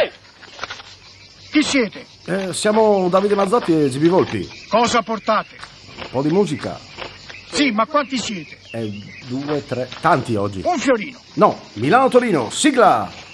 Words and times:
Ehi! 0.00 0.10
Chi 1.52 1.62
siete? 1.62 2.04
Eh, 2.24 2.52
siamo 2.52 3.08
Davide 3.08 3.36
Mazzotti 3.36 3.72
e 3.72 3.88
GB 3.90 4.06
Volpi. 4.06 4.48
Cosa 4.68 5.02
portate? 5.02 5.56
Un 5.98 6.10
po' 6.10 6.22
di 6.22 6.30
musica. 6.30 6.80
Sì, 7.50 7.70
ma 7.70 7.86
quanti 7.86 8.18
siete? 8.18 8.58
Eh, 8.72 8.90
due, 9.26 9.64
tre, 9.66 9.88
tanti 10.00 10.34
oggi. 10.34 10.62
Un 10.64 10.78
fiorino. 10.78 11.20
No, 11.34 11.60
Milano-Torino, 11.74 12.50
sigla! 12.50 13.27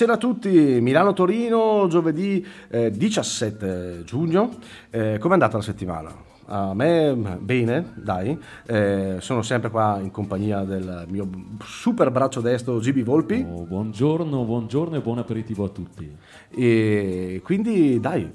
Buonasera 0.00 0.26
a 0.26 0.32
tutti, 0.32 0.80
Milano-Torino, 0.80 1.86
giovedì 1.86 2.42
eh, 2.70 2.90
17 2.90 4.02
giugno. 4.06 4.56
Eh, 4.88 5.18
Com'è 5.18 5.34
andata 5.34 5.58
la 5.58 5.62
settimana? 5.62 6.10
A 6.46 6.72
me 6.72 7.14
bene, 7.38 7.92
dai. 7.96 8.34
Eh, 8.64 9.16
sono 9.18 9.42
sempre 9.42 9.68
qua 9.68 9.98
in 10.00 10.10
compagnia 10.10 10.62
del 10.62 11.04
mio 11.06 11.28
super 11.62 12.10
braccio 12.10 12.40
destro 12.40 12.78
GB 12.78 13.02
Volpi. 13.02 13.46
Oh, 13.46 13.64
buongiorno, 13.66 14.42
buongiorno 14.42 14.96
e 14.96 15.00
buon 15.00 15.18
aperitivo 15.18 15.64
a 15.64 15.68
tutti. 15.68 16.10
E 16.48 17.42
quindi 17.44 18.00
dai, 18.00 18.26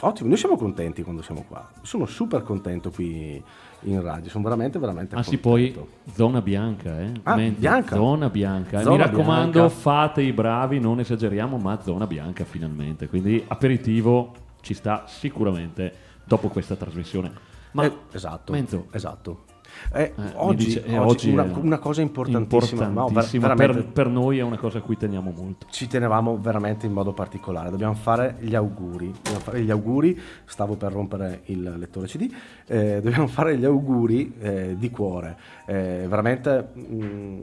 ottimo, 0.00 0.28
noi 0.28 0.36
siamo 0.36 0.58
contenti 0.58 1.02
quando 1.02 1.22
siamo 1.22 1.42
qua. 1.48 1.70
Sono 1.80 2.04
super 2.04 2.42
contento 2.42 2.90
qui 2.90 3.42
in 3.82 4.00
radio, 4.02 4.28
sono 4.30 4.44
veramente, 4.44 4.78
veramente 4.78 5.14
Ah 5.14 5.22
sì, 5.22 5.38
contento. 5.38 5.80
poi 6.04 6.12
zona 6.14 6.40
bianca, 6.42 7.00
eh? 7.00 7.12
Ah, 7.22 7.36
bianca. 7.36 7.94
Zona 7.96 8.28
bianca. 8.28 8.80
Zona 8.82 8.96
Mi 8.96 9.02
raccomando, 9.10 9.50
bianca. 9.52 9.68
fate 9.68 10.22
i 10.22 10.32
bravi, 10.32 10.80
non 10.80 10.98
esageriamo, 11.00 11.56
ma 11.58 11.80
zona 11.82 12.06
bianca 12.06 12.44
finalmente. 12.44 13.08
Quindi 13.08 13.44
aperitivo 13.46 14.32
ci 14.60 14.74
sta 14.74 15.04
sicuramente 15.06 15.92
dopo 16.24 16.48
questa 16.48 16.74
trasmissione. 16.76 17.30
Ma 17.72 17.84
Eh, 17.84 17.92
esatto, 18.12 18.52
Menzo, 18.52 18.86
esatto. 18.90 19.44
Eh, 19.92 20.02
eh, 20.02 20.12
mi 20.16 20.30
oggi, 20.34 20.64
dice- 20.64 20.84
eh, 20.84 20.98
oggi 20.98 21.30
una, 21.30 21.44
è 21.44 21.52
una 21.56 21.78
cosa 21.78 22.00
importantissima, 22.02 22.86
no, 22.86 23.06
importantissima, 23.06 23.46
veramente 23.48 23.82
per, 23.82 23.92
per 23.92 24.08
noi 24.08 24.38
è 24.38 24.42
una 24.42 24.58
cosa 24.58 24.78
a 24.78 24.80
cui 24.80 24.96
teniamo 24.96 25.32
molto. 25.34 25.66
ci 25.70 25.86
tenevamo 25.86 26.38
veramente 26.38 26.86
in 26.86 26.92
modo 26.92 27.12
particolare. 27.12 27.70
Dobbiamo 27.70 27.94
fare 27.94 28.36
gli 28.40 28.54
auguri. 28.54 29.06
Dobbiamo 29.12 29.38
fare 29.40 29.60
gli 29.62 29.70
auguri. 29.70 30.20
Stavo 30.44 30.76
per 30.76 30.92
rompere 30.92 31.40
il 31.46 31.74
lettore 31.78 32.06
CD. 32.06 32.30
eh, 32.66 33.00
dobbiamo 33.02 33.26
fare 33.26 33.56
gli 33.56 33.64
auguri 33.64 34.34
eh, 34.40 34.76
di 34.78 34.90
cuore. 34.90 35.36
Eh, 35.66 36.06
veramente 36.08 36.68
mm, 36.78 37.40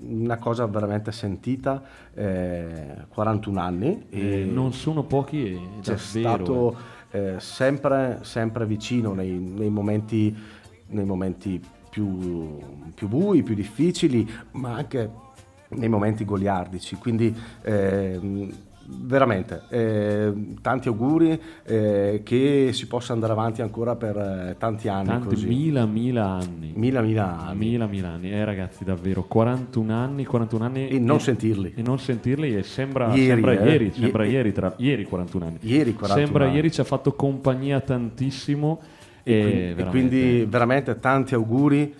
una 0.00 0.36
cosa 0.36 0.66
veramente 0.66 1.10
sentita. 1.12 1.82
eh, 2.14 3.06
41 3.08 3.60
anni. 3.60 4.06
Eh, 4.10 4.40
e 4.42 4.44
non 4.44 4.72
sono 4.72 5.02
pochi 5.04 5.52
e 5.52 5.60
c'è 5.80 5.94
davvero. 5.94 5.98
stato 5.98 6.76
eh, 7.10 7.34
sempre, 7.38 8.18
sempre 8.22 8.66
vicino 8.66 9.12
nei, 9.14 9.30
nei 9.38 9.70
momenti, 9.70 10.34
nei 10.88 11.04
momenti 11.04 11.60
più, 11.90 12.58
più 12.94 13.08
bui, 13.08 13.42
più 13.42 13.54
difficili, 13.54 14.28
ma 14.52 14.74
anche 14.74 15.10
nei 15.70 15.88
momenti 15.88 16.24
goliardici. 16.24 16.96
Quindi 16.96 17.34
ehm, 17.62 18.52
veramente 18.90 19.64
eh, 19.68 20.32
tanti 20.62 20.88
auguri 20.88 21.38
eh, 21.64 22.22
che 22.24 22.70
si 22.72 22.86
possa 22.86 23.12
andare 23.12 23.32
avanti 23.32 23.60
ancora 23.60 23.96
per 23.96 24.16
eh, 24.16 24.56
tanti 24.58 24.88
anni. 24.88 25.08
Tanti 25.08 25.26
così. 25.34 25.46
mila, 25.46 25.84
mila 25.84 26.24
anni. 26.26 26.72
mila, 26.74 27.02
mila 27.02 27.38
anni. 27.38 27.58
Mila, 27.66 27.86
mila 27.86 28.08
anni, 28.08 28.30
eh 28.32 28.44
ragazzi, 28.46 28.84
davvero 28.84 29.24
41 29.24 29.92
anni, 29.92 30.24
41 30.24 30.64
anni 30.64 30.88
E 30.88 30.98
non 30.98 31.16
e- 31.16 31.20
sentirli. 31.20 31.72
e 31.76 31.82
non 31.82 31.98
sentirli 31.98 32.56
e 32.56 32.62
sembra 32.62 33.08
Ieri, 33.14 33.26
sembra 33.26 33.52
eh. 33.52 33.70
ieri, 33.70 33.92
sembra 33.94 34.24
Ie- 34.24 34.30
ieri, 34.30 34.52
tra, 34.52 34.74
ieri 34.78 35.04
41 35.04 35.44
anni. 35.44 35.58
Ieri 35.60 35.92
41 35.92 36.24
sembra 36.24 36.44
anni. 36.46 36.54
ieri 36.54 36.70
ci 36.72 36.80
ha 36.80 36.84
fatto 36.84 37.12
compagnia 37.12 37.80
tantissimo 37.80 38.80
e, 39.32 39.34
E, 39.34 39.40
quindi, 39.40 39.58
e 39.70 39.74
veramente- 39.74 39.90
quindi 40.18 40.44
veramente 40.48 40.98
tanti 40.98 41.34
auguri 41.34 41.94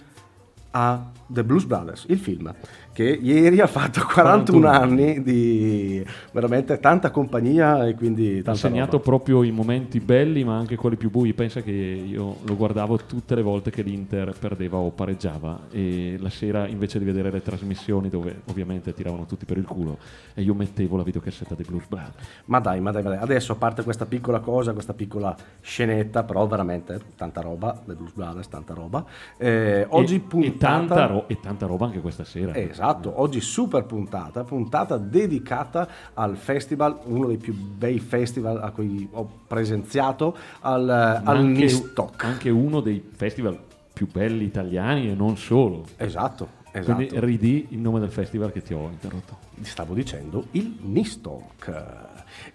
a 0.70 1.10
The 1.26 1.44
Blues 1.44 1.64
Brothers, 1.64 2.06
il 2.08 2.18
film, 2.18 2.52
che 2.98 3.16
ieri 3.22 3.60
ha 3.60 3.68
fatto 3.68 4.00
41 4.12 4.58
41 4.58 4.68
anni 4.68 5.22
di 5.22 6.04
veramente 6.32 6.80
tanta 6.80 7.12
compagnia 7.12 7.86
e 7.86 7.94
quindi 7.94 8.42
ha 8.44 8.54
segnato 8.54 8.92
roba. 8.92 9.04
proprio 9.04 9.44
i 9.44 9.52
momenti 9.52 10.00
belli 10.00 10.42
ma 10.42 10.56
anche 10.56 10.74
quelli 10.74 10.96
più 10.96 11.08
bui. 11.08 11.32
Pensa 11.32 11.60
che 11.60 11.70
io 11.70 12.38
lo 12.42 12.56
guardavo 12.56 12.96
tutte 13.06 13.36
le 13.36 13.42
volte 13.42 13.70
che 13.70 13.82
l'Inter 13.82 14.34
perdeva 14.36 14.78
o 14.78 14.90
pareggiava 14.90 15.60
e 15.70 16.16
la 16.18 16.28
sera 16.28 16.66
invece 16.66 16.98
di 16.98 17.04
vedere 17.04 17.30
le 17.30 17.40
trasmissioni 17.40 18.08
dove 18.08 18.40
ovviamente 18.46 18.92
tiravano 18.92 19.26
tutti 19.26 19.44
per 19.44 19.58
il 19.58 19.64
culo 19.64 19.98
e 20.34 20.42
io 20.42 20.54
mettevo 20.54 20.96
la 20.96 21.04
videocassetta 21.04 21.54
dei 21.54 21.66
Blues 21.68 21.86
Brothers. 21.86 22.26
Ma 22.46 22.58
dai, 22.58 22.80
ma 22.80 22.90
dai, 22.90 23.04
ma 23.04 23.10
dai, 23.10 23.18
adesso 23.18 23.52
a 23.52 23.56
parte 23.56 23.84
questa 23.84 24.06
piccola 24.06 24.40
cosa, 24.40 24.72
questa 24.72 24.94
piccola 24.94 25.36
scenetta, 25.60 26.24
però 26.24 26.44
veramente 26.48 27.00
tanta 27.14 27.42
roba, 27.42 27.80
The 27.84 27.94
Blues 27.94 28.12
Brothers, 28.12 28.48
tanta 28.48 28.74
roba. 28.74 29.04
Eh, 29.36 29.86
oggi 29.88 30.16
e, 30.16 30.20
puntata... 30.20 30.48
e 30.48 30.58
tanta, 30.58 31.06
ro- 31.06 31.28
e 31.28 31.38
tanta 31.40 31.66
roba 31.66 31.86
anche 31.86 32.00
questa 32.00 32.24
sera. 32.24 32.52
Eh, 32.54 32.70
Esatto, 32.88 33.20
oggi 33.20 33.42
super 33.42 33.84
puntata, 33.84 34.44
puntata 34.44 34.96
dedicata 34.96 35.86
al 36.14 36.36
festival, 36.36 36.98
uno 37.04 37.26
dei 37.26 37.36
più 37.36 37.52
bei 37.52 37.98
festival 37.98 38.62
a 38.62 38.70
cui 38.70 39.06
ho 39.12 39.28
presenziato, 39.46 40.34
al, 40.60 40.88
al 40.88 41.22
anche, 41.26 41.60
Nistock. 41.60 42.24
anche 42.24 42.48
uno 42.48 42.80
dei 42.80 43.04
festival 43.14 43.58
più 43.92 44.08
belli 44.10 44.44
italiani 44.44 45.10
e 45.10 45.14
non 45.14 45.36
solo. 45.36 45.84
Esatto, 45.98 46.48
esatto. 46.72 46.94
Quindi 46.94 47.20
ridi 47.20 47.66
il 47.70 47.78
nome 47.78 48.00
del 48.00 48.10
festival 48.10 48.52
che 48.52 48.62
ti 48.62 48.72
ho 48.72 48.88
interrotto. 48.88 49.36
Stavo 49.60 49.92
dicendo 49.92 50.46
il 50.52 50.78
Nistock. 50.80 51.70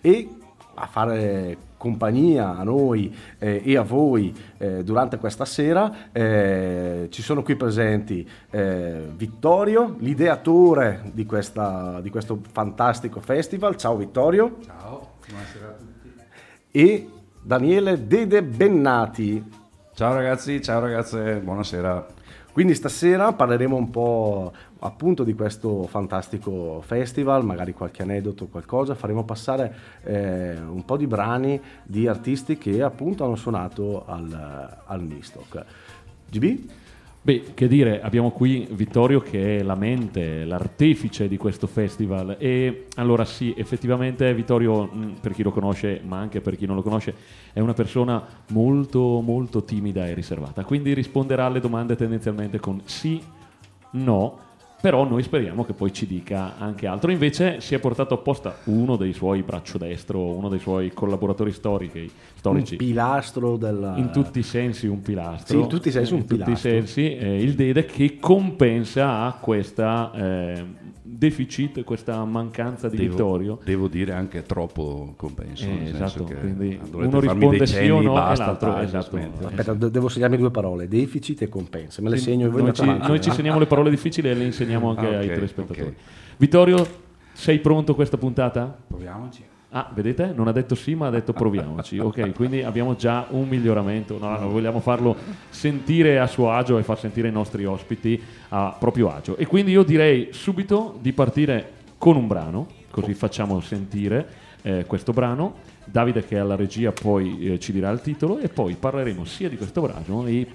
E 0.01 0.29
a 0.75 0.87
fare 0.87 1.57
compagnia 1.77 2.55
a 2.57 2.63
noi 2.63 3.13
eh, 3.39 3.61
e 3.63 3.75
a 3.77 3.81
voi 3.81 4.33
eh, 4.57 4.83
durante 4.83 5.17
questa 5.17 5.43
sera 5.45 6.11
eh, 6.11 7.07
ci 7.11 7.21
sono 7.21 7.43
qui 7.43 7.55
presenti 7.55 8.27
eh, 8.49 9.07
Vittorio, 9.15 9.95
l'ideatore 9.99 11.01
di, 11.13 11.25
questa- 11.25 11.99
di 12.01 12.09
questo 12.09 12.39
fantastico 12.51 13.19
festival. 13.19 13.75
Ciao 13.75 13.97
Vittorio. 13.97 14.57
Ciao, 14.65 15.15
buonasera 15.27 15.67
a 15.67 15.71
tutti. 15.71 16.13
E 16.71 17.09
Daniele 17.41 18.07
Dede 18.07 18.41
Bennati. 18.41 19.43
Ciao 19.93 20.13
ragazzi, 20.13 20.61
ciao 20.61 20.79
ragazze, 20.79 21.35
buonasera. 21.43 22.07
Quindi 22.53 22.75
stasera 22.75 23.33
parleremo 23.33 23.75
un 23.75 23.89
po' 23.89 24.53
appunto 24.83 25.23
di 25.23 25.33
questo 25.33 25.87
fantastico 25.87 26.81
festival, 26.81 27.45
magari 27.45 27.73
qualche 27.73 28.03
aneddoto, 28.03 28.47
qualcosa, 28.47 28.95
faremo 28.95 29.23
passare 29.23 29.73
eh, 30.03 30.57
un 30.59 30.83
po' 30.85 30.97
di 30.97 31.07
brani 31.07 31.59
di 31.83 32.07
artisti 32.07 32.57
che 32.57 32.81
appunto 32.81 33.23
hanno 33.23 33.35
suonato 33.35 34.05
al, 34.05 34.77
al 34.85 35.01
Nistock. 35.01 35.65
GB? 36.29 36.59
Beh, 37.25 37.53
che 37.53 37.69
dire, 37.69 38.01
abbiamo 38.01 38.31
qui 38.31 38.67
Vittorio 38.71 39.21
che 39.21 39.59
è 39.59 39.63
la 39.63 39.75
mente, 39.75 40.43
l'artefice 40.43 41.29
di 41.29 41.37
questo 41.37 41.67
festival 41.67 42.35
e 42.37 42.87
allora 42.95 43.23
sì, 43.23 43.53
effettivamente 43.55 44.33
Vittorio, 44.33 44.83
mh, 44.83 45.19
per 45.21 45.31
chi 45.31 45.41
lo 45.41 45.51
conosce, 45.51 46.01
ma 46.03 46.17
anche 46.17 46.41
per 46.41 46.57
chi 46.57 46.65
non 46.65 46.75
lo 46.75 46.81
conosce, 46.81 47.15
è 47.53 47.61
una 47.61 47.73
persona 47.73 48.21
molto 48.49 49.21
molto 49.21 49.63
timida 49.63 50.05
e 50.05 50.13
riservata, 50.13 50.65
quindi 50.65 50.93
risponderà 50.93 51.45
alle 51.45 51.61
domande 51.61 51.95
tendenzialmente 51.95 52.59
con 52.59 52.81
sì, 52.83 53.23
no, 53.91 54.42
però 54.83 55.07
noi 55.07 55.23
speriamo 55.23 55.63
che 55.63 55.71
poi 55.71 55.93
ci 55.93 56.05
dica 56.05 56.57
anche 56.57 56.87
altro. 56.87 57.09
Invece 57.09 57.61
si 57.61 57.73
è 57.73 57.79
portato 57.79 58.15
apposta 58.15 58.57
uno 58.65 58.97
dei 58.97 59.13
suoi 59.13 59.41
braccio 59.41 59.77
destro, 59.77 60.19
uno 60.19 60.49
dei 60.49 60.59
suoi 60.59 60.91
collaboratori 60.91 61.53
storici, 61.53 62.11
storici 62.43 62.73
Un 62.73 62.77
pilastro 62.77 63.55
della... 63.55 63.93
in 63.95 64.11
tutti 64.11 64.39
i 64.39 64.43
sensi 64.43 64.85
un 64.87 65.01
pilastro. 65.01 65.55
Sì, 65.57 65.63
in 65.63 65.69
tutti 65.69 65.87
i 65.87 65.91
sensi 65.91 66.13
un 66.13 66.19
In 66.19 66.25
tutti 66.27 66.41
i 66.41 66.43
pilastro. 66.43 66.69
sensi, 66.69 67.15
eh, 67.15 67.41
il 67.41 67.53
Dede 67.53 67.85
che 67.85 68.17
compensa 68.19 69.21
a 69.21 69.31
questa 69.39 70.11
eh, 70.13 70.65
deficit, 71.01 71.83
questa 71.85 72.21
mancanza 72.25 72.89
di 72.89 72.97
Devo, 72.97 73.09
Vittorio. 73.11 73.59
devo 73.63 73.87
dire 73.87 74.11
anche 74.11 74.43
troppo 74.43 75.13
compenso. 75.15 75.63
Eh, 75.63 75.67
nel 75.69 75.87
senso 75.95 76.03
esatto, 76.03 76.23
che 76.25 76.35
quindi 76.35 76.79
uno 76.91 77.19
risponde 77.21 77.65
sì 77.65 77.87
o 77.89 78.01
no 78.01 78.11
e 78.11 78.13
basta, 78.13 78.45
l'altro- 78.45 78.71
taglio, 78.73 78.87
esatto. 78.87 79.09
smetto. 79.17 79.47
Aspetta, 79.47 79.73
de- 79.73 79.91
devo 79.91 80.09
segnarmi 80.09 80.35
due 80.37 80.51
parole, 80.51 80.87
deficit 80.89 81.43
e 81.43 81.49
compensa. 81.49 82.01
Me 82.01 82.09
le 82.09 82.17
Sì, 82.17 82.23
segno 82.23 82.47
e 82.47 82.49
voi 82.49 82.63
noi, 82.63 82.73
ci, 82.73 82.83
noi 82.85 83.21
ci 83.21 83.29
eh? 83.29 83.31
segniamo 83.31 83.59
le 83.59 83.67
parole 83.67 83.89
difficili 83.89 84.29
e 84.29 84.33
le 84.33 84.43
insegniamo 84.43 84.89
anche 84.89 85.05
Ah, 85.15 85.19
ai 85.19 85.27
ok, 85.29 85.33
telespettatori. 85.35 85.81
ok. 85.87 85.93
Vittorio, 86.37 86.85
sei 87.31 87.59
pronto 87.59 87.93
a 87.93 87.95
questa 87.95 88.17
puntata? 88.17 88.75
Proviamoci. 88.87 89.43
Ah, 89.75 89.89
vedete? 89.91 90.31
Non 90.35 90.47
ha 90.47 90.51
detto 90.51 90.75
sì, 90.75 90.93
ma 90.93 91.07
ha 91.07 91.09
detto 91.09 91.33
proviamoci. 91.33 91.97
Ok, 91.97 92.35
quindi 92.35 92.61
abbiamo 92.61 92.95
già 92.95 93.25
un 93.29 93.47
miglioramento. 93.47 94.19
No, 94.19 94.37
no, 94.37 94.47
vogliamo 94.47 94.79
farlo 94.79 95.15
sentire 95.49 96.19
a 96.19 96.27
suo 96.27 96.51
agio 96.51 96.77
e 96.77 96.83
far 96.83 96.99
sentire 96.99 97.29
i 97.29 97.31
nostri 97.31 97.65
ospiti 97.65 98.21
a 98.49 98.75
proprio 98.77 99.09
agio. 99.09 99.35
E 99.35 99.47
quindi 99.47 99.71
io 99.71 99.81
direi 99.81 100.29
subito 100.31 100.99
di 101.01 101.11
partire 101.11 101.71
con 101.97 102.15
un 102.15 102.27
brano, 102.27 102.67
così 102.91 103.15
facciamo 103.15 103.59
sentire 103.61 104.27
eh, 104.61 104.85
questo 104.85 105.11
brano. 105.11 105.55
Davide 105.85 106.23
che 106.23 106.35
è 106.35 106.39
alla 106.39 106.55
regia 106.55 106.91
poi 106.91 107.53
eh, 107.53 107.59
ci 107.59 107.71
dirà 107.71 107.89
il 107.89 107.99
titolo 107.99 108.37
e 108.37 108.49
poi 108.49 108.75
parleremo 108.75 109.25
sia 109.25 109.49
di 109.49 109.57
questo 109.57 109.81
brano 109.81 110.27
e 110.27 110.47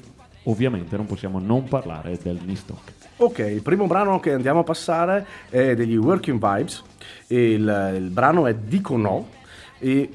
ovviamente 0.51 0.97
non 0.97 1.07
possiamo 1.07 1.39
non 1.39 1.65
parlare 1.65 2.19
del 2.23 2.39
Nistok. 2.45 2.93
Ok, 3.19 3.39
il 3.39 3.63
primo 3.63 3.87
brano 3.87 4.21
che 4.21 4.33
andiamo 4.33 4.61
a 4.61 4.65
passare 4.65 5.27
è 5.51 5.75
degli 5.75 5.97
Working 5.97 6.39
Vibes. 6.41 6.83
Il, 7.29 7.93
il 7.97 8.09
brano 8.11 8.47
è 8.47 8.55
Dico 8.55 8.97
No 8.97 9.29
e 9.79 10.09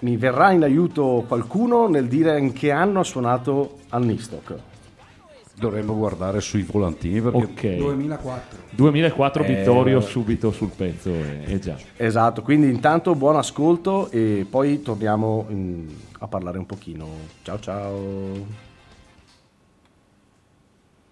mi 0.00 0.16
verrà 0.16 0.52
in 0.52 0.62
aiuto 0.62 1.24
qualcuno 1.26 1.88
nel 1.88 2.06
dire 2.06 2.38
in 2.38 2.52
che 2.52 2.70
anno 2.70 3.00
ha 3.00 3.04
suonato 3.04 3.78
al 3.90 4.04
Nistock. 4.04 4.54
Dovremmo 5.54 5.94
guardare 5.94 6.40
sui 6.40 6.62
volantini 6.62 7.20
perché 7.20 7.38
Ok. 7.38 7.76
2004. 7.76 8.58
2004 8.70 9.42
Eh, 9.42 9.46
Vittorio 9.54 10.00
subito 10.00 10.52
sul 10.52 10.70
pezzo 10.74 11.10
e, 11.10 11.42
e 11.46 11.58
già. 11.58 11.76
Esatto, 11.96 12.40
quindi 12.42 12.68
intanto 12.70 13.14
buon 13.14 13.36
ascolto 13.36 14.10
e 14.10 14.46
poi 14.48 14.80
torniamo 14.80 15.46
in- 15.50 15.86
a 16.20 16.26
parlare 16.28 16.56
un 16.58 16.66
pochino. 16.66 17.06
Ciao 17.42 17.58
ciao. 17.60 18.69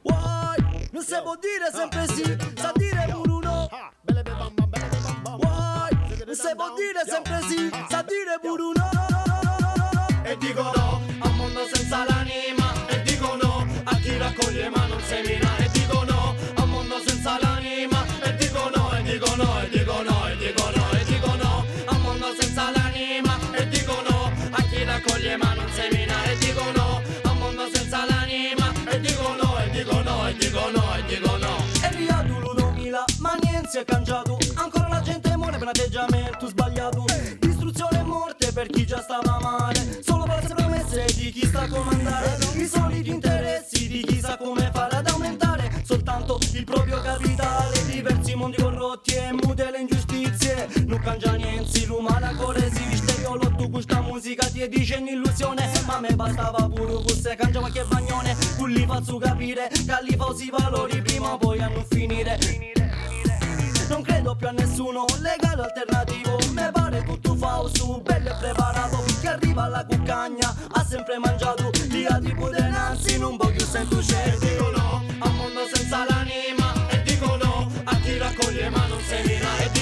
Why? 0.08 0.88
Non 0.92 1.02
si 1.02 1.16
può 1.22 1.36
dire 1.36 1.70
sempre 1.72 2.06
sì, 2.08 2.36
sa 2.56 2.72
dire 2.74 3.06
pure 3.10 3.30
uno. 3.30 3.68
Why? 5.38 6.24
Non 6.26 6.34
si 6.34 6.54
può 6.56 6.74
dire 6.74 7.02
sempre 7.06 7.40
sì, 7.48 7.70
sa 7.88 8.02
dire 8.02 8.38
pure 8.40 8.62
uno. 8.62 8.90
E 10.24 10.36
dico 10.38 10.62
no 10.62 11.00
a 11.20 11.28
mondo 11.30 11.66
senza 11.72 12.04
l'anima. 12.04 12.86
E 12.88 13.02
dico 13.02 13.36
no 13.36 13.66
a 13.84 13.96
chi 13.96 14.16
raccoglie 14.16 14.68
ma 14.68 14.86
non 14.86 15.00
semina 15.00 15.47
per 38.58 38.66
chi 38.70 38.84
già 38.84 39.00
stava 39.00 39.38
male. 39.40 40.02
Solo 40.02 40.24
false 40.24 40.52
promesse 40.52 41.04
di 41.14 41.30
chi 41.30 41.46
sta 41.46 41.60
a 41.60 41.68
comandare. 41.68 42.38
I 42.54 42.66
soliti 42.66 43.10
interessi 43.10 43.86
di 43.86 44.02
chi 44.02 44.18
sa 44.18 44.36
come 44.36 44.68
fare 44.74 44.96
ad 44.96 45.06
aumentare. 45.06 45.70
Soltanto 45.84 46.40
il 46.54 46.64
proprio 46.64 47.00
capitale. 47.00 47.86
Diversi 47.86 48.34
mondi 48.34 48.60
corrotti 48.60 49.14
e 49.14 49.32
mute 49.32 49.70
le 49.70 49.78
ingiustizie. 49.78 50.68
Non 50.86 50.98
cangia 50.98 51.34
niente, 51.34 51.86
l'umana 51.86 52.30
ancora 52.30 52.58
esiste. 52.58 53.20
Io 53.20 53.36
lotto 53.36 53.68
questa 53.70 54.00
musica 54.00 54.44
ti 54.48 54.66
dice 54.68 54.96
un'illusione. 54.96 55.70
Ma 55.86 55.98
a 55.98 56.00
me 56.00 56.16
bastava 56.16 56.68
pure 56.68 56.94
questo 57.04 57.32
cangia 57.36 57.60
qualche 57.60 57.84
bagnone. 57.84 58.36
Tu 58.56 58.66
li 58.66 58.84
faccio 58.84 59.18
capire 59.18 59.68
che 59.68 59.98
li 60.02 60.16
falsi 60.16 60.50
valori 60.50 61.00
prima 61.00 61.34
o 61.34 61.38
poi 61.38 61.60
hanno 61.60 61.84
finire. 61.88 62.77
Non 63.88 64.02
credo 64.02 64.34
più 64.36 64.48
a 64.48 64.52
nessuno. 64.52 65.04
Legale 65.20 65.62
alternativo 65.62 66.38
Me 66.52 66.70
pare 66.72 67.02
tutto 67.04 67.34
falso, 67.34 68.00
bello 68.00 68.30
e 68.30 68.34
preparato 68.38 69.02
Chi 69.20 69.26
arriva 69.26 69.64
alla 69.64 69.84
cuccagna. 69.84 70.54
Ha 70.72 70.84
sempre 70.84 71.18
mangiato 71.18 71.70
di 71.70 72.34
pudenanzi 72.34 73.18
non 73.18 73.36
voglio 73.36 73.64
sento 73.64 74.00
scelti 74.00 74.48
dico 74.48 74.70
no. 74.70 75.02
A 75.18 75.30
mondo 75.30 75.60
senza 75.72 76.04
l'anima 76.08 76.88
E 76.90 77.02
dico 77.02 77.36
no. 77.36 77.70
A 77.84 77.96
chi 77.96 78.18
raccoglie 78.18 78.68
ma 78.68 78.86
non 78.86 79.00
semina 79.00 79.77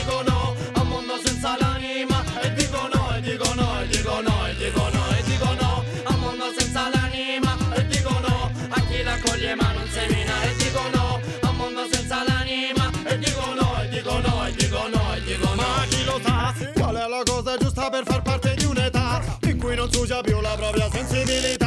la 17.16 17.22
cosa 17.24 17.56
giusta 17.56 17.88
per 17.88 18.04
far 18.04 18.20
parte 18.20 18.54
di 18.56 18.64
un'età 18.64 19.22
in 19.42 19.58
cui 19.58 19.74
non 19.74 19.90
si 19.90 19.98
usa 19.98 20.20
più 20.20 20.38
la 20.40 20.54
propria 20.54 20.90
sensibilità? 20.90 21.65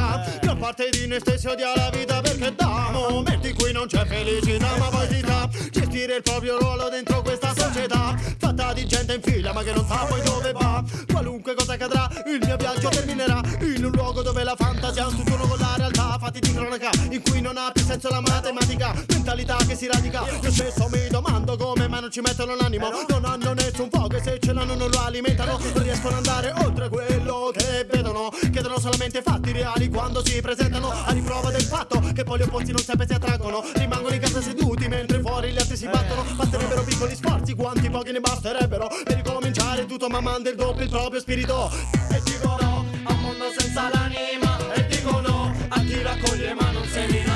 Di 0.80 1.08
noi 1.08 1.20
stessi 1.20 1.46
odia 1.48 1.76
la 1.76 1.90
vita 1.90 2.22
perché 2.22 2.56
da 2.56 2.90
momenti 2.94 3.52
cui 3.52 3.74
non 3.74 3.86
c'è 3.86 4.06
felicità 4.06 4.78
ma 4.78 4.90
sa 4.90 5.50
gestire 5.72 6.16
il 6.16 6.22
proprio 6.22 6.58
ruolo 6.58 6.88
dentro 6.88 7.22
questa 7.22 7.54
società 7.54 8.16
fatta 8.38 8.72
di 8.72 8.88
gente 8.88 9.16
in 9.16 9.22
fila 9.22 9.52
ma 9.52 9.62
che 9.62 9.74
non 9.74 9.86
sa 9.86 10.06
poi 10.06 10.22
dove 10.22 10.54
va. 10.54 10.82
Qualunque 11.12 11.54
cosa 11.54 11.74
accadrà, 11.74 12.08
il 12.28 12.40
mio 12.42 12.56
viaggio 12.56 12.88
terminerà 12.88 13.42
in 13.60 13.84
un 13.84 13.92
luogo 13.92 14.22
dove 14.22 14.42
la 14.46 14.56
fantasia 14.58 15.04
ha 15.04 15.08
un 15.08 15.18
tutt'uno 15.18 15.48
con 15.48 15.58
la 15.58 15.74
realtà, 15.76 16.18
fatti 16.18 16.40
di 16.40 16.54
cronaca 16.54 16.90
in 17.10 17.22
cui 17.24 17.42
non 17.42 17.58
ha 17.58 17.72
più 17.74 17.84
senso 17.84 18.08
la 18.08 18.22
matematica, 18.22 18.94
mentalità 19.10 19.58
che 19.68 19.76
si 19.76 19.86
radica. 19.88 20.24
Io 20.42 20.52
stesso 20.52 20.88
mi 20.90 21.10
domando 21.10 21.58
come 21.58 21.90
mai 21.90 22.00
non 22.00 22.10
ci 22.10 22.22
mettono 22.22 22.56
l'animo, 22.56 22.90
non 23.10 23.26
hanno 23.26 23.52
nessun 23.52 23.90
fuoco 23.92 24.16
e 24.16 24.22
se 24.24 24.40
ce 24.40 24.54
l'hanno 24.54 24.76
non 24.76 24.90
lo 24.90 25.00
alimentano, 25.02 25.60
non 25.74 25.84
riescono 25.84 26.16
ad 26.18 26.26
andare 26.26 26.54
oltre 26.64 26.88
quello 26.88 27.52
che 27.54 27.86
vedono, 27.92 28.30
chiedono 28.50 28.80
solamente 28.80 29.22
fatti 29.22 29.52
reali 29.52 29.90
quando 29.90 30.24
si 30.24 30.40
presentano 30.40 30.69
a 30.78 31.12
riprova 31.12 31.52
del 31.52 31.62
fatto 31.62 32.00
che 32.14 32.24
poi 32.24 32.42
opposti 32.42 32.72
non 32.72 32.82
sempre 32.82 33.08
si 33.08 33.14
attraggono, 33.14 33.64
rimangono 33.74 34.14
in 34.14 34.22
casa 34.22 34.42
seduti 34.42 34.88
mentre 34.88 35.20
fuori 35.20 35.52
gli 35.52 35.58
altri 35.58 35.76
si 35.76 35.88
battono, 35.88 36.24
basterebbero 36.36 36.84
piccoli 36.84 37.16
sforzi, 37.16 37.56
quanti 37.56 37.90
pochi 37.90 38.12
ne 38.12 38.20
basterebbero 38.20 38.88
per 39.04 39.16
ricominciare 39.16 39.86
tutto 39.86 40.08
mamando 40.10 40.50
il 40.50 40.56
doppio 40.56 40.84
il 40.84 40.90
proprio 40.90 41.20
spirito. 41.20 41.72
E 42.12 42.22
dico 42.24 42.56
no 42.62 42.86
a 43.04 43.14
un 43.14 43.20
mondo 43.22 43.46
senza 43.58 43.90
l'anima 43.90 44.74
E 44.74 44.86
dico 44.88 45.20
no 45.22 45.54
a 45.70 45.80
chi 45.80 46.02
raccoglie 46.02 46.54
ma 46.54 46.72
non 46.72 46.86
semina 46.86 47.29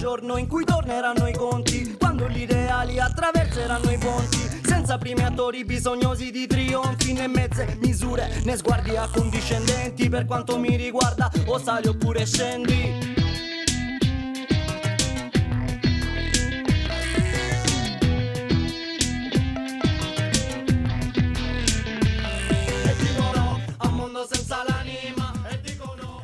giorno 0.00 0.38
in 0.38 0.46
cui 0.46 0.64
torneranno 0.64 1.28
i 1.28 1.34
conti 1.34 1.94
Quando 1.98 2.26
gli 2.26 2.40
ideali 2.40 2.98
attraverseranno 2.98 3.90
i 3.90 3.98
ponti. 3.98 4.38
Senza 4.62 4.96
primi 4.96 5.22
attori 5.22 5.62
bisognosi 5.66 6.30
di 6.30 6.46
trionfi 6.46 7.12
Né 7.12 7.28
mezze 7.28 7.76
misure 7.80 8.40
né 8.44 8.56
sguardi 8.56 8.96
accondiscendenti 8.96 10.08
Per 10.08 10.24
quanto 10.24 10.58
mi 10.58 10.74
riguarda 10.74 11.30
o 11.44 11.58
sali 11.58 11.88
oppure 11.88 12.24
scendi 12.24 13.19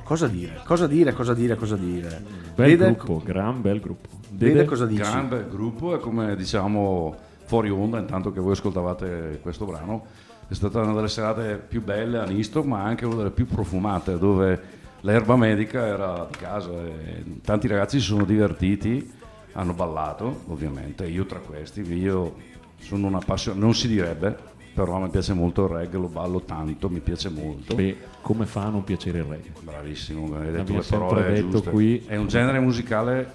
Cosa 0.06 0.28
dire? 0.28 0.62
Cosa 0.64 0.86
dire? 0.86 1.12
Cosa 1.12 1.34
dire? 1.34 1.56
Cosa 1.56 1.75
dire? 1.75 2.22
Bel 2.54 2.68
Dede, 2.68 2.94
gruppo, 2.94 3.20
gran 3.25 3.60
bel 3.60 3.80
gruppo. 3.80 4.08
Dede, 4.28 4.52
Dede, 4.52 4.64
cosa 4.64 4.86
dici? 4.86 5.00
Gran 5.00 5.28
bel 5.28 5.48
gruppo 5.48 5.96
e 5.96 5.98
come 5.98 6.36
diciamo 6.36 7.12
fuori 7.46 7.70
onda, 7.70 7.98
intanto 7.98 8.30
che 8.30 8.38
voi 8.38 8.52
ascoltavate 8.52 9.40
questo 9.42 9.64
brano, 9.64 10.06
è 10.46 10.54
stata 10.54 10.80
una 10.80 10.92
delle 10.92 11.08
serate 11.08 11.56
più 11.56 11.82
belle 11.82 12.18
a 12.18 12.25
Nisto, 12.25 12.62
ma 12.62 12.84
anche 12.84 13.04
una 13.04 13.16
delle 13.16 13.30
più 13.32 13.48
profumate, 13.48 14.16
dove 14.16 14.60
l'erba 15.00 15.34
medica 15.34 15.84
era 15.84 16.28
di 16.30 16.38
casa 16.38 16.70
e 16.70 17.40
tanti 17.42 17.66
ragazzi 17.66 17.98
si 17.98 18.06
sono 18.06 18.25
divertiti, 18.25 19.12
hanno 19.54 19.72
ballato 19.72 20.42
ovviamente, 20.46 21.04
io 21.08 21.26
tra 21.26 21.40
questi, 21.40 21.80
io 21.80 22.36
sono 22.78 23.08
un 23.08 23.16
appassionato, 23.16 23.64
non 23.64 23.75
si 23.75 23.88
direbbe, 23.88 24.38
però 24.76 24.99
mi 24.99 25.09
piace 25.09 25.33
molto 25.33 25.64
il 25.64 25.71
reggae, 25.71 25.99
lo 25.99 26.09
ballo 26.09 26.42
tanto, 26.42 26.90
mi 26.90 27.00
piace 27.00 27.30
molto. 27.30 27.75
Beh, 27.75 27.97
come 28.21 28.45
fa 28.45 28.64
a 28.64 28.68
non 28.68 28.85
piacere 28.85 29.18
il 29.21 29.25
reggae? 29.25 29.52
Bravissimo, 29.62 30.37
hai 30.37 30.52
detto 30.52 30.73
le 30.75 30.83
parole 30.87 31.33
detto 31.33 31.49
giuste. 31.49 31.71
qui. 31.71 32.04
È 32.06 32.16
un 32.16 32.26
genere 32.28 32.61
musicale 32.61 33.33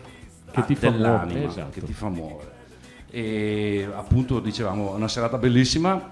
Che 0.51 0.63
ti 0.65 0.75
fa 0.75 0.91
muovere, 0.91 1.45
esatto. 1.45 1.71
che 1.71 1.81
ti 1.81 1.93
fa 1.93 2.10
muovere. 2.10 2.51
E 3.10 3.88
appunto 3.91 4.39
dicevamo, 4.39 4.93
una 4.93 5.07
serata 5.07 5.38
bellissima, 5.39 6.10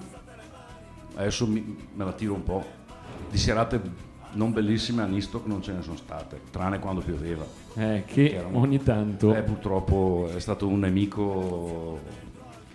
adesso 1.15 1.45
mi- 1.45 1.77
me 1.93 2.03
la 2.05 2.13
tiro 2.13 2.33
un 2.33 2.43
po', 2.43 2.65
di 3.29 3.37
serate 3.37 4.07
non 4.31 4.51
bellissime 4.51 5.03
a 5.03 5.05
Nistoc 5.05 5.45
non 5.45 5.61
ce 5.61 5.73
ne 5.73 5.81
sono 5.83 5.95
state, 5.95 6.41
tranne 6.51 6.79
quando 6.79 7.01
pioveva. 7.01 7.45
Eh, 7.75 8.03
che 8.07 8.31
Era 8.33 8.47
un- 8.47 8.55
ogni 8.55 8.81
tanto... 8.81 9.33
Eh, 9.35 9.43
purtroppo 9.43 10.27
è 10.35 10.39
stato 10.39 10.67
un 10.67 10.79
nemico 10.79 11.99
che 12.28 12.28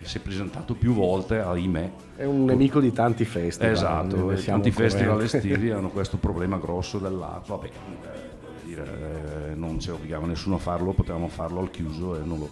si 0.05 0.19
è 0.19 0.21
presentato 0.21 0.75
più 0.75 0.93
volte, 0.93 1.41
ahimè. 1.41 1.91
È 2.17 2.25
un 2.25 2.45
nemico 2.45 2.81
di 2.81 2.93
tanti 2.93 3.25
festival. 3.25 3.73
Esatto, 3.73 4.31
e 4.31 4.37
siamo 4.37 4.63
tanti 4.63 4.77
festival 4.77 5.23
estivi 5.23 5.71
hanno 5.73 5.89
questo 5.89 6.17
problema 6.19 6.59
grosso 6.59 6.99
dell'acqua. 6.99 7.59
Eh, 7.63 7.71
voglio 8.41 8.61
dire, 8.65 9.51
eh, 9.51 9.55
non 9.55 9.81
ci 9.81 9.91
obbligava 9.91 10.27
nessuno 10.27 10.57
a 10.57 10.59
farlo, 10.59 10.93
potevamo 10.93 11.29
farlo 11.29 11.61
al 11.61 11.71
chiuso 11.71 12.17
e 12.17 12.25
non 12.25 12.39
lo. 12.39 12.51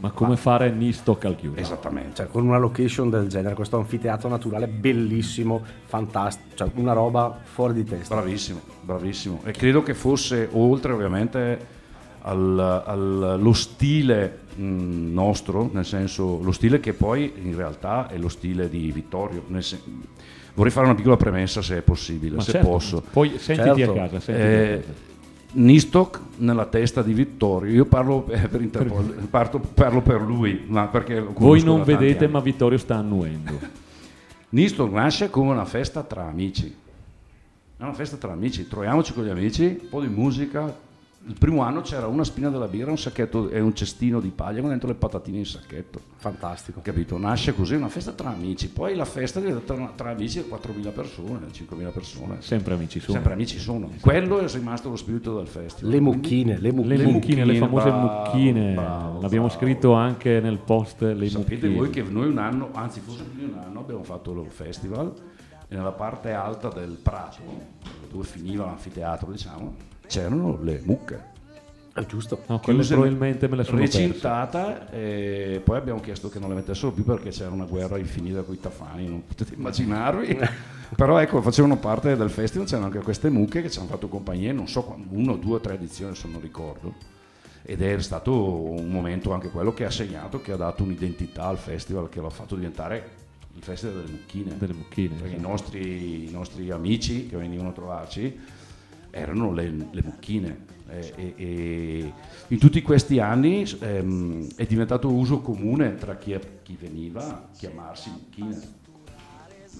Ma 0.00 0.10
come 0.10 0.36
fare 0.36 0.70
Nistoc 0.70 1.24
al 1.26 1.36
chiuso? 1.36 1.60
Esattamente. 1.60 2.16
Cioè, 2.16 2.28
con 2.28 2.46
una 2.46 2.58
location 2.58 3.10
del 3.10 3.28
genere, 3.28 3.54
questo 3.54 3.76
anfiteatro 3.76 4.28
naturale 4.28 4.66
bellissimo, 4.66 5.62
fantastico, 5.84 6.56
cioè 6.56 6.70
una 6.74 6.94
roba 6.94 7.38
fuori 7.42 7.74
di 7.74 7.84
testa. 7.84 8.14
Bravissimo, 8.14 8.60
bravissimo. 8.80 9.40
E 9.44 9.52
credo 9.52 9.82
che 9.82 9.94
fosse 9.94 10.48
oltre 10.52 10.92
ovviamente 10.92 11.74
al- 12.26 12.82
al- 12.84 13.22
allo 13.22 13.52
stile 13.52 14.40
mh, 14.56 15.12
nostro, 15.12 15.70
nel 15.72 15.84
senso 15.84 16.40
lo 16.42 16.50
stile 16.52 16.80
che 16.80 16.92
poi 16.92 17.32
in 17.42 17.54
realtà 17.56 18.08
è 18.08 18.18
lo 18.18 18.28
stile 18.28 18.68
di 18.68 18.90
Vittorio. 18.92 19.44
nel 19.48 19.62
sen- 19.62 19.80
vorrei 20.54 20.72
fare 20.72 20.86
una 20.86 20.94
piccola 20.94 21.16
premessa 21.16 21.62
se 21.62 21.76
è 21.78 21.82
possibile, 21.82 22.36
Ma 22.36 22.42
se 22.42 22.52
certo, 22.52 22.68
posso. 22.68 23.02
Poi 23.10 23.38
sentiti 23.38 23.78
Certo. 23.78 23.92
a 23.92 23.94
casa, 23.94 24.20
sentiti 24.20 24.46
Eh, 24.46 24.72
a 24.72 24.76
casa. 24.78 25.04
Nistoc 25.52 26.20
nella 26.38 26.66
testa 26.66 27.02
di 27.02 27.12
Vittorio, 27.14 27.72
io 27.72 27.84
parlo 27.86 28.26
eh, 28.28 28.48
per, 28.48 28.60
interpol- 28.60 29.26
parto- 29.30 29.60
parlo 29.60 30.02
per 30.02 30.20
lui, 30.20 30.64
ma 30.66 30.86
perché 30.88 31.20
Voi 31.20 31.62
non 31.62 31.82
vedete, 31.84 32.24
anni. 32.24 32.32
ma 32.32 32.40
Vittorio 32.40 32.76
sta 32.78 32.96
annuendo. 32.96 33.58
Nistoc 34.50 34.90
nasce 34.92 35.30
come 35.30 35.50
una 35.52 35.64
festa 35.64 36.02
tra 36.02 36.26
amici. 36.26 36.74
È 37.78 37.82
una 37.82 37.92
festa 37.94 38.16
tra 38.16 38.32
amici, 38.32 38.66
troviamoci 38.66 39.12
con 39.12 39.24
gli 39.24 39.28
amici, 39.30 39.78
un 39.82 39.88
po' 39.88 40.00
di 40.00 40.08
musica. 40.08 40.84
Il 41.28 41.34
primo 41.36 41.62
anno 41.62 41.80
c'era 41.80 42.06
una 42.06 42.22
spina 42.22 42.50
della 42.50 42.68
birra, 42.68 42.92
un 42.92 42.98
sacchetto 42.98 43.48
e 43.48 43.58
un 43.58 43.74
cestino 43.74 44.20
di 44.20 44.30
paglia 44.30 44.60
con 44.60 44.70
dentro 44.70 44.86
le 44.86 44.94
patatine 44.94 45.38
in 45.38 45.44
sacchetto. 45.44 46.00
Fantastico. 46.18 46.80
Capito? 46.82 47.18
Nasce 47.18 47.52
così, 47.52 47.74
una 47.74 47.88
festa 47.88 48.12
tra 48.12 48.28
amici. 48.30 48.68
Poi 48.68 48.94
la 48.94 49.04
festa 49.04 49.40
diventa 49.40 49.74
tra, 49.74 49.92
tra 49.96 50.10
amici 50.10 50.38
4.000 50.48 50.92
persone, 50.92 51.46
5.000 51.52 51.92
persone. 51.92 52.36
Sempre 52.38 52.74
amici 52.74 53.00
sono. 53.00 53.14
Sempre 53.14 53.32
amici 53.32 53.58
sono. 53.58 53.90
Quello 54.00 54.38
è 54.38 54.48
rimasto 54.48 54.88
lo 54.88 54.94
spirito 54.94 55.36
del 55.36 55.48
festival. 55.48 55.90
Le 55.90 56.00
mucchine, 56.00 56.58
le 56.60 56.70
mucchine. 56.70 56.96
Le 56.96 57.06
mucchine, 57.06 57.44
le 57.44 57.56
famose 57.56 57.88
bravo, 57.90 58.06
mucchine. 58.06 58.72
bravo, 58.74 59.20
L'abbiamo 59.20 59.46
bravo. 59.46 59.60
scritto 59.60 59.92
anche 59.94 60.38
nel 60.40 60.58
post 60.58 61.00
le 61.02 61.28
Sapete 61.28 61.54
mucchine. 61.66 61.74
voi 61.74 61.90
che 61.90 62.02
noi 62.02 62.28
un 62.28 62.38
anno, 62.38 62.68
anzi 62.72 63.00
forse 63.00 63.24
più 63.24 63.46
di 63.46 63.52
un 63.52 63.58
anno, 63.58 63.80
abbiamo 63.80 64.04
fatto 64.04 64.30
il 64.40 64.50
festival 64.52 65.12
e 65.66 65.74
nella 65.74 65.90
parte 65.90 66.30
alta 66.30 66.68
del 66.68 66.96
prato, 67.02 67.38
dove 68.12 68.22
finiva 68.22 68.64
l'anfiteatro, 68.64 69.32
diciamo, 69.32 69.74
c'erano 70.06 70.58
le 70.62 70.80
mucche. 70.84 71.34
È 71.96 72.04
giusto. 72.04 72.42
No, 72.48 72.60
quelle 72.60 72.80
chiuse, 72.80 72.94
probabilmente 72.94 73.48
me 73.48 73.56
le 73.56 73.64
sono 73.64 73.78
recintata 73.78 74.90
e 74.90 75.62
poi 75.64 75.78
abbiamo 75.78 76.00
chiesto 76.00 76.28
che 76.28 76.38
non 76.38 76.50
le 76.50 76.56
mettessero 76.56 76.92
più 76.92 77.04
perché 77.04 77.30
c'era 77.30 77.50
una 77.50 77.64
guerra 77.64 77.96
infinita 77.96 78.42
con 78.42 78.54
i 78.54 78.60
tafani, 78.60 79.08
non 79.08 79.24
potete 79.26 79.54
immaginarvi. 79.54 80.38
Però 80.94 81.18
ecco, 81.18 81.40
facevano 81.40 81.78
parte 81.78 82.14
del 82.14 82.28
festival, 82.28 82.66
c'erano 82.66 82.86
anche 82.86 82.98
queste 82.98 83.30
mucche 83.30 83.62
che 83.62 83.70
ci 83.70 83.78
hanno 83.78 83.88
fatto 83.88 84.08
compagnia, 84.08 84.52
non 84.52 84.68
so, 84.68 84.82
quando, 84.82 85.06
uno, 85.08 85.36
due 85.36 85.56
o 85.56 85.60
tre 85.60 85.74
edizioni 85.74 86.14
se 86.14 86.28
non 86.28 86.42
ricordo. 86.42 86.92
Ed 87.62 87.80
è 87.80 87.98
stato 88.02 88.34
un 88.34 88.90
momento 88.90 89.32
anche 89.32 89.48
quello 89.48 89.72
che 89.72 89.86
ha 89.86 89.90
segnato, 89.90 90.42
che 90.42 90.52
ha 90.52 90.56
dato 90.56 90.82
un'identità 90.82 91.44
al 91.44 91.56
festival, 91.56 92.10
che 92.10 92.20
l'ha 92.20 92.28
fatto 92.28 92.56
diventare 92.56 93.10
il 93.54 93.62
festival 93.62 94.02
delle 94.02 94.10
mucchine. 94.10 94.56
Delle 94.58 94.74
mucchine. 94.74 95.14
Perché 95.14 95.28
i 95.28 95.32
esatto. 95.32 95.48
nostri, 95.48 96.28
i 96.28 96.30
nostri 96.30 96.70
amici 96.70 97.26
che 97.26 97.38
venivano 97.38 97.70
a 97.70 97.72
trovarci 97.72 98.38
erano 99.16 99.52
le, 99.52 99.72
le 99.90 100.02
mucchine. 100.04 100.64
E, 100.88 101.12
e- 101.16 101.34
e 101.36 102.12
in 102.48 102.58
tutti 102.58 102.80
questi 102.82 103.18
anni 103.18 103.64
ehm, 103.80 104.54
è 104.54 104.64
diventato 104.66 105.10
uso 105.10 105.40
comune 105.40 105.96
tra 105.96 106.16
chi, 106.16 106.38
chi 106.62 106.76
veniva 106.80 107.48
chiamarsi 107.56 108.10
mucchine. 108.10 108.84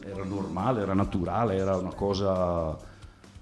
Era 0.05 0.25
normale, 0.25 0.83
era 0.83 0.95
naturale, 0.95 1.57
era 1.57 1.77
una 1.77 1.95
cosa 1.95 2.77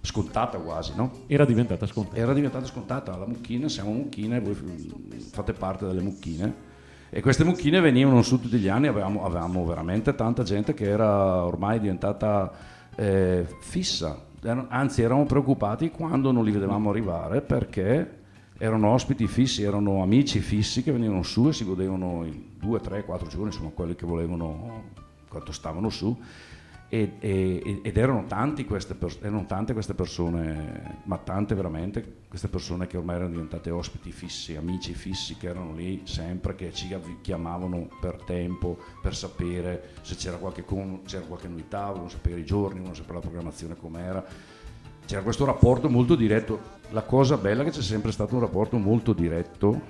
scontata 0.00 0.58
quasi, 0.58 0.92
no? 0.94 1.10
Era 1.26 1.44
diventata 1.44 1.86
scontata. 1.86 2.16
Era 2.16 2.32
diventata 2.34 2.66
scontata, 2.66 3.16
la 3.16 3.26
mucchina, 3.26 3.68
siamo 3.68 3.92
mucchine, 3.92 4.40
voi 4.40 4.54
f- 4.54 5.30
fate 5.30 5.52
parte 5.52 5.86
delle 5.86 6.02
mucchine. 6.02 6.72
E 7.10 7.20
queste 7.20 7.44
mucchine 7.44 7.80
venivano 7.80 8.22
su 8.22 8.40
tutti 8.40 8.58
gli 8.58 8.68
anni, 8.68 8.88
avevamo, 8.88 9.24
avevamo 9.24 9.64
veramente 9.64 10.14
tanta 10.14 10.42
gente 10.42 10.74
che 10.74 10.88
era 10.88 11.44
ormai 11.44 11.78
diventata 11.80 12.52
eh, 12.96 13.46
fissa, 13.60 14.18
anzi 14.50 15.02
eravamo 15.02 15.24
preoccupati 15.24 15.90
quando 15.90 16.30
non 16.30 16.44
li 16.44 16.50
vedevamo 16.50 16.90
arrivare 16.90 17.40
perché 17.40 18.22
erano 18.58 18.88
ospiti 18.90 19.26
fissi, 19.26 19.62
erano 19.62 20.02
amici 20.02 20.40
fissi 20.40 20.82
che 20.82 20.92
venivano 20.92 21.22
su 21.22 21.48
e 21.48 21.52
si 21.52 21.64
godevano 21.64 22.24
in 22.24 22.42
due, 22.58 22.80
tre, 22.80 23.04
quattro 23.04 23.26
giorni, 23.28 23.46
insomma 23.46 23.70
quelli 23.70 23.94
che 23.94 24.06
volevano, 24.06 24.90
quanto 25.28 25.52
stavano 25.52 25.88
su. 25.88 26.16
E- 26.88 27.16
e- 27.18 27.80
ed 27.82 27.96
erano, 27.96 28.24
queste 28.66 28.96
erano 29.20 29.46
tante 29.46 29.72
queste 29.72 29.94
persone, 29.94 31.00
ma 31.04 31.18
tante 31.18 31.54
veramente, 31.54 32.22
queste 32.28 32.46
persone 32.48 32.86
che 32.86 32.96
ormai 32.96 33.16
erano 33.16 33.30
diventate 33.30 33.70
ospiti 33.70 34.12
fissi, 34.12 34.54
amici 34.54 34.92
fissi, 34.94 35.36
che 35.36 35.48
erano 35.48 35.74
lì 35.74 36.02
sempre, 36.04 36.54
che 36.54 36.72
ci 36.72 36.94
chiamavano 37.20 37.88
per 38.00 38.22
tempo, 38.24 38.78
per 39.02 39.16
sapere 39.16 39.94
se 40.02 40.14
c'era 40.14 40.36
qualche, 40.36 40.64
c'era 41.06 41.24
qualche 41.24 41.48
novità, 41.48 41.86
volevano 41.86 42.10
sapere 42.10 42.40
i 42.40 42.44
giorni, 42.44 42.74
volevano 42.74 42.94
sapere 42.94 43.14
la 43.14 43.20
programmazione 43.20 43.76
com'era. 43.76 44.24
C'era 45.06 45.22
questo 45.22 45.44
rapporto 45.44 45.90
molto 45.90 46.14
diretto. 46.14 46.60
La 46.90 47.02
cosa 47.02 47.36
bella 47.36 47.62
è 47.62 47.64
che 47.64 47.72
c'è 47.72 47.82
sempre 47.82 48.12
stato 48.12 48.34
un 48.34 48.40
rapporto 48.40 48.78
molto 48.78 49.12
diretto, 49.12 49.82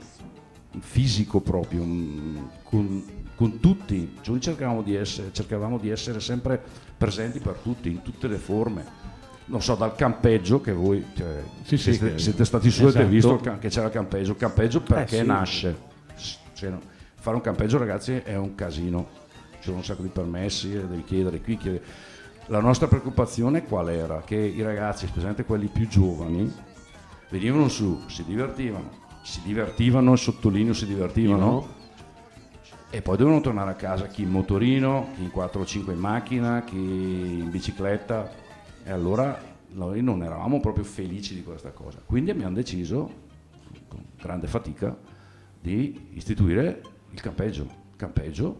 fisico 0.81 1.41
proprio, 1.41 1.85
mm, 1.85 2.39
con, 2.63 3.05
con 3.37 3.61
tutti. 3.61 4.17
Cioè, 4.21 4.31
noi 4.31 4.41
cercavamo 4.41 4.83
di, 4.83 4.95
essere, 4.95 5.33
cercavamo 5.33 5.79
di 5.79 5.91
essere 5.91 6.21
sempre 6.21 6.63
presenti 6.97 7.39
per 7.41 7.55
tutti, 7.63 7.89
in 7.91 8.03
tutte 8.03 8.29
le 8.29 8.37
forme. 8.37 9.03
Non 9.47 9.61
so, 9.61 9.75
dal 9.75 9.95
campeggio 9.95 10.61
che 10.61 10.73
voi 10.73 11.05
cioè, 11.15 11.43
Sì, 11.65 11.77
sì, 11.77 11.93
siete, 11.95 12.13
che- 12.15 12.19
siete 12.19 12.45
stati 12.45 12.71
su 12.71 12.81
e 12.81 12.85
avete 12.85 12.99
esatto. 13.01 13.13
visto 13.15 13.35
il 13.35 13.41
ca- 13.41 13.59
che 13.59 13.69
c'era 13.69 13.87
il 13.87 13.93
campeggio. 13.93 14.31
Il 14.33 14.37
campeggio 14.39 14.81
perché 14.81 15.19
sì. 15.19 15.27
nasce? 15.27 15.77
Cioè, 16.55 16.73
fare 17.15 17.37
un 17.37 17.43
campeggio, 17.43 17.77
ragazzi, 17.79 18.13
è 18.25 18.37
un 18.37 18.55
casino. 18.55 19.09
Ci 19.59 19.65
sono 19.71 19.77
un 19.77 19.85
sacco 19.85 20.03
di 20.03 20.09
permessi, 20.09 20.75
e 20.75 20.87
devi 20.87 21.05
chiedere 21.05 21.41
qui, 21.41 21.57
chiedere. 21.57 21.83
La 22.47 22.61
nostra 22.61 22.87
preoccupazione 22.87 23.65
qual 23.65 23.89
era? 23.91 24.23
Che 24.25 24.37
i 24.37 24.61
ragazzi, 24.63 25.07
specialmente 25.07 25.45
quelli 25.45 25.67
più 25.67 25.89
giovani, 25.89 26.53
venivano 27.31 27.69
su, 27.69 28.03
si 28.07 28.25
divertivano, 28.25 28.91
si 29.23 29.41
divertivano, 29.43 30.15
sottolineo 30.17 30.75
si 30.75 30.87
divertivano, 30.87 31.69
e 32.95 33.03
poi 33.03 33.17
dovevano 33.17 33.43
tornare 33.43 33.73
a 33.73 33.75
casa 33.75 34.07
chi 34.07 34.23
in 34.23 34.31
motorino, 34.31 35.09
chi 35.17 35.25
in 35.25 35.33
4 35.33 35.61
o 35.61 35.67
5 35.67 35.95
in 35.95 35.99
macchina, 35.99 36.63
chi 36.63 36.77
in 36.77 37.51
bicicletta. 37.51 38.31
E 38.85 38.93
allora 38.93 39.37
noi 39.71 40.01
non 40.01 40.23
eravamo 40.23 40.61
proprio 40.61 40.85
felici 40.85 41.35
di 41.35 41.43
questa 41.43 41.73
cosa. 41.73 41.99
Quindi 42.07 42.31
abbiamo 42.31 42.55
deciso, 42.55 43.11
con 43.89 44.01
grande 44.17 44.47
fatica, 44.47 44.97
di 45.61 46.11
istituire 46.13 46.83
il 47.11 47.21
campeggio. 47.21 47.67
Campeggio, 47.97 48.59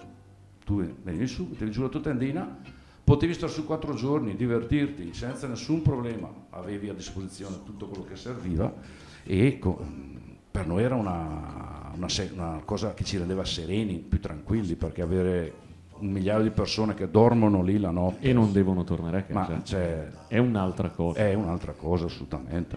tu 0.65 0.83
venivi 1.05 1.29
su, 1.29 1.47
mettevi 1.49 1.71
giù 1.71 1.83
la 1.83 1.89
tua 1.89 2.01
tendina, 2.01 2.59
potevi 3.05 3.35
stare 3.35 3.53
su 3.53 3.65
quattro 3.65 3.95
giorni, 3.95 4.35
divertirti 4.35 5.15
senza 5.15 5.47
nessun 5.47 5.81
problema, 5.81 6.29
avevi 6.51 6.89
a 6.89 6.93
disposizione 6.93 7.63
tutto 7.65 7.87
quello 7.87 8.03
che 8.03 8.17
serviva 8.17 8.75
e 9.23 9.61
co- 9.61 10.13
per 10.51 10.67
noi 10.67 10.83
era 10.83 10.97
una, 10.97 11.74
una 11.97 12.07
una 12.35 12.63
cosa 12.65 12.95
che 12.95 13.05
ci 13.05 13.17
rendeva 13.19 13.45
sereni, 13.45 13.97
più 13.99 14.21
tranquilli, 14.21 14.75
perché 14.75 15.03
avere 15.03 15.53
un 15.99 16.11
migliaio 16.11 16.43
di 16.43 16.51
persone 16.51 16.95
che 16.95 17.09
dormono 17.11 17.63
lì 17.63 17.79
la 17.79 17.91
notte 17.91 18.29
E 18.29 18.33
non 18.33 18.53
devono 18.53 18.83
tornare 18.85 19.19
a 19.19 19.23
casa. 19.23 19.53
ma 19.55 19.63
cioè, 19.65 20.09
È 20.27 20.39
un'altra 20.39 20.91
cosa. 20.91 21.19
è 21.21 21.35
un'altra 21.35 21.73
cosa 21.73 22.07
assolutamente. 22.07 22.77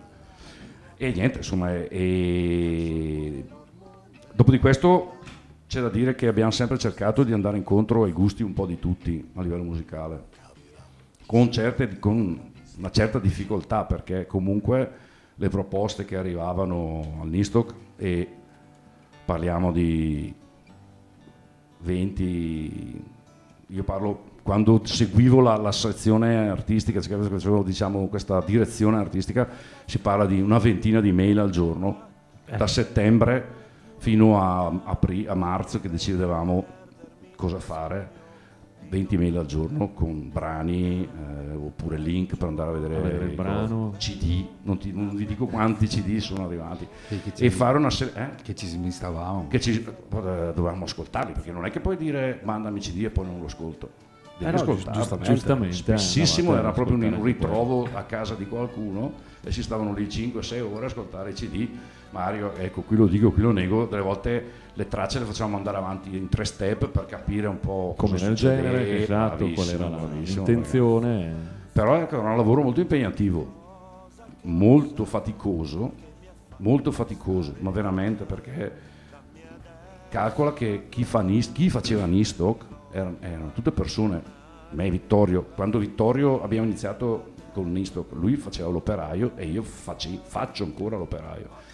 E 0.97 1.11
niente, 1.11 1.37
insomma, 1.39 1.73
e- 1.75 1.87
e 1.91 3.45
dopo 4.33 4.51
di 4.51 4.59
questo 4.59 5.15
c'è 5.67 5.81
da 5.81 5.89
dire 5.89 6.15
che 6.15 6.27
abbiamo 6.27 6.51
sempre 6.51 6.77
cercato 6.77 7.23
di 7.23 7.33
andare 7.33 7.57
incontro 7.57 8.03
ai 8.03 8.11
gusti 8.11 8.41
un 8.43 8.53
po' 8.53 8.65
di 8.65 8.79
tutti 8.79 9.27
a 9.35 9.41
livello 9.41 9.63
musicale, 9.63 10.23
con, 11.25 11.51
certe- 11.51 11.99
con 11.99 12.51
una 12.77 12.91
certa 12.91 13.19
difficoltà 13.19 13.83
perché 13.83 14.25
comunque 14.27 14.91
le 15.35 15.49
proposte 15.49 16.05
che 16.05 16.15
arrivavano 16.15 17.17
al 17.21 17.27
Nistoc 17.29 17.73
e 17.97 18.27
parliamo 19.27 19.73
di 19.73 20.33
20 21.79 23.03
io 23.67 23.83
parlo 23.83 24.35
quando 24.41 24.79
seguivo 24.85 25.41
la, 25.41 25.57
la 25.57 25.73
sezione 25.73 26.47
artistica 26.47 27.01
facevo 27.01 27.61
diciamo 27.61 28.07
questa 28.07 28.39
direzione 28.39 28.95
artistica 28.95 29.45
si 29.83 29.99
parla 29.99 30.25
di 30.25 30.39
una 30.39 30.59
ventina 30.59 31.01
di 31.01 31.11
mail 31.11 31.39
al 31.39 31.49
giorno 31.49 32.03
da 32.45 32.67
settembre 32.67 33.55
fino 33.97 34.41
a, 34.41 34.71
apri- 34.85 35.27
a 35.27 35.35
marzo 35.35 35.81
che 35.81 35.89
decidevamo 35.89 36.65
cosa 37.35 37.59
fare 37.59 38.16
20 38.89 39.17
mail 39.17 39.37
al 39.37 39.45
giorno 39.45 39.91
con 39.93 40.29
brani 40.31 41.03
eh, 41.05 41.53
oppure 41.55 41.97
link 41.97 42.35
per 42.35 42.47
andare 42.47 42.69
a 42.69 42.73
vedere, 42.73 42.95
A 42.97 43.01
vedere 43.01 43.25
il 43.25 43.31
i 43.31 43.35
brano. 43.35 43.93
CD 43.97 44.45
non, 44.63 44.77
ti, 44.77 44.91
non 44.93 45.15
vi 45.15 45.25
dico 45.25 45.45
quanti 45.45 45.87
CD 45.87 46.17
sono 46.19 46.45
arrivati 46.45 46.87
Che- 47.09 47.21
che 47.21 47.33
ci- 47.35 47.43
e 47.45 47.49
fare 47.51 47.77
una 47.77 47.89
serie 47.89 48.13
eh? 48.15 48.41
Che 48.41 48.55
ci 48.55 48.65
smistavamo. 48.67 49.47
che 49.49 49.59
ci, 49.59 49.83
eh, 49.83 50.51
dovevamo 50.53 50.85
ascoltarli 50.85 51.33
perché 51.33 51.51
non 51.51 51.65
è 51.65 51.71
che 51.71 51.79
puoi 51.79 51.97
dire 51.97 52.39
mandami 52.43 52.79
CD 52.79 53.03
e 53.03 53.09
poi 53.09 53.25
non 53.25 53.39
lo 53.39 53.45
ascolto 53.45 53.89
devi 54.37 54.49
Eh 54.51 54.53
no, 54.53 54.61
ascoltarlo. 54.61 54.99
giustamente. 55.01 55.33
Giustamente, 55.33 55.75
spessissimo 55.75 56.51
andavate 56.51 56.67
era 56.67 56.71
proprio 56.75 56.95
un 56.97 57.03
ascoltare 57.03 57.31
ritrovo 57.33 57.87
a 57.93 58.03
casa 58.03 58.35
di 58.35 58.47
qualcuno 58.47 59.13
e 59.43 59.51
si 59.51 59.63
stavano 59.63 59.93
lì 59.93 60.05
5-6 60.07 60.61
ore 60.61 60.83
a 60.85 60.87
ascoltare 60.87 61.29
i 61.31 61.33
CD 61.33 61.67
Mario 62.11 62.53
ecco 62.55 62.81
qui 62.81 62.95
lo 62.95 63.05
dico 63.05 63.31
qui 63.31 63.41
lo 63.41 63.51
nego 63.51 63.85
delle 63.85 64.01
volte 64.01 64.43
le 64.73 64.87
tracce 64.87 65.19
le 65.19 65.25
facciamo 65.25 65.57
andare 65.57 65.77
avanti 65.77 66.15
in 66.15 66.29
tre 66.29 66.45
step 66.45 66.87
per 66.89 67.05
capire 67.05 67.47
un 67.47 67.59
po' 67.59 67.95
come 67.97 68.19
nel 68.19 68.35
genere, 68.35 69.01
esatto, 69.01 69.49
qual 69.49 69.67
era 69.69 69.89
l'intenzione. 70.13 71.33
però 71.71 71.95
ecco, 71.95 72.19
era 72.19 72.29
un 72.29 72.37
lavoro 72.37 72.61
molto 72.61 72.79
impegnativo, 72.79 74.07
molto 74.43 75.03
faticoso, 75.03 75.91
molto 76.57 76.91
faticoso, 76.91 77.55
ma 77.59 77.71
veramente 77.71 78.23
perché 78.25 78.71
calcola 80.09 80.53
che 80.53 80.85
chi, 80.89 81.03
fa 81.03 81.21
Nis- 81.21 81.51
chi 81.51 81.69
faceva 81.69 82.05
Nistock 82.05 82.65
erano, 82.91 83.17
erano 83.19 83.51
tutte 83.53 83.71
persone, 83.71 84.21
me 84.71 84.85
e 84.85 84.89
Vittorio, 84.91 85.43
quando 85.55 85.79
Vittorio 85.79 86.43
abbiamo 86.43 86.65
iniziato 86.65 87.33
con 87.51 87.71
Nistock, 87.71 88.11
lui 88.13 88.35
faceva 88.35 88.69
l'operaio 88.69 89.31
e 89.35 89.45
io 89.45 89.63
face- 89.63 90.19
faccio 90.21 90.63
ancora 90.63 90.97
l'operaio. 90.97 91.65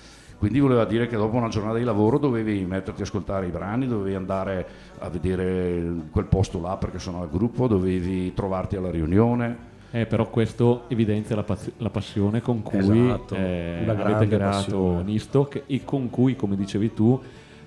Quindi 0.43 0.59
voleva 0.59 0.83
dire 0.83 1.07
che 1.07 1.15
dopo 1.15 1.37
una 1.37 1.47
giornata 1.47 1.77
di 1.77 1.85
lavoro 1.85 2.17
dovevi 2.17 2.65
metterti 2.65 2.99
a 2.99 3.05
ascoltare 3.05 3.45
i 3.45 3.49
brani, 3.49 3.87
dovevi 3.87 4.13
andare 4.13 4.67
a 4.99 5.07
vedere 5.07 5.81
quel 6.11 6.25
posto 6.25 6.59
là 6.59 6.75
perché 6.75 6.99
sono 6.99 7.21
al 7.21 7.29
gruppo, 7.29 7.65
dovevi 7.65 8.33
trovarti 8.33 8.75
alla 8.75 8.91
riunione. 8.91 9.57
Eh, 9.91 10.05
però 10.05 10.29
questo 10.29 10.83
evidenzia 10.89 11.37
la, 11.37 11.43
paz- 11.43 11.71
la 11.77 11.89
passione 11.89 12.41
con 12.41 12.61
cui 12.61 13.05
Esatto, 13.05 13.35
eh, 13.35 13.85
avete 13.87 14.27
creato. 14.27 15.01
Nistock 15.01 15.63
e 15.65 15.85
con 15.85 16.09
cui, 16.09 16.35
come 16.35 16.57
dicevi 16.57 16.93
tu, 16.93 17.17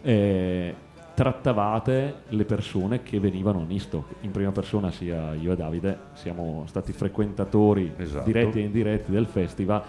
eh, 0.02 0.74
trattavate 1.14 2.14
le 2.28 2.44
persone 2.44 3.02
che 3.02 3.18
venivano 3.18 3.60
a 3.60 3.64
Nistock. 3.64 4.16
In 4.20 4.32
prima 4.32 4.52
persona 4.52 4.90
sia 4.90 5.32
io 5.32 5.50
e 5.50 5.56
Davide 5.56 5.98
siamo 6.12 6.64
stati 6.66 6.92
frequentatori 6.92 7.90
Esatto. 7.96 8.26
diretti 8.26 8.58
e 8.58 8.64
indiretti 8.64 9.10
del 9.12 9.24
festival 9.24 9.82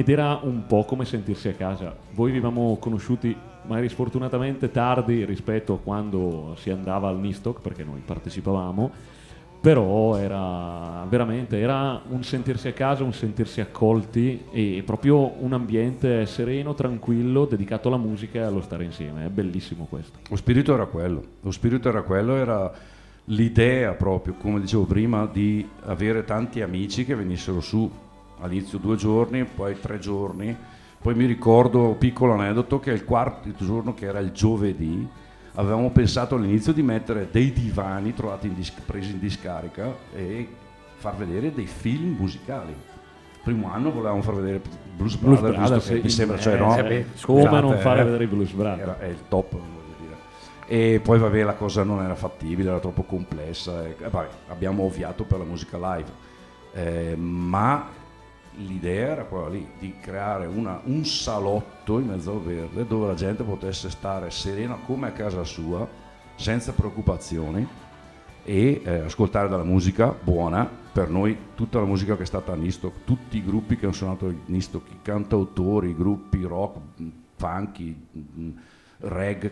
ed 0.00 0.08
era 0.08 0.40
un 0.42 0.64
po' 0.66 0.84
come 0.84 1.04
sentirsi 1.04 1.48
a 1.48 1.52
casa. 1.52 1.94
Voi 2.12 2.30
vi 2.30 2.38
avevamo 2.38 2.78
conosciuti 2.80 3.36
magari 3.66 3.90
sfortunatamente 3.90 4.70
tardi 4.70 5.26
rispetto 5.26 5.74
a 5.74 5.78
quando 5.78 6.54
si 6.56 6.70
andava 6.70 7.08
al 7.08 7.18
Nistock 7.18 7.60
perché 7.60 7.84
noi 7.84 8.00
partecipavamo 8.02 9.18
però 9.60 10.16
era 10.16 11.04
veramente 11.06 11.58
era 11.58 12.00
un 12.08 12.24
sentirsi 12.24 12.68
a 12.68 12.72
casa, 12.72 13.04
un 13.04 13.12
sentirsi 13.12 13.60
accolti 13.60 14.44
e 14.50 14.82
proprio 14.86 15.34
un 15.42 15.52
ambiente 15.52 16.24
sereno, 16.24 16.72
tranquillo, 16.72 17.44
dedicato 17.44 17.88
alla 17.88 17.98
musica 17.98 18.38
e 18.38 18.42
allo 18.44 18.62
stare 18.62 18.84
insieme. 18.84 19.26
È 19.26 19.28
bellissimo 19.28 19.84
questo. 19.84 20.20
Lo 20.30 20.36
spirito 20.36 20.72
era 20.72 20.86
quello, 20.86 21.22
lo 21.42 21.50
spirito 21.50 21.90
era 21.90 22.00
quello, 22.00 22.36
era 22.36 22.72
l'idea 23.24 23.92
proprio, 23.92 24.32
come 24.32 24.60
dicevo 24.60 24.86
prima, 24.86 25.28
di 25.30 25.68
avere 25.82 26.24
tanti 26.24 26.62
amici 26.62 27.04
che 27.04 27.14
venissero 27.14 27.60
su 27.60 28.08
all'inizio 28.40 28.78
due 28.78 28.96
giorni, 28.96 29.44
poi 29.44 29.78
tre 29.80 29.98
giorni, 29.98 30.56
poi 31.00 31.14
mi 31.14 31.24
ricordo, 31.24 31.94
piccolo 31.98 32.34
aneddoto, 32.34 32.78
che 32.78 32.90
il 32.90 33.04
quarto 33.04 33.48
giorno, 33.56 33.94
che 33.94 34.06
era 34.06 34.18
il 34.18 34.32
giovedì, 34.32 35.08
avevamo 35.54 35.90
pensato 35.90 36.34
all'inizio 36.34 36.72
di 36.72 36.82
mettere 36.82 37.28
dei 37.30 37.52
divani 37.52 38.12
trovati 38.14 38.48
in 38.48 38.54
dis- 38.54 38.70
presi 38.70 39.12
in 39.12 39.18
discarica 39.18 39.94
e 40.14 40.46
far 40.96 41.16
vedere 41.16 41.52
dei 41.52 41.66
film 41.66 42.16
musicali. 42.18 42.74
Primo 43.42 43.72
anno 43.72 43.90
volevamo 43.90 44.20
far 44.20 44.34
vedere 44.34 44.60
Blues 44.94 45.16
Blues 45.16 45.40
Brothers, 45.40 45.56
Brothers, 45.56 45.86
che 45.88 46.00
mi 46.02 46.10
sembra, 46.10 46.36
eh, 46.36 46.40
cioè, 46.40 46.58
no? 46.58 46.76
eh, 46.76 46.82
come 46.82 47.06
scusate, 47.14 47.60
non 47.60 47.78
fare 47.78 48.00
eh. 48.02 48.04
vedere 48.04 48.24
i 48.24 48.26
Blues 48.26 48.50
Brothers? 48.52 48.80
era, 48.82 48.98
è 48.98 49.06
il 49.06 49.22
top 49.28 49.52
voglio 49.52 49.94
dire. 49.98 50.14
e 50.66 51.00
poi 51.02 51.18
vabbè 51.18 51.42
la 51.42 51.54
cosa 51.54 51.82
non 51.82 52.02
era 52.02 52.14
fattibile 52.14 52.68
era 52.68 52.78
troppo 52.80 53.02
complessa 53.04 53.86
e 53.86 53.96
vabbè, 53.98 54.28
abbiamo 54.48 54.82
ovviato 54.82 55.24
per 55.24 55.38
la 55.38 55.44
musica 55.44 55.78
live 55.78 56.28
Eh, 56.74 57.16
ma 57.16 57.88
l'idea 58.56 59.12
era 59.12 59.24
quella 59.24 59.48
lì 59.48 59.66
di 59.78 59.94
creare 60.00 60.46
una- 60.46 60.80
un 60.84 61.04
salotto 61.04 61.98
in 61.98 62.06
mezzo 62.06 62.32
al 62.32 62.40
verde 62.42 62.86
dove 62.86 63.06
la 63.06 63.14
gente 63.14 63.42
potesse 63.42 63.90
stare 63.90 64.30
serena 64.30 64.76
come 64.84 65.08
a 65.08 65.12
casa 65.12 65.44
sua 65.44 65.86
senza 66.34 66.72
preoccupazioni 66.72 67.66
e 68.42 68.80
eh, 68.84 68.90
ascoltare 69.00 69.48
della 69.48 69.62
musica 69.64 70.14
buona. 70.20 70.78
Per 70.92 71.08
noi 71.08 71.36
tutta 71.54 71.78
la 71.78 71.84
musica 71.84 72.16
che 72.16 72.22
è 72.22 72.26
stata 72.26 72.52
a 72.52 72.56
Nistock 72.56 73.04
tutti 73.04 73.36
i 73.36 73.44
gruppi 73.44 73.76
che 73.76 73.84
hanno 73.84 73.94
suonato 73.94 74.26
a 74.26 74.34
Nistock 74.46 74.90
i 74.90 74.98
cantautori 75.02 75.90
i 75.90 75.94
gruppi 75.94 76.42
rock 76.42 76.78
funky 77.36 78.06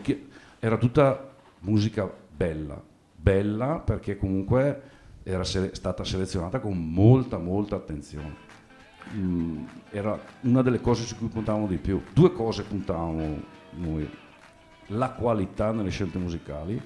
chi- 0.01 0.27
era 0.59 0.77
tutta 0.77 1.29
musica 1.61 2.11
bella. 2.35 2.81
Bella 3.15 3.79
perché 3.79 4.17
comunque 4.17 4.81
era 5.23 5.43
sele- 5.43 5.75
stata 5.75 6.03
selezionata 6.03 6.59
con 6.59 6.77
molta 6.77 7.37
molta 7.37 7.75
attenzione 7.75 8.47
Mm, 9.15 9.63
era 9.89 10.19
una 10.41 10.61
delle 10.61 10.79
cose 10.81 11.03
su 11.03 11.17
cui 11.17 11.29
puntavamo 11.29 11.65
di 11.65 11.77
più 11.77 11.99
due 12.13 12.31
cose 12.31 12.61
puntavamo 12.61 13.41
noi 13.77 14.07
la 14.87 15.09
qualità 15.09 15.71
nelle 15.71 15.89
scelte 15.89 16.19
musicali 16.19 16.79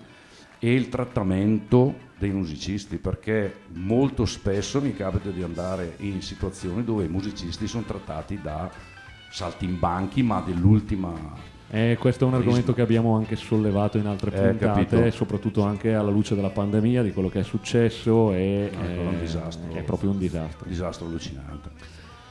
e 0.60 0.74
il 0.74 0.88
trattamento 0.88 1.94
dei 2.18 2.32
musicisti, 2.32 2.96
perché 2.98 3.54
molto 3.74 4.24
spesso 4.26 4.80
mi 4.80 4.94
capita 4.94 5.30
di 5.30 5.44
andare 5.44 5.96
in 6.00 6.22
situazioni 6.22 6.86
dove 6.86 7.04
i 7.04 7.10
musicisti 7.10 7.68
sono 7.68 7.84
trattati 7.84 8.40
da 8.42 8.70
saltimbanchi, 9.30 10.24
ma 10.24 10.42
dell'ultima... 10.46 11.12
Eh, 11.70 11.98
questo 12.00 12.24
è 12.24 12.28
un 12.28 12.36
argomento 12.36 12.74
che 12.74 12.82
abbiamo 12.82 13.16
anche 13.16 13.36
sollevato 13.36 13.98
in 13.98 14.06
altre 14.06 14.30
Eh, 14.32 14.50
puntate, 14.52 14.86
capito. 14.86 15.12
soprattutto 15.12 15.64
anche 15.64 15.94
alla 15.94 16.12
luce 16.12 16.36
della 16.36 16.52
pandemia, 16.52 17.02
di 17.04 17.12
quello 17.12 17.30
che 17.30 17.40
è 17.40 17.44
successo 17.44 18.32
e 18.32 18.70
Ecco, 18.72 18.80
è 18.82 18.98
un 18.98 19.16
eh, 19.16 19.20
disastro. 19.20 19.74
è 19.74 19.82
proprio 19.82 20.12
un 20.12 20.20
disastro. 20.20 20.66
disastro 20.70 21.08
allucinante. 21.08 21.70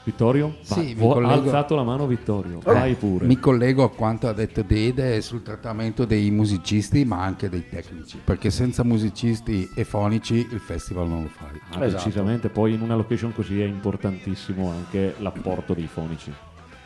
Vittorio? 0.05 0.57
Sì, 0.61 0.95
ha 0.97 1.01
collego- 1.01 1.33
alzato 1.33 1.75
la 1.75 1.83
mano 1.83 2.05
Vittorio, 2.07 2.59
Eh, 2.59 2.73
vai 2.73 2.93
pure. 2.95 3.25
Mi 3.25 3.39
collego 3.39 3.83
a 3.83 3.89
quanto 3.89 4.27
ha 4.27 4.33
detto 4.33 4.61
Dede 4.61 5.21
sul 5.21 5.43
trattamento 5.43 6.03
dei 6.05 6.29
musicisti, 6.29 7.05
ma 7.05 7.23
anche 7.23 7.47
dei 7.47 7.69
tecnici, 7.69 8.19
perché 8.23 8.49
senza 8.51 8.83
musicisti 8.83 9.69
e 9.73 9.83
fonici 9.85 10.35
il 10.51 10.59
festival 10.59 11.07
non 11.07 11.23
lo 11.23 11.29
fai. 11.29 11.59
Ah, 11.71 11.85
Esatto. 11.85 12.03
Decisamente, 12.03 12.49
poi 12.49 12.73
in 12.73 12.81
una 12.81 12.95
location 12.95 13.33
così 13.33 13.61
è 13.61 13.65
importantissimo 13.65 14.69
anche 14.69 15.15
l'apporto 15.19 15.73
dei 15.73 15.87
fonici. 15.87 16.33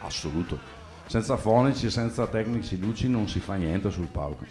Assoluto. 0.02 0.60
Senza 1.08 1.38
fonici, 1.38 1.90
senza 1.90 2.28
tecnici 2.28 2.78
luci 2.80 3.10
non 3.10 3.28
si 3.28 3.40
fa 3.40 3.56
niente 3.56 3.90
sul 3.90 4.08
palco. 4.12 4.46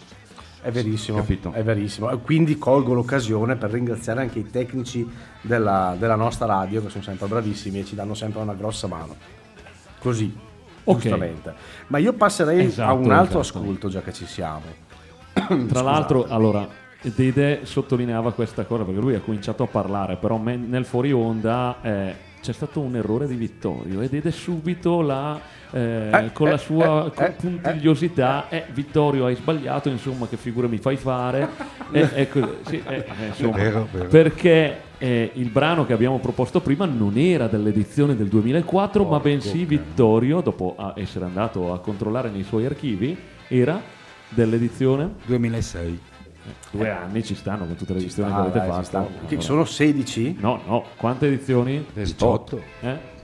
È 0.67 0.71
verissimo, 0.71 1.19
Capito. 1.19 1.53
è 1.53 1.63
verissimo. 1.63 2.09
Quindi 2.17 2.57
colgo 2.57 2.93
l'occasione 2.93 3.55
per 3.55 3.71
ringraziare 3.71 4.19
anche 4.19 4.39
i 4.39 4.49
tecnici 4.49 5.09
della, 5.39 5.95
della 5.97 6.15
nostra 6.15 6.45
radio 6.45 6.81
che 6.83 6.89
sono 6.89 7.03
sempre 7.03 7.25
bravissimi 7.27 7.79
e 7.79 7.85
ci 7.85 7.95
danno 7.95 8.13
sempre 8.13 8.41
una 8.41 8.53
grossa 8.53 8.87
mano. 8.87 9.15
Così, 9.99 10.35
Ok. 10.83 10.99
giustamente. 10.99 11.53
Ma 11.87 11.99
io 11.99 12.11
passerei 12.11 12.65
Esatto, 12.65 12.89
a 12.89 12.93
un 12.93 13.11
altro 13.11 13.39
esatto. 13.39 13.59
ascolto 13.59 13.87
già 13.87 14.01
che 14.01 14.11
ci 14.11 14.25
siamo. 14.25 14.63
Tra 15.69 15.81
l'altro, 15.81 16.25
allora, 16.27 16.67
Dede 17.01 17.61
sottolineava 17.63 18.33
questa 18.33 18.65
cosa 18.65 18.83
perché 18.83 18.99
lui 18.99 19.15
ha 19.15 19.21
cominciato 19.21 19.63
a 19.63 19.67
parlare, 19.67 20.17
però 20.17 20.37
nel 20.37 20.83
fuori 20.83 21.13
onda 21.13 21.77
eh, 21.81 22.15
c'è 22.41 22.53
stato 22.53 22.79
un 22.79 22.95
errore 22.95 23.27
di 23.27 23.35
Vittorio 23.35 24.01
e 24.01 24.09
Dede 24.09 24.31
subito 24.31 25.01
la, 25.01 25.39
eh, 25.71 26.09
Eh, 26.11 26.31
con 26.31 26.49
la 26.49 26.55
eh, 26.55 26.59
sua 26.59 27.11
eh, 27.13 27.23
eh, 27.25 27.31
puntigliosità, 27.31 28.49
eh, 28.49 28.65
Vittorio 28.73 29.25
hai 29.25 29.35
sbagliato, 29.35 29.89
insomma, 29.89 30.27
che 30.27 30.37
figura 30.37 30.67
mi 30.67 30.77
fai 30.77 30.97
fare? 30.97 31.75
Eh, 31.89 32.05
ecco, 32.15 32.57
sì, 32.65 32.83
eh, 32.85 32.95
eh, 32.95 33.27
insomma, 33.27 33.55
Vero, 33.55 33.87
vero. 33.89 34.09
Perché 34.09 34.81
eh, 34.97 35.31
il 35.35 35.49
brano 35.49 35.85
che 35.85 35.93
abbiamo 35.93 36.19
proposto 36.19 36.59
prima 36.59 36.83
non 36.83 37.17
era 37.17 37.47
dell'edizione 37.47 38.17
del 38.17 38.27
2004, 38.27 39.05
ma 39.05 39.19
bensì 39.21 39.63
Vittorio, 39.63 40.41
dopo 40.41 40.75
essere 40.95 41.23
andato 41.23 41.71
a 41.71 41.79
controllare 41.79 42.29
nei 42.29 42.43
suoi 42.43 42.65
archivi, 42.65 43.17
era 43.47 43.81
dell'edizione 44.27 45.13
2006. 45.25 45.99
Due 46.71 46.89
anni 46.89 47.23
ci 47.23 47.35
stanno 47.35 47.65
con 47.65 47.75
tutte 47.75 47.93
le 47.93 47.99
edizioni 47.99 48.31
che 48.31 48.37
avete 48.37 48.59
dai, 48.59 48.69
fatto. 48.69 49.09
Che 49.27 49.41
sono 49.41 49.65
16? 49.65 50.37
No, 50.39 50.59
no, 50.65 50.83
quante 50.97 51.27
edizioni? 51.27 51.85
18. 51.93 52.61
Eh? 52.81 53.15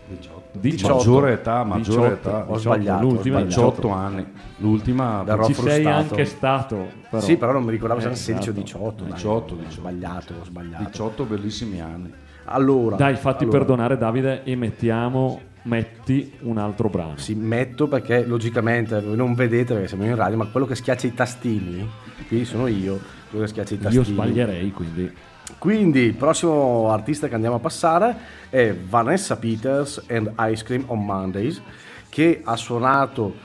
18. 0.51 0.93
Maggiore 0.97 1.33
età, 1.33 1.63
maggiore 1.63 2.09
18. 2.15 2.29
età. 2.29 2.45
Ho 2.51 2.57
sbagliato, 2.57 3.01
l'ultima 3.03 3.39
sbagliato. 3.39 3.61
18 3.61 3.89
anni. 3.89 4.25
L'ultima 4.57 5.23
Darò 5.23 5.45
Ci 5.45 5.53
sei 5.53 5.63
frustato. 5.83 5.97
anche 5.97 6.25
stato. 6.25 6.87
Però. 7.09 7.21
Sì, 7.21 7.37
però 7.37 7.51
non 7.53 7.63
mi 7.63 7.71
ricordavo 7.71 7.99
se 8.01 8.05
Eh, 8.07 8.09
erano 8.09 8.23
16 8.23 8.49
o 8.49 8.51
esatto. 8.51 8.63
18. 8.63 9.03
dai. 9.03 9.13
18, 9.13 9.53
Ho 9.53 9.57
18. 9.57 9.71
sbagliato, 9.71 10.33
ho 10.39 10.43
sbagliato. 10.45 10.83
18 10.83 11.23
bellissimi 11.23 11.81
anni. 11.81 12.13
Allora, 12.45 12.95
Dai, 12.97 13.15
fatti 13.15 13.43
allora, 13.43 13.57
perdonare 13.59 13.97
Davide 13.97 14.43
e 14.43 14.55
mettiamo, 14.55 15.39
metti 15.63 16.33
un 16.41 16.57
altro 16.57 16.89
brano. 16.89 17.15
Sì, 17.17 17.33
metto 17.35 17.87
perché 17.87 18.25
logicamente 18.25 18.99
voi 19.01 19.15
non 19.15 19.33
vedete 19.33 19.73
perché 19.73 19.87
siamo 19.87 20.03
in 20.05 20.15
radio, 20.15 20.37
ma 20.37 20.45
quello 20.47 20.65
che 20.65 20.75
schiaccia 20.75 21.07
i 21.07 21.13
tastini, 21.13 21.89
qui 22.33 22.45
sono 22.45 22.67
io, 22.67 22.99
quello 23.29 23.45
che 23.45 23.51
schiaccia 23.51 23.75
i 23.75 23.79
tastini. 23.79 24.03
Io 24.03 24.11
sbaglierei, 24.11 24.71
quindi 24.71 25.11
Quindi 25.57 25.99
il 25.99 26.13
prossimo 26.13 26.89
artista 26.89 27.27
che 27.27 27.35
andiamo 27.35 27.57
a 27.57 27.59
passare 27.59 28.15
è 28.49 28.73
Vanessa 28.73 29.35
Peters 29.37 30.03
and 30.09 30.33
Ice 30.49 30.63
Cream 30.63 30.85
on 30.87 31.05
Mondays, 31.05 31.61
che 32.09 32.41
ha 32.43 32.55
suonato 32.55 33.35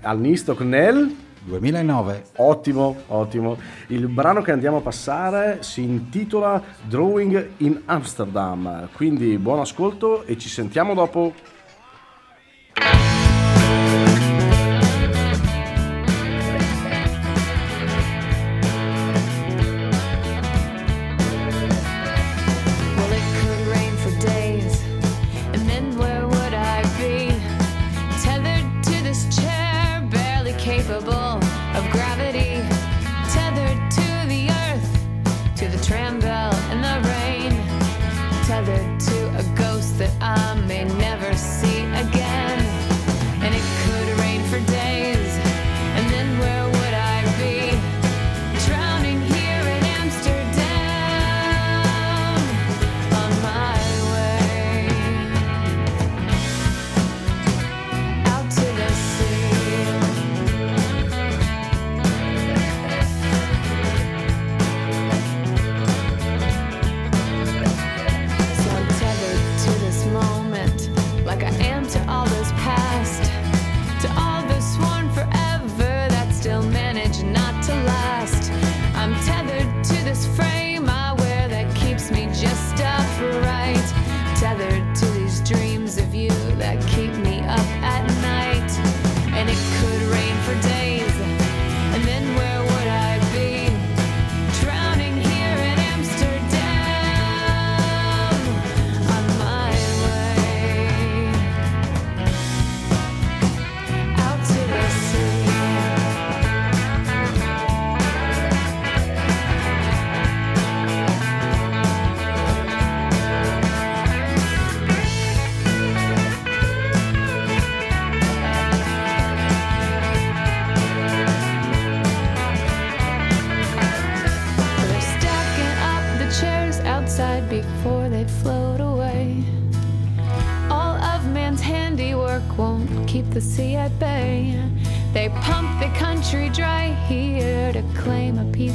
al 0.00 0.18
Nistock 0.18 0.60
nel 0.62 1.14
2009. 1.44 2.24
Ottimo, 2.36 3.02
ottimo. 3.08 3.58
Il 3.88 4.08
brano 4.08 4.42
che 4.42 4.52
andiamo 4.52 4.78
a 4.78 4.80
passare 4.80 5.58
si 5.60 5.82
intitola 5.82 6.62
Drawing 6.88 7.50
in 7.58 7.82
Amsterdam. 7.84 8.88
Quindi 8.92 9.36
buon 9.38 9.60
ascolto 9.60 10.24
e 10.24 10.36
ci 10.38 10.48
sentiamo 10.48 10.94
dopo. 10.94 11.34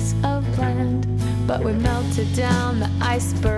Piece 0.08 0.26
of 0.26 0.60
land. 0.60 1.06
But 1.48 1.63
we 1.63 1.74
melted 1.74 2.34
down, 2.36 2.80
the 2.80 2.89
iceberg's 3.02 3.57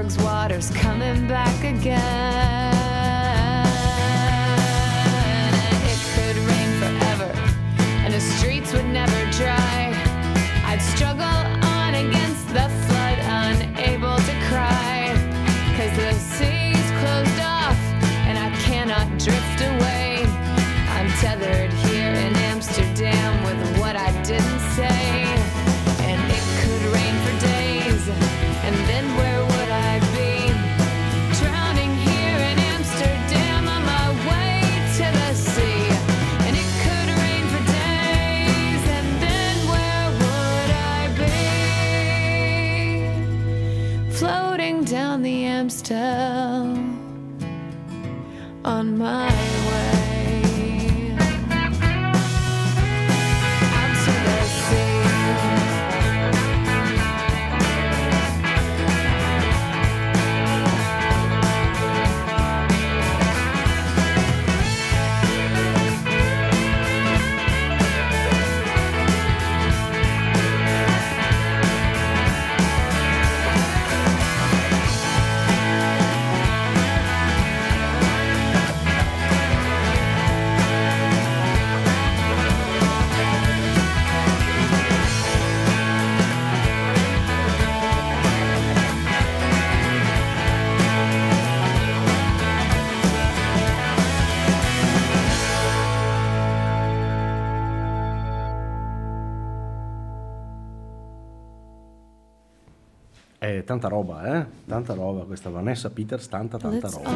tanta 103.70 103.88
roba, 103.88 104.24
eh? 104.24 104.46
Tanta 104.66 104.96
roba 104.96 105.26
questa 105.26 105.52
Vanessa 105.52 105.92
Peters, 105.92 106.28
tanta 106.28 106.58
tanta 106.58 106.88
Let's 106.88 106.96
roba. 106.96 107.12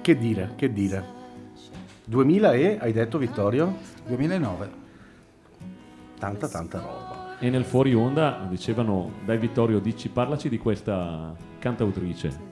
Che 0.00 0.16
dire, 0.16 0.52
che 0.54 0.72
dire. 0.72 1.04
2000 2.04 2.52
e, 2.52 2.78
hai 2.80 2.92
detto 2.92 3.18
Vittorio? 3.18 3.78
2009. 4.06 4.70
Tanta 6.20 6.48
tanta 6.48 6.78
roba. 6.78 7.36
E 7.40 7.50
nel 7.50 7.64
fuori 7.64 7.94
onda 7.94 8.46
dicevano, 8.48 9.10
dai 9.24 9.38
Vittorio, 9.38 9.80
dici, 9.80 10.08
parlaci 10.08 10.48
di 10.48 10.58
questa 10.58 11.34
cantautrice. 11.58 12.50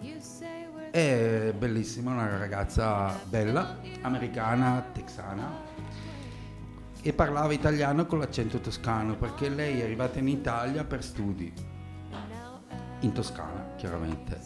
È 0.91 1.55
bellissima, 1.57 2.11
una 2.11 2.37
ragazza 2.37 3.17
bella, 3.29 3.77
americana, 4.01 4.85
texana 4.93 5.70
e 7.03 7.13
parlava 7.13 7.53
italiano 7.53 8.07
con 8.07 8.19
l'accento 8.19 8.61
toscano 8.61 9.17
perché 9.17 9.49
lei 9.49 9.81
è 9.81 9.85
arrivata 9.85 10.19
in 10.19 10.29
Italia 10.29 10.85
per 10.85 11.03
studi, 11.03 11.53
in 13.01 13.13
Toscana 13.13 13.73
chiaramente. 13.77 14.39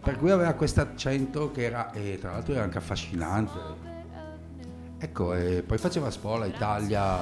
Per 0.00 0.18
cui 0.18 0.30
aveva 0.30 0.52
questo 0.54 0.80
accento 0.80 1.52
che 1.52 1.62
era, 1.62 1.92
e 1.92 2.18
tra 2.20 2.32
l'altro 2.32 2.54
era 2.54 2.64
anche 2.64 2.78
affascinante. 2.78 3.90
Ecco, 4.98 5.34
e 5.34 5.62
poi 5.62 5.78
faceva 5.78 6.10
spola 6.10 6.46
Italia, 6.46 7.18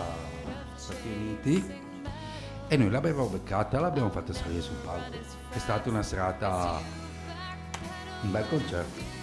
Stati 0.75 1.09
Uniti 1.09 1.89
e 2.69 2.77
noi 2.77 2.89
l'abbiamo 2.89 3.27
beccata 3.27 3.81
l'abbiamo 3.81 4.09
fatta 4.09 4.33
salire 4.33 4.63
sul 4.63 4.77
palco. 4.83 5.17
È 5.51 5.59
stata 5.59 5.91
una 5.91 6.03
serata, 6.03 6.79
un 8.23 8.31
bel 8.31 8.49
concerto. 8.49 9.19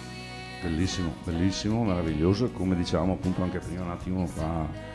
Bellissimo, 0.62 1.14
bellissimo, 1.24 1.84
meraviglioso, 1.84 2.50
come 2.50 2.76
dicevamo 2.76 3.14
appunto 3.14 3.42
anche 3.42 3.58
prima 3.58 3.82
un 3.82 3.90
attimo 3.90 4.26
fa 4.26 4.87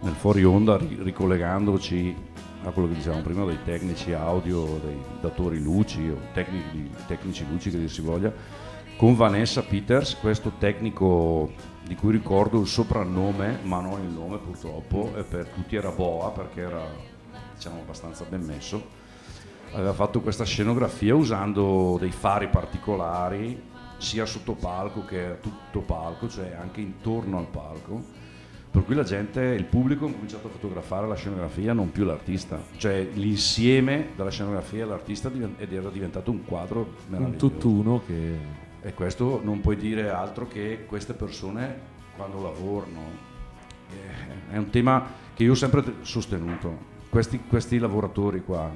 nel 0.00 0.14
fuori 0.14 0.44
onda, 0.44 0.76
ri- 0.76 0.98
ricollegandoci 1.02 2.14
a 2.64 2.70
quello 2.70 2.88
che 2.88 2.94
dicevamo 2.94 3.22
prima 3.22 3.44
dei 3.44 3.58
tecnici 3.64 4.12
audio, 4.12 4.78
dei 4.84 5.00
datori 5.20 5.60
luci 5.60 6.08
o 6.08 6.18
tecnici, 6.32 6.90
tecnici 7.06 7.46
luci 7.48 7.70
che 7.70 7.78
dir 7.78 7.90
si 7.90 8.02
voglia, 8.02 8.32
con 8.96 9.14
Vanessa 9.16 9.62
Peters, 9.62 10.16
questo 10.16 10.52
tecnico 10.58 11.52
di 11.86 11.94
cui 11.94 12.12
ricordo 12.12 12.60
il 12.60 12.66
soprannome, 12.66 13.60
ma 13.62 13.80
non 13.80 14.02
il 14.02 14.12
nome 14.12 14.38
purtroppo, 14.38 15.12
e 15.16 15.22
per 15.22 15.46
tutti 15.48 15.74
era 15.76 15.90
Boa 15.90 16.30
perché 16.30 16.60
era 16.60 16.82
diciamo 17.54 17.80
abbastanza 17.80 18.24
ben 18.28 18.42
messo. 18.42 18.98
Aveva 19.72 19.92
fatto 19.92 20.20
questa 20.20 20.44
scenografia 20.44 21.14
usando 21.14 21.96
dei 21.98 22.10
fari 22.10 22.48
particolari 22.48 23.68
sia 23.98 24.26
sotto 24.26 24.54
palco 24.54 25.04
che 25.04 25.24
a 25.26 25.34
tutto 25.34 25.80
palco, 25.80 26.28
cioè 26.28 26.56
anche 26.58 26.80
intorno 26.80 27.38
al 27.38 27.46
palco. 27.46 28.02
Per 28.70 28.84
cui 28.84 28.94
la 28.94 29.02
gente, 29.02 29.40
il 29.42 29.64
pubblico 29.64 30.06
ha 30.06 30.10
cominciato 30.12 30.46
a 30.46 30.50
fotografare 30.50 31.08
la 31.08 31.16
scenografia, 31.16 31.72
non 31.72 31.90
più 31.90 32.04
l'artista. 32.04 32.62
Cioè 32.76 33.08
l'insieme 33.14 34.10
della 34.14 34.30
scenografia 34.30 34.84
e 34.84 34.86
l'artista 34.86 35.30
era 35.58 35.88
diventato 35.90 36.30
un 36.30 36.44
quadro 36.44 36.80
Un 36.80 36.86
meraviglioso. 37.08 37.48
tutt'uno 37.48 38.02
che... 38.06 38.58
E 38.82 38.94
questo 38.94 39.40
non 39.42 39.60
puoi 39.60 39.76
dire 39.76 40.08
altro 40.08 40.46
che 40.46 40.84
queste 40.86 41.14
persone 41.14 41.76
quando 42.16 42.40
lavorano. 42.40 43.00
eh, 43.90 44.54
È 44.54 44.56
un 44.56 44.70
tema 44.70 45.04
che 45.34 45.42
io 45.42 45.50
ho 45.52 45.56
sempre 45.56 45.82
te- 45.82 45.92
sostenuto. 46.02 46.88
Questi, 47.10 47.40
questi 47.48 47.76
lavoratori 47.78 48.40
qua, 48.42 48.70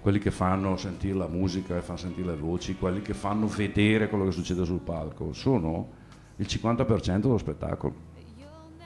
quelli 0.00 0.18
che 0.18 0.30
fanno 0.30 0.76
sentire 0.78 1.14
la 1.14 1.28
musica 1.28 1.76
e 1.76 1.82
fanno 1.82 1.98
sentire 1.98 2.28
le 2.28 2.36
voci, 2.36 2.74
quelli 2.76 3.02
che 3.02 3.12
fanno 3.12 3.46
vedere 3.46 4.08
quello 4.08 4.24
che 4.24 4.30
succede 4.32 4.64
sul 4.64 4.80
palco, 4.80 5.32
sono 5.34 5.88
il 6.36 6.46
50% 6.48 7.18
dello 7.20 7.38
spettacolo. 7.38 8.14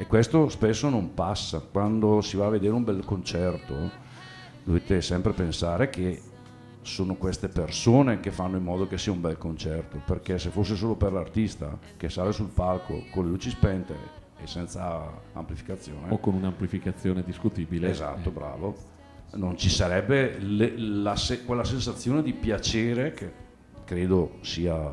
E 0.00 0.06
questo 0.06 0.48
spesso 0.48 0.88
non 0.88 1.12
passa. 1.12 1.58
Quando 1.60 2.22
si 2.22 2.38
va 2.38 2.46
a 2.46 2.48
vedere 2.48 2.72
un 2.72 2.84
bel 2.84 3.04
concerto, 3.04 3.90
dovete 4.64 5.02
sempre 5.02 5.34
pensare 5.34 5.90
che 5.90 6.18
sono 6.80 7.16
queste 7.16 7.48
persone 7.48 8.18
che 8.18 8.30
fanno 8.30 8.56
in 8.56 8.62
modo 8.62 8.86
che 8.86 8.96
sia 8.96 9.12
un 9.12 9.20
bel 9.20 9.36
concerto, 9.36 10.00
perché 10.02 10.38
se 10.38 10.48
fosse 10.48 10.74
solo 10.74 10.94
per 10.94 11.12
l'artista 11.12 11.78
che 11.98 12.08
sale 12.08 12.32
sul 12.32 12.48
palco 12.48 13.04
con 13.10 13.24
le 13.24 13.30
luci 13.30 13.50
spente 13.50 13.94
e 14.42 14.46
senza 14.46 15.06
amplificazione, 15.34 16.10
o 16.10 16.18
con 16.18 16.32
un'amplificazione 16.32 17.22
discutibile. 17.22 17.90
esatto, 17.90 18.30
bravo, 18.30 18.74
non 19.32 19.58
ci 19.58 19.68
sarebbe 19.68 20.38
le- 20.38 20.78
la 20.78 21.14
quella 21.44 21.64
sensazione 21.64 22.22
di 22.22 22.32
piacere 22.32 23.12
che 23.12 23.30
credo 23.84 24.38
sia 24.40 24.90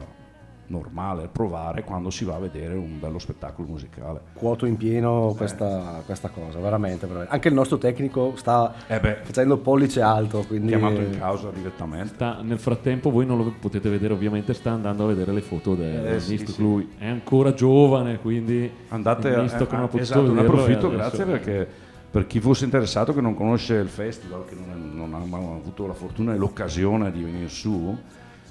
normale 0.67 1.27
provare 1.31 1.83
quando 1.83 2.09
si 2.09 2.25
va 2.25 2.35
a 2.35 2.39
vedere 2.39 2.73
un 2.75 2.99
bello 2.99 3.19
spettacolo 3.19 3.67
musicale. 3.67 4.19
Quoto 4.33 4.65
in 4.65 4.75
pieno 4.77 5.33
questa, 5.37 6.01
questa 6.05 6.29
cosa, 6.29 6.59
veramente, 6.59 7.05
veramente. 7.05 7.33
Anche 7.33 7.47
il 7.47 7.53
nostro 7.53 7.77
tecnico 7.77 8.33
sta 8.35 8.73
Eh 8.87 8.99
beh, 8.99 9.17
facendo 9.23 9.57
pollice 9.57 10.01
alto, 10.01 10.43
quindi... 10.47 10.67
chiamato 10.69 11.01
in 11.01 11.17
causa 11.17 11.49
direttamente. 11.51 12.13
Sta- 12.15 12.39
nel 12.41 12.59
frattempo 12.59 13.09
voi 13.11 13.25
non 13.25 13.37
lo 13.37 13.53
potete 13.59 13.89
vedere 13.89 14.13
ovviamente 14.13 14.53
sta 14.53 14.71
andando 14.71 15.03
a 15.05 15.07
vedere 15.07 15.31
le 15.31 15.41
foto 15.41 15.75
del 15.75 16.05
Eh, 16.15 16.19
sì, 16.19 16.37
sì. 16.37 16.61
lui 16.61 16.89
è 16.97 17.07
ancora 17.07 17.53
giovane 17.53 18.19
quindi 18.19 18.69
Andate 18.89 19.33
a, 19.33 19.41
Nisto 19.41 19.65
che 19.67 19.73
non 19.73 19.81
ha 19.81 19.85
a- 19.85 19.87
potuto 19.87 20.03
esatto, 20.03 20.33
ne 20.33 20.41
approfitto, 20.41 20.89
grazie 20.89 21.25
perché 21.25 21.67
per 22.09 22.25
chi 22.25 22.39
fosse 22.39 22.65
interessato 22.65 23.13
che 23.13 23.21
non 23.21 23.35
conosce 23.35 23.75
il 23.75 23.89
festival, 23.89 24.45
che 24.45 24.55
non, 24.55 24.71
è- 24.71 24.95
non 24.95 25.13
ha 25.13 25.25
mai 25.25 25.43
avuto 25.43 25.85
la 25.87 25.93
fortuna 25.93 26.33
e 26.33 26.37
l'occasione 26.37 27.11
di 27.11 27.21
venire 27.21 27.47
su, 27.49 27.95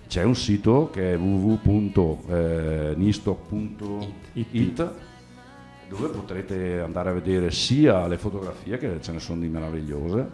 c'è 0.09 0.23
un 0.23 0.35
sito 0.35 0.91
che 0.93 1.15
è 1.15 1.17
www.nisto.it 3.57 4.91
dove 5.89 6.09
potrete 6.09 6.81
andare 6.81 7.11
a 7.11 7.13
vedere 7.13 7.51
sia 7.53 8.07
le 8.09 8.19
fotografie, 8.19 8.77
che 8.79 9.01
ce 9.01 9.13
ne 9.13 9.21
sono 9.21 9.41
di 9.41 9.49
meravigliose, 9.49 10.29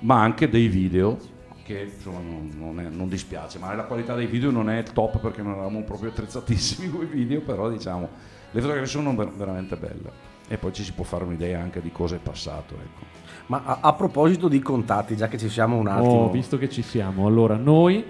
ma 0.00 0.20
anche 0.20 0.48
dei 0.48 0.66
video 0.68 1.16
che 1.62 1.90
insomma 1.94 2.18
non, 2.20 2.50
non 2.56 2.80
è- 2.80 2.88
non 2.88 3.08
dispiace, 3.08 3.58
ma 3.58 3.74
la 3.74 3.84
qualità 3.84 4.14
dei 4.14 4.26
video 4.26 4.50
non 4.50 4.70
è 4.70 4.82
top 4.82 5.18
perché 5.18 5.42
non 5.42 5.52
eravamo 5.52 5.82
proprio 5.82 6.10
attrezzatissimi 6.10 6.88
con 6.90 7.02
i 7.02 7.06
video, 7.06 7.40
però 7.42 7.68
diciamo 7.68 8.08
le 8.50 8.60
fotografie 8.60 8.88
sono 8.88 9.14
ver- 9.14 9.36
veramente 9.36 9.76
belle 9.76 10.10
e 10.48 10.56
poi 10.56 10.72
ci 10.72 10.82
si 10.82 10.92
può 10.92 11.04
fare 11.04 11.24
un'idea 11.24 11.60
anche 11.60 11.82
di 11.82 11.92
cosa 11.92 12.16
è 12.16 12.18
passato. 12.18 12.74
Ecco. 12.74 13.04
Ma 13.48 13.62
a, 13.64 13.78
a 13.82 13.92
proposito 13.92 14.48
di 14.48 14.60
contatti, 14.60 15.14
già 15.14 15.28
che 15.28 15.36
ci 15.36 15.50
siamo 15.50 15.76
un 15.76 15.86
attimo... 15.88 16.24
Oh, 16.24 16.30
visto 16.30 16.56
che 16.56 16.70
ci 16.70 16.80
siamo, 16.80 17.26
allora 17.26 17.56
noi, 17.56 18.02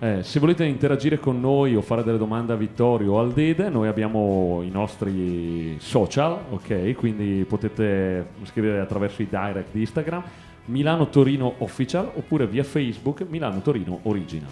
eh, 0.00 0.22
se 0.22 0.40
volete 0.40 0.64
interagire 0.64 1.18
con 1.18 1.40
noi 1.40 1.76
o 1.76 1.80
fare 1.80 2.02
delle 2.02 2.18
domande 2.18 2.52
a 2.52 2.56
Vittorio 2.56 3.12
o 3.12 3.20
al 3.20 3.32
Dede, 3.32 3.68
noi 3.68 3.88
abbiamo 3.88 4.60
i 4.62 4.70
nostri 4.70 5.76
social, 5.78 6.38
ok? 6.50 6.94
Quindi 6.94 7.44
potete 7.48 8.26
scrivere 8.42 8.80
attraverso 8.80 9.22
i 9.22 9.28
direct 9.28 9.72
di 9.72 9.80
Instagram, 9.80 10.22
Milano 10.66 11.08
Torino 11.08 11.54
Official 11.58 12.10
oppure 12.14 12.46
via 12.46 12.64
Facebook 12.64 13.24
Milano 13.28 13.60
Torino 13.60 14.00
Original. 14.02 14.50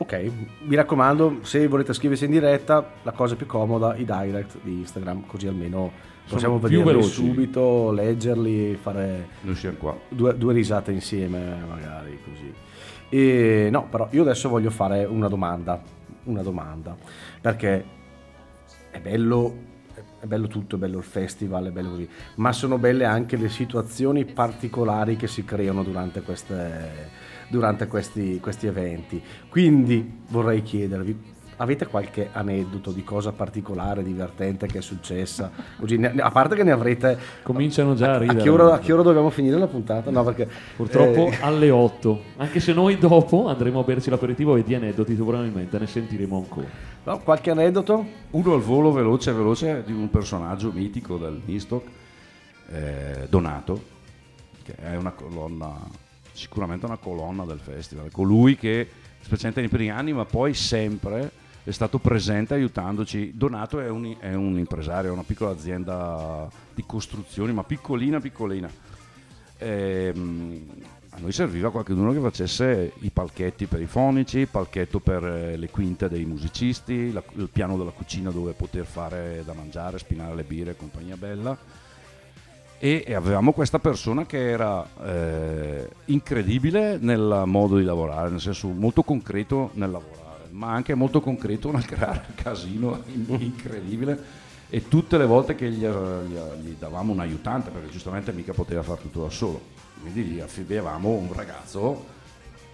Ok, 0.00 0.30
mi 0.60 0.76
raccomando, 0.76 1.38
se 1.42 1.66
volete 1.66 1.92
scriversi 1.92 2.26
in 2.26 2.30
diretta, 2.30 2.92
la 3.02 3.10
cosa 3.10 3.34
più 3.34 3.46
comoda, 3.46 3.96
i 3.96 4.04
direct 4.04 4.58
di 4.62 4.78
Instagram, 4.78 5.26
così 5.26 5.48
almeno 5.48 5.90
possiamo 6.28 6.60
vederli 6.60 7.02
subito, 7.02 7.90
leggerli, 7.90 8.78
fare 8.80 9.28
due, 10.08 10.38
due 10.38 10.52
risate 10.52 10.92
insieme, 10.92 11.56
magari 11.68 12.16
così. 12.22 12.52
E, 13.08 13.68
no, 13.70 13.86
però 13.88 14.08
io 14.10 14.22
adesso 14.22 14.48
voglio 14.48 14.70
fare 14.70 15.04
una 15.04 15.28
domanda, 15.28 15.80
una 16.24 16.42
domanda, 16.42 16.96
perché 17.40 17.84
è 18.90 19.00
bello, 19.00 19.56
è 20.20 20.26
bello 20.26 20.46
tutto, 20.46 20.76
è 20.76 20.78
bello 20.78 20.98
il 20.98 21.04
festival, 21.04 21.66
è 21.66 21.70
bello 21.70 21.90
così, 21.90 22.08
ma 22.36 22.52
sono 22.52 22.78
belle 22.78 23.04
anche 23.04 23.36
le 23.36 23.48
situazioni 23.48 24.24
particolari 24.24 25.16
che 25.16 25.26
si 25.26 25.44
creano 25.44 25.82
durante, 25.82 26.22
queste, 26.22 27.10
durante 27.48 27.86
questi, 27.86 28.40
questi 28.40 28.66
eventi. 28.66 29.22
Quindi 29.48 30.20
vorrei 30.28 30.62
chiedervi, 30.62 31.36
avete 31.58 31.86
qualche 31.86 32.30
aneddoto 32.32 32.90
di 32.90 33.04
cosa 33.04 33.32
particolare, 33.32 34.02
divertente 34.02 34.66
che 34.66 34.78
è 34.78 34.82
successa? 34.82 35.50
A 36.20 36.30
parte 36.30 36.54
che 36.56 36.64
ne 36.64 36.72
avrete... 36.72 37.18
Cominciano 37.42 37.94
già 37.94 38.12
a 38.12 38.14
A 38.14 38.18
ridere. 38.18 38.42
che, 38.42 38.48
ora, 38.48 38.74
a 38.74 38.78
che 38.78 38.92
ora 38.92 39.02
dobbiamo 39.02 39.30
finire 39.30 39.58
la 39.58 39.66
puntata? 39.66 40.10
No, 40.10 40.24
perché... 40.24 40.48
Purtroppo 40.76 41.28
eh, 41.28 41.38
alle 41.40 41.70
8, 41.70 42.22
anche 42.36 42.60
se 42.60 42.72
noi 42.72 42.98
dopo 42.98 43.48
andremo 43.48 43.80
a 43.80 43.82
berci 43.82 44.10
l'aperitivo 44.10 44.56
e 44.56 44.62
di 44.64 44.74
aneddoti 44.74 45.14
probabilmente 45.14 45.78
ne 45.78 45.86
sentiremo 45.86 46.36
ancora. 46.36 46.66
no, 47.04 47.18
qualche 47.20 47.50
aneddoto? 47.50 48.06
Uno 48.30 48.54
al 48.54 48.60
volo 48.60 48.92
veloce 48.92 49.32
veloce 49.32 49.82
di 49.84 49.92
un 49.92 50.08
personaggio 50.10 50.70
mitico 50.72 51.16
del 51.16 51.40
Nistoc, 51.44 51.82
eh, 52.70 53.26
Donato, 53.28 53.82
che 54.62 54.74
è 54.76 54.96
una 54.96 55.10
colonna, 55.10 55.76
sicuramente 56.32 56.86
una 56.86 56.98
colonna 56.98 57.44
del 57.44 57.58
festival, 57.58 58.10
colui 58.10 58.56
che, 58.56 58.88
specialmente 59.20 59.60
nei 59.60 59.68
primi 59.68 59.90
anni, 59.90 60.12
ma 60.12 60.24
poi 60.24 60.54
sempre 60.54 61.46
è 61.68 61.72
stato 61.72 61.98
presente 61.98 62.54
aiutandoci. 62.54 63.32
Donato 63.34 63.78
è 63.78 63.90
un, 63.90 64.16
è 64.18 64.32
un 64.32 64.58
impresario, 64.58 65.10
è 65.10 65.12
una 65.12 65.22
piccola 65.22 65.50
azienda 65.50 66.48
di 66.74 66.82
costruzioni, 66.86 67.52
ma 67.52 67.62
piccolina, 67.62 68.20
piccolina. 68.20 68.70
Ehm, 69.58 70.66
a 71.10 71.18
noi 71.18 71.32
serviva 71.32 71.70
qualcuno 71.70 72.12
che 72.12 72.20
facesse 72.20 72.92
i 73.00 73.10
palchetti 73.10 73.66
per 73.66 73.82
i 73.82 73.86
fonici, 73.86 74.38
il 74.38 74.48
palchetto 74.48 74.98
per 75.00 75.24
eh, 75.24 75.56
le 75.56 75.68
quinte 75.68 76.08
dei 76.08 76.24
musicisti, 76.24 77.12
la- 77.12 77.22
il 77.34 77.50
piano 77.52 77.76
della 77.76 77.90
cucina 77.90 78.30
dove 78.30 78.52
poter 78.52 78.86
fare 78.86 79.42
da 79.44 79.52
mangiare, 79.52 79.98
spinare 79.98 80.34
le 80.34 80.44
birre 80.44 80.70
e 80.70 80.76
compagnia 80.76 81.16
bella. 81.16 81.56
e, 82.78 83.02
e 83.06 83.14
avevamo 83.14 83.52
questa 83.52 83.78
persona 83.80 84.24
che 84.24 84.48
era 84.50 84.86
eh, 85.04 85.88
incredibile 86.06 86.96
nel 86.98 87.42
modo 87.46 87.76
di 87.76 87.84
lavorare, 87.84 88.30
nel 88.30 88.40
senso 88.40 88.68
molto 88.68 89.02
concreto 89.02 89.70
nel 89.74 89.90
lavorare, 89.90 90.27
ma 90.58 90.72
anche 90.72 90.94
molto 90.94 91.20
concreto 91.20 91.70
creare 91.70 92.26
casino 92.34 93.02
in- 93.14 93.36
incredibile. 93.40 94.46
E 94.68 94.86
tutte 94.88 95.16
le 95.16 95.24
volte 95.24 95.54
che 95.54 95.70
gli, 95.70 95.86
gli- 95.86 96.62
gli 96.62 96.76
davamo 96.78 97.12
un 97.12 97.20
aiutante, 97.20 97.70
perché 97.70 97.88
giustamente 97.88 98.32
mica 98.32 98.52
poteva 98.52 98.82
fare 98.82 99.00
tutto 99.00 99.22
da 99.22 99.30
solo, 99.30 99.62
quindi 100.02 100.22
gli 100.24 100.40
affibbiavamo 100.40 101.08
un 101.08 101.32
ragazzo, 101.32 102.04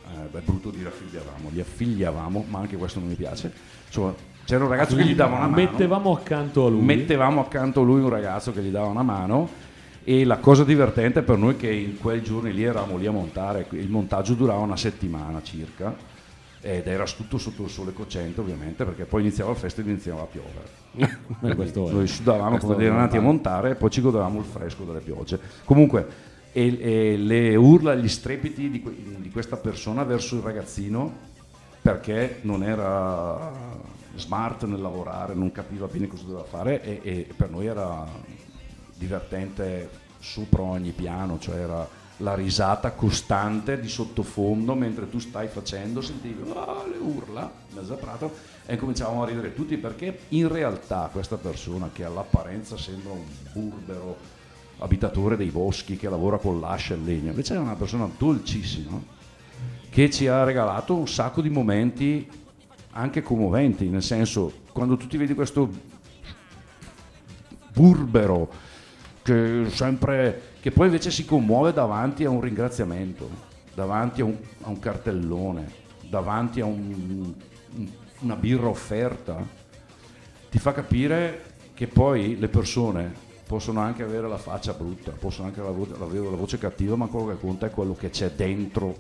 eh, 0.09 0.37
è 0.37 0.41
brutto 0.41 0.71
dire 0.71 0.89
affibbiavamo, 0.89 1.51
gli 1.53 1.61
affiliavamo, 1.61 2.47
ma 2.49 2.59
anche 2.59 2.77
questo 2.77 2.99
non 2.99 3.11
mi 3.11 3.15
piace. 3.15 3.53
Insomma, 3.87 4.13
c'era 4.45 4.65
un 4.65 4.71
ragazzo 4.71 4.97
che 4.97 5.05
gli 5.05 5.15
dava 5.15 5.37
una 5.37 5.47
mano 5.47 5.63
Mettevamo 5.63 6.13
accanto 6.17 6.67
a 6.67 6.71
lui. 6.71 6.83
mettevamo 6.83 7.41
accanto 7.41 7.83
a 7.83 7.85
lui 7.85 8.01
un 8.01 8.09
ragazzo 8.09 8.53
che 8.53 8.61
gli 8.61 8.71
dava 8.71 8.87
una 8.87 9.03
mano 9.03 9.49
e 10.03 10.25
la 10.25 10.39
cosa 10.39 10.65
divertente 10.65 11.23
per 11.23 11.39
noi 11.39 11.55
è 11.55 11.57
che 11.57 11.71
in 11.71 11.97
quei 11.99 12.23
giorni 12.23 12.53
lì 12.53 12.65
eravamo 12.65 12.97
lì 12.97 13.07
a 13.07 13.13
montare, 13.13 13.67
il 13.71 13.89
montaggio 13.89 14.35
durava 14.35 14.61
una 14.61 14.77
settimana 14.77 15.41
circa 15.43 16.13
ed 16.65 16.87
era 16.87 17.05
tutto 17.05 17.37
sotto 17.37 17.65
il 17.65 17.69
sole 17.69 17.93
cocente 17.93 18.41
ovviamente 18.41 18.87
perché 18.87 19.05
poi 19.05 19.21
iniziava 19.21 19.51
il 19.51 19.59
festival 19.59 19.91
e 19.91 19.93
iniziava 19.93 20.23
a 20.23 20.25
piovere. 20.25 20.83
Noi 21.93 22.07
sudavamo 22.07 22.57
come 22.57 22.77
dei 22.77 22.87
è 22.87 22.89
renati 22.89 23.19
a 23.19 23.21
montare 23.21 23.73
e 23.73 23.75
poi 23.75 23.91
ci 23.91 24.01
godevamo 24.01 24.39
il 24.39 24.47
fresco 24.47 24.85
delle 24.85 25.01
piogge. 25.01 25.39
Comunque, 25.65 26.33
e, 26.53 26.79
e 26.81 27.17
le 27.19 27.55
urla, 27.55 27.95
gli 27.95 28.09
strepiti 28.09 28.71
di, 28.71 28.83
di 29.19 29.31
questa 29.31 29.57
persona 29.57 30.05
verso 30.05 30.37
il 30.37 30.43
ragazzino 30.43 31.13
perché 31.83 32.39
non 32.43 32.63
era 32.63 33.53
smart 34.17 34.65
nel 34.65 34.81
lavorare, 34.81 35.35
non 35.35 35.53
capiva 35.53 35.87
bene 35.87 36.07
cosa 36.07 36.25
doveva 36.25 36.45
fare 36.45 36.83
e, 36.83 37.01
e 37.03 37.29
per 37.37 37.51
noi 37.51 37.67
era 37.67 38.07
divertente 38.97 39.91
sopra 40.19 40.63
ogni 40.63 40.93
piano, 40.93 41.39
cioè 41.39 41.57
era 41.57 41.87
la 42.19 42.35
risata 42.35 42.93
costante 42.93 43.81
di 43.81 43.89
sottofondo 43.89 44.75
mentre 44.75 45.09
tu 45.11 45.19
stai 45.19 45.49
facendo, 45.49 46.01
sentivi 46.01 46.43
"Ah, 46.55 46.85
le 46.89 46.97
urla, 46.97 47.51
mezzo 47.71 47.95
a 47.95 47.97
prato 47.97 48.33
e 48.67 48.77
cominciavamo 48.77 49.23
a 49.23 49.27
ridere 49.27 49.55
tutti 49.55 49.77
perché 49.77 50.21
in 50.29 50.49
realtà 50.49 51.09
questa 51.13 51.37
persona 51.37 51.91
che 51.93 52.05
all'apparenza 52.05 52.77
sembra 52.77 53.13
un 53.13 53.25
burbero 53.53 54.17
abitatore 54.79 55.37
dei 55.37 55.51
boschi 55.51 55.97
che 55.97 56.09
lavora 56.09 56.39
con 56.39 56.61
l'ascia 56.61 56.95
e 56.95 56.97
il 56.99 57.05
legno, 57.05 57.31
invece 57.31 57.55
è 57.55 57.59
una 57.59 57.75
persona 57.75 58.09
dolcissima 58.17 59.01
che 59.91 60.11
ci 60.11 60.27
ha 60.27 60.45
regalato 60.45 60.95
un 60.95 61.09
sacco 61.09 61.41
di 61.41 61.51
momenti 61.51 62.29
anche 62.93 63.23
commoventi, 63.23 63.89
nel 63.89 64.03
senso 64.03 64.53
quando 64.73 64.97
tu 64.97 65.07
ti 65.07 65.17
vedi 65.17 65.35
questo 65.35 65.69
burbero 67.73 68.51
che 69.25 69.65
sempre 69.71 70.53
che 70.61 70.71
poi 70.71 70.87
invece 70.87 71.11
si 71.11 71.25
commuove 71.25 71.73
davanti 71.73 72.25
a 72.25 72.31
un 72.31 72.43
ringraziamento, 72.43 73.29
davanti 73.75 74.21
a 74.21 74.25
un, 74.27 74.37
a 74.61 74.69
un 74.69 74.79
cartellone, 74.79 75.67
davanti 76.09 76.61
a 76.61 76.67
un- 76.67 77.35
un- 77.75 77.89
una 78.21 78.37
birra 78.37 78.69
offerta, 78.69 79.37
ti 80.51 80.59
fa 80.59 80.73
capire 80.73 81.53
che 81.75 81.87
poi 81.87 82.39
le 82.39 82.49
persone 82.49 83.13
possono 83.47 83.81
anche 83.81 84.03
avere 84.03 84.29
la 84.29 84.37
faccia 84.39 84.75
brutta, 84.75 85.11
possono 85.13 85.49
anche 85.49 85.61
avere 85.61 85.75
la, 85.99 86.05
vo- 86.05 86.31
la 86.31 86.37
voce 86.37 86.59
cattiva, 86.59 86.95
ma 86.95 87.07
quello 87.07 87.29
che 87.29 87.39
conta 87.41 87.67
è 87.67 87.71
quello 87.71 87.95
che 87.95 88.11
c'è 88.11 88.31
dentro 88.31 88.97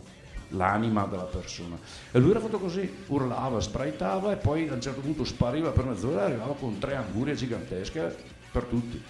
l'anima 0.50 1.04
della 1.04 1.22
persona. 1.24 1.76
E 2.10 2.18
lui 2.18 2.30
era 2.30 2.40
fatto 2.40 2.58
così, 2.58 2.90
urlava, 3.08 3.60
sbraitava 3.60 4.32
e 4.32 4.36
poi 4.36 4.68
a 4.68 4.74
un 4.74 4.80
certo 4.80 5.00
punto 5.00 5.24
spariva 5.24 5.70
per 5.70 5.84
mezz'ora 5.84 6.22
e 6.22 6.24
arrivava 6.24 6.54
con 6.54 6.78
tre 6.78 6.96
angurie 6.96 7.34
gigantesche 7.34 8.16
per 8.50 8.64
tutti. 8.64 9.02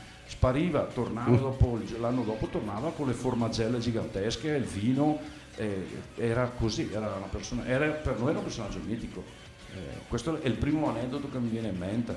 Spariva, 0.49 0.81
tornava 0.93 1.35
dopo, 1.39 1.79
il- 1.83 1.99
l'anno 1.99 2.23
dopo 2.23 2.47
tornava 2.49 2.91
con 2.95 3.07
le 3.07 3.15
formagelle 3.15 3.79
gigantesche, 3.79 4.49
il 4.51 4.65
vino, 4.65 5.19
eh, 5.57 5.87
era 6.19 6.51
così, 6.55 6.91
era 6.93 7.15
una 7.17 7.29
persona, 7.31 7.65
era, 7.65 7.87
per 7.87 8.19
noi 8.19 8.29
era 8.29 8.39
un 8.41 8.45
personaggio 8.45 8.79
mitico. 8.87 9.23
Eh, 9.75 10.01
questo 10.07 10.39
è 10.43 10.47
il 10.47 10.53
primo 10.53 10.91
aneddoto 10.91 11.31
che 11.33 11.39
mi 11.39 11.49
viene 11.49 11.69
in 11.69 11.79
mente, 11.79 12.15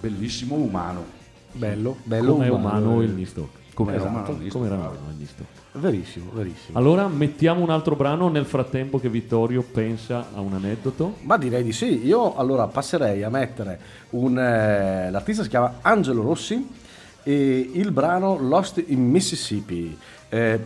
bellissimo 0.00 0.54
umano. 0.54 1.04
Bello, 1.52 1.98
bello 2.04 2.32
Come 2.36 2.48
umano, 2.48 2.78
umano 2.88 3.00
eh. 3.02 3.04
il 3.04 3.10
Nistok. 3.10 3.48
Come 3.74 3.92
era 3.92 4.00
Esatto, 4.00 4.30
umano, 4.32 4.48
Come 4.50 4.66
era 4.66 4.76
bravo. 4.76 4.94
umano 4.94 5.10
il 5.10 5.16
Nistok. 5.18 5.46
Verissimo, 5.72 6.30
verissimo. 6.32 6.78
Allora 6.78 7.06
mettiamo 7.06 7.60
un 7.60 7.68
altro 7.68 7.96
brano 7.96 8.30
nel 8.30 8.46
frattempo 8.46 8.98
che 8.98 9.10
Vittorio 9.10 9.62
pensa 9.62 10.28
a 10.34 10.40
un 10.40 10.54
aneddoto. 10.54 11.16
Ma 11.20 11.36
direi 11.36 11.62
di 11.62 11.72
sì. 11.72 12.06
Io 12.06 12.34
allora 12.34 12.66
passerei 12.66 13.22
a 13.22 13.28
mettere 13.28 13.78
un. 14.10 14.38
eh, 14.38 15.10
l'artista 15.10 15.42
si 15.42 15.50
chiama 15.50 15.74
Angelo 15.82 16.22
Rossi 16.22 16.86
e 17.28 17.70
il 17.74 17.92
brano 17.92 18.38
Lost 18.40 18.82
in 18.86 19.06
Mississippi. 19.06 19.98
Eh, 20.30 20.58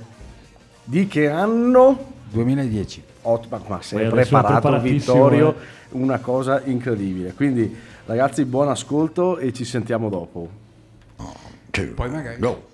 di 0.85 1.09
che 1.09 1.29
anno? 1.29 2.13
2010. 2.31 3.03
Ot- 3.23 3.49
ma, 3.49 3.61
ma 3.67 3.83
sei 3.83 4.09
preparato 4.09 4.79
Vittorio, 4.79 5.55
eh. 5.55 5.57
una 5.91 6.21
cosa 6.21 6.63
incredibile. 6.65 7.33
Quindi 7.33 7.77
ragazzi 8.07 8.45
buon 8.45 8.69
ascolto 8.69 9.39
e 9.39 9.53
ci 9.53 9.65
sentiamo 9.65 10.09
dopo. 10.09 10.49
Poi 11.95 12.11
magari. 12.11 12.39
Go. 12.39 12.71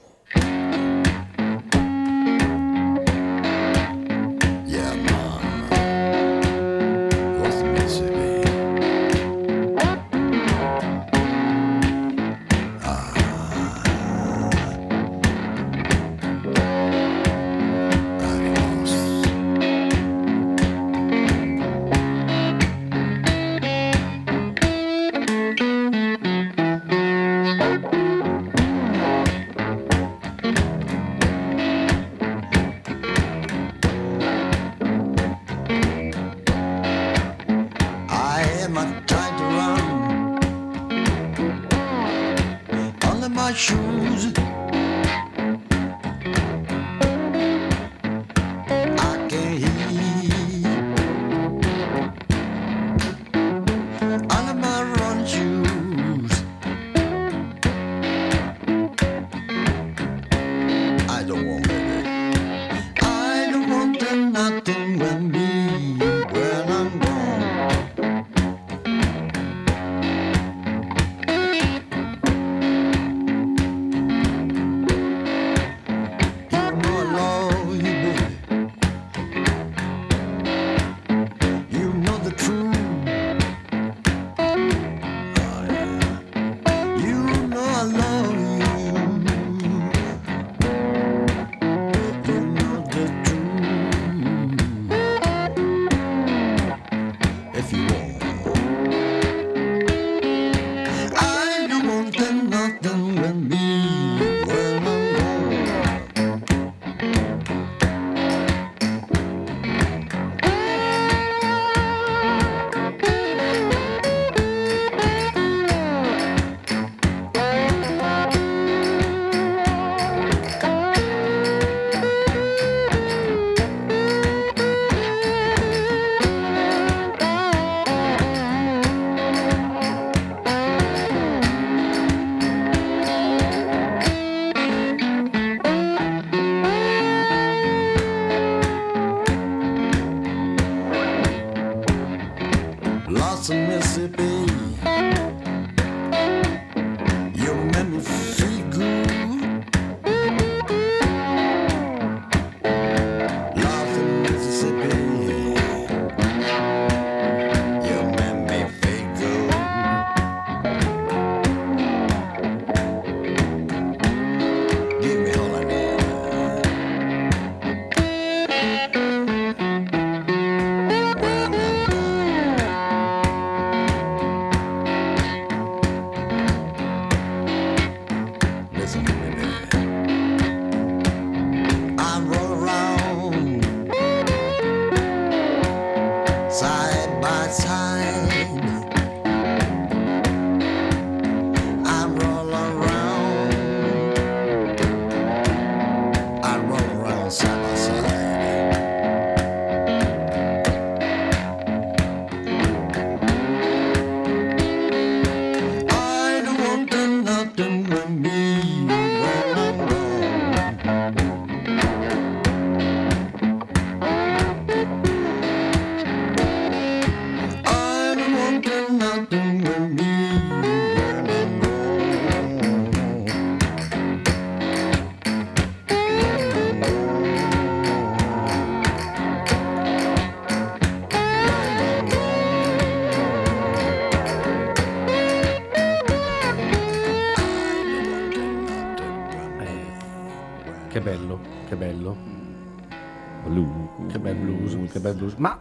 by 187.20 187.48
time. 187.48 188.67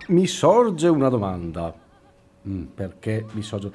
Mi 0.07 0.27
sorge 0.27 0.87
una 0.87 1.09
domanda. 1.09 1.73
Mm, 2.47 2.63
Perché 2.73 3.25
mi 3.31 3.41
sorge... 3.41 3.71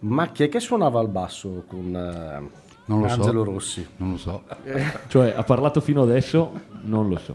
Ma 0.00 0.28
chi 0.28 0.44
è 0.44 0.48
che 0.48 0.60
suonava 0.60 1.00
al 1.00 1.08
basso 1.08 1.64
con 1.66 1.86
eh, 1.96 2.48
Non 2.84 3.00
lo 3.00 3.08
so. 3.08 3.14
Angelo 3.14 3.42
Rossi? 3.44 3.86
Non 3.96 4.10
lo 4.12 4.16
so. 4.18 4.42
Cioè, 5.08 5.32
ha 5.34 5.42
parlato 5.42 5.80
fino 5.80 6.02
adesso? 6.02 6.52
Non 6.82 7.08
lo 7.08 7.16
so. 7.18 7.32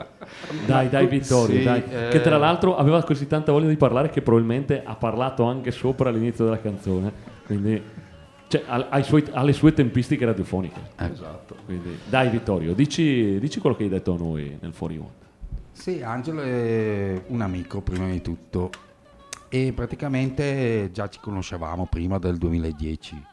Dai, 0.66 0.88
dai, 0.88 1.08
Vittorio, 1.08 1.58
Sì, 1.58 1.64
dai. 1.64 1.84
eh. 1.90 2.08
Che 2.10 2.22
tra 2.22 2.38
l'altro 2.38 2.78
aveva 2.78 3.04
così 3.04 3.26
tanta 3.28 3.52
voglia 3.52 3.68
di 3.68 3.76
parlare 3.78 4.10
che 4.10 4.22
probabilmente 4.22 4.82
ha 4.86 4.96
parlato 4.96 5.44
anche 5.44 5.72
sopra 5.72 6.10
all'inizio 6.10 6.46
della 6.46 6.60
canzone. 6.62 7.12
Quindi, 7.48 7.82
cioè, 8.48 8.64
ha, 8.68 9.02
suoi- 9.02 9.26
ha 9.32 9.44
le 9.44 9.54
sue 9.54 9.74
tempistiche 9.74 10.24
radiofoniche. 10.24 10.80
Esatto. 10.98 11.56
Quindi, 11.66 11.98
dai, 12.08 12.30
Vittorio, 12.30 12.74
dici, 12.76 13.40
dici 13.40 13.60
quello 13.60 13.76
che 13.76 13.84
hai 13.84 13.90
detto 13.90 14.14
a 14.14 14.18
noi 14.18 14.56
nel 14.62 14.72
fuori 14.74 14.98
onda. 14.98 15.10
Sì, 15.72 16.02
Angelo 16.02 16.42
è 16.42 17.24
un 17.28 17.42
amico 17.42 17.82
prima 17.82 18.08
di 18.08 18.22
tutto 18.22 18.70
e 19.50 19.74
praticamente 19.74 20.90
già 20.94 21.10
ci 21.10 21.20
conoscevamo 21.20 21.88
prima 21.88 22.20
del 22.20 22.38
2010, 22.38 23.26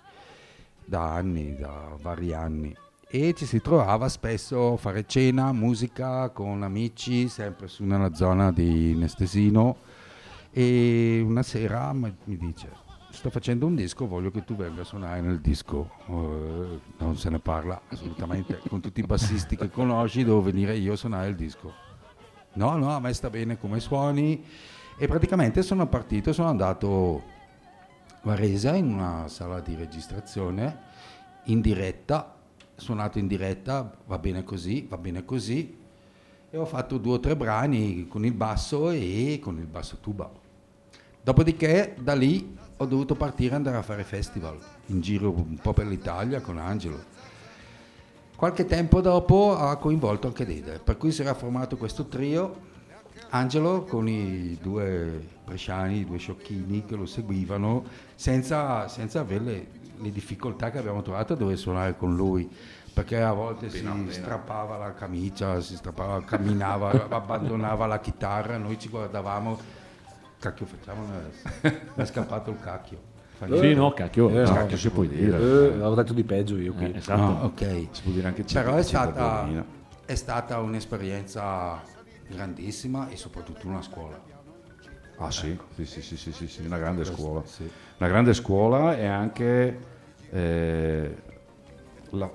da 0.84 1.12
anni, 1.12 1.56
da 1.56 1.94
vari 2.00 2.32
anni. 2.32 2.74
E 3.06 3.34
ci 3.34 3.44
si 3.44 3.60
trovava 3.60 4.08
spesso 4.08 4.72
a 4.72 4.76
fare 4.76 5.06
cena, 5.06 5.52
musica 5.52 6.30
con 6.30 6.62
amici, 6.62 7.28
sempre 7.28 7.68
su 7.68 7.84
nella 7.84 8.14
zona 8.14 8.50
di 8.50 8.94
Nestesino. 8.94 9.76
E 10.50 11.22
una 11.24 11.42
sera 11.42 11.92
mi 11.92 12.14
dice, 12.24 12.70
sto 13.10 13.30
facendo 13.30 13.66
un 13.66 13.74
disco, 13.74 14.06
voglio 14.06 14.30
che 14.30 14.44
tu 14.44 14.56
venga 14.56 14.82
a 14.82 14.84
suonare 14.84 15.20
nel 15.20 15.40
disco. 15.40 15.90
Eh, 16.08 16.80
non 16.98 17.16
se 17.16 17.28
ne 17.30 17.38
parla 17.38 17.80
assolutamente, 17.88 18.60
con 18.68 18.80
tutti 18.80 19.00
i 19.00 19.06
bassisti 19.06 19.56
che 19.56 19.70
conosci 19.70 20.24
devo 20.24 20.40
venire 20.40 20.76
io 20.76 20.94
a 20.94 20.96
suonare 20.96 21.28
il 21.28 21.36
disco. 21.36 21.86
No, 22.58 22.76
no, 22.76 22.90
a 22.90 22.98
me 22.98 23.14
sta 23.14 23.30
bene 23.30 23.56
come 23.56 23.78
suoni. 23.78 24.44
E 24.96 25.06
praticamente 25.06 25.62
sono 25.62 25.86
partito, 25.86 26.32
sono 26.32 26.48
andato 26.48 27.22
a 28.10 28.18
Varese 28.22 28.76
in 28.76 28.92
una 28.92 29.28
sala 29.28 29.60
di 29.60 29.76
registrazione 29.76 30.86
in 31.44 31.60
diretta, 31.60 32.34
suonato 32.74 33.20
in 33.20 33.28
diretta, 33.28 33.96
va 34.06 34.18
bene 34.18 34.42
così, 34.42 34.84
va 34.88 34.98
bene 34.98 35.24
così. 35.24 35.78
E 36.50 36.58
ho 36.58 36.64
fatto 36.64 36.98
due 36.98 37.14
o 37.14 37.20
tre 37.20 37.36
brani 37.36 38.08
con 38.08 38.24
il 38.24 38.32
basso 38.32 38.90
e 38.90 39.38
con 39.40 39.56
il 39.58 39.66
basso 39.66 39.98
tuba. 40.00 40.28
Dopodiché 41.22 41.94
da 42.00 42.14
lì 42.14 42.56
ho 42.76 42.86
dovuto 42.86 43.14
partire 43.14 43.52
e 43.52 43.56
andare 43.56 43.76
a 43.76 43.82
fare 43.82 44.02
festival 44.02 44.58
in 44.86 45.00
giro 45.00 45.30
un 45.30 45.58
po' 45.62 45.74
per 45.74 45.86
l'Italia 45.86 46.40
con 46.40 46.58
Angelo. 46.58 47.17
Qualche 48.38 48.66
tempo 48.66 49.00
dopo 49.00 49.56
ha 49.56 49.74
coinvolto 49.78 50.28
anche 50.28 50.46
Dede, 50.46 50.78
per 50.78 50.96
cui 50.96 51.10
si 51.10 51.22
era 51.22 51.34
formato 51.34 51.76
questo 51.76 52.06
trio, 52.06 52.66
Angelo 53.30 53.82
con 53.82 54.06
i 54.08 54.56
due 54.62 55.26
bresciani, 55.44 55.96
i 55.96 56.04
due 56.04 56.18
sciocchini 56.18 56.84
che 56.84 56.94
lo 56.94 57.04
seguivano, 57.04 57.82
senza, 58.14 58.86
senza 58.86 59.18
avere 59.18 59.44
le, 59.44 59.66
le 59.96 60.12
difficoltà 60.12 60.70
che 60.70 60.78
abbiamo 60.78 61.02
trovato 61.02 61.32
a 61.32 61.36
dover 61.36 61.58
suonare 61.58 61.96
con 61.96 62.14
lui, 62.14 62.48
perché 62.94 63.20
a 63.20 63.32
volte 63.32 63.70
si 63.70 63.84
strappava 64.10 64.76
la 64.76 64.94
camicia, 64.94 65.60
si 65.60 65.74
strappava, 65.74 66.22
camminava, 66.22 67.08
abbandonava 67.10 67.86
la 67.86 67.98
chitarra, 67.98 68.56
noi 68.56 68.78
ci 68.78 68.88
guardavamo, 68.88 69.58
cacchio 70.38 70.64
facciamo, 70.64 71.06
mi 71.62 71.72
è 71.96 72.04
scappato 72.06 72.50
il 72.50 72.60
cacchio. 72.60 73.07
Sì, 73.46 73.74
no, 73.74 73.92
cacchio, 73.92 74.28
Eh, 74.30 74.42
no, 74.42 74.52
no, 74.52 74.66
che 74.66 74.76
si 74.76 74.90
può 74.90 75.04
dire. 75.04 75.36
Eh, 75.36 75.66
avevo 75.66 75.94
detto 75.94 76.12
di 76.12 76.24
peggio 76.24 76.56
io 76.56 76.72
qui. 76.72 76.86
Eh, 76.92 76.96
esatto. 76.96 77.20
Ah, 77.20 77.44
ok. 77.44 77.86
Si 77.92 78.02
può 78.02 78.12
dire 78.12 78.26
anche 78.26 78.42
Però 78.52 78.74
è 78.74 78.82
stata, 78.82 79.46
è 80.04 80.14
stata 80.14 80.58
un'esperienza 80.58 81.80
grandissima 82.26 83.08
e 83.08 83.16
soprattutto 83.16 83.68
una 83.68 83.82
scuola. 83.82 84.20
Ah 85.18 85.30
sì, 85.30 85.56
sì, 85.74 85.84
sì, 85.84 86.00
sì, 86.02 86.16
sì, 86.16 86.32
sì, 86.32 86.48
sì, 86.48 86.62
una 86.64 86.78
grande 86.78 87.04
scuola. 87.04 87.42
Sì. 87.44 87.68
Una 87.98 88.08
grande 88.08 88.34
scuola 88.34 88.96
e 88.96 89.06
anche 89.06 89.78
eh, 90.30 91.16
la- 92.10 92.30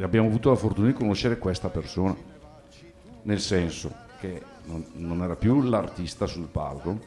abbiamo 0.00 0.26
avuto 0.28 0.50
la 0.50 0.56
fortuna 0.56 0.86
di 0.88 0.92
conoscere 0.92 1.38
questa 1.38 1.68
persona, 1.68 2.14
nel 3.22 3.40
senso 3.40 3.92
che 4.20 4.42
non, 4.64 4.84
non 4.94 5.22
era 5.22 5.36
più 5.36 5.62
l'artista 5.62 6.26
sul 6.26 6.46
palco, 6.46 6.98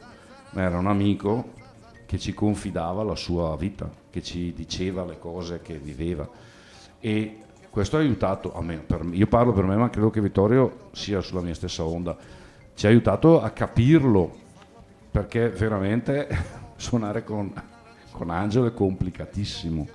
ma 0.52 0.62
era 0.62 0.78
un 0.78 0.86
amico 0.86 1.52
che 2.10 2.18
ci 2.18 2.34
confidava 2.34 3.04
la 3.04 3.14
sua 3.14 3.56
vita, 3.56 3.88
che 4.10 4.20
ci 4.20 4.52
diceva 4.52 5.04
le 5.04 5.20
cose 5.20 5.62
che 5.62 5.78
viveva 5.78 6.28
e 6.98 7.38
questo 7.70 7.98
ha 7.98 8.00
aiutato, 8.00 8.52
almeno 8.52 8.82
per 8.84 9.06
io 9.12 9.28
parlo 9.28 9.52
per 9.52 9.62
me 9.62 9.76
ma 9.76 9.90
credo 9.90 10.10
che 10.10 10.20
Vittorio 10.20 10.88
sia 10.90 11.20
sulla 11.20 11.40
mia 11.40 11.54
stessa 11.54 11.84
onda, 11.84 12.16
ci 12.74 12.86
ha 12.86 12.88
aiutato 12.88 13.40
a 13.40 13.50
capirlo 13.50 14.28
perché 15.08 15.50
veramente 15.50 16.26
suonare 16.74 17.22
con, 17.22 17.52
con 18.10 18.28
Angelo 18.30 18.66
è 18.66 18.74
complicatissimo. 18.74 19.86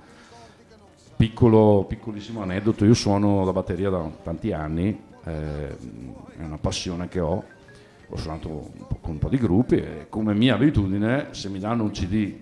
Piccolo, 1.16 1.84
piccolissimo 1.86 2.40
aneddoto, 2.40 2.86
io 2.86 2.94
suono 2.94 3.44
la 3.44 3.52
batteria 3.52 3.90
da 3.90 4.10
tanti 4.22 4.52
anni, 4.52 5.02
eh, 5.22 5.68
è 5.68 6.42
una 6.42 6.58
passione 6.58 7.08
che 7.08 7.20
ho, 7.20 7.44
ho 8.08 8.16
suonato 8.16 8.70
con 9.00 9.12
un 9.12 9.18
po' 9.18 9.28
di 9.28 9.36
gruppi 9.38 9.76
e 9.76 10.06
come 10.08 10.34
mia 10.34 10.54
abitudine 10.54 11.28
se 11.32 11.48
mi 11.48 11.58
danno 11.58 11.82
un 11.82 11.90
CD 11.90 12.34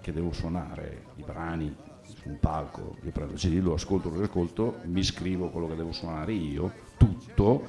che 0.00 0.12
devo 0.12 0.32
suonare, 0.32 1.04
i 1.16 1.22
brani 1.22 1.74
su 2.02 2.28
un 2.28 2.38
palco, 2.38 2.96
io 3.02 3.10
prendo 3.10 3.34
il 3.34 3.38
CD, 3.38 3.62
lo 3.62 3.74
ascolto, 3.74 4.10
lo 4.10 4.16
riascolto, 4.16 4.78
mi 4.84 5.02
scrivo 5.02 5.48
quello 5.48 5.68
che 5.68 5.76
devo 5.76 5.92
suonare 5.92 6.32
io, 6.32 6.72
tutto, 6.96 7.66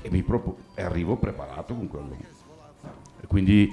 e, 0.00 0.22
propo- 0.22 0.58
e 0.74 0.82
arrivo 0.82 1.16
preparato 1.16 1.74
con 1.74 1.88
quello. 1.88 2.16
E 3.20 3.26
quindi 3.26 3.72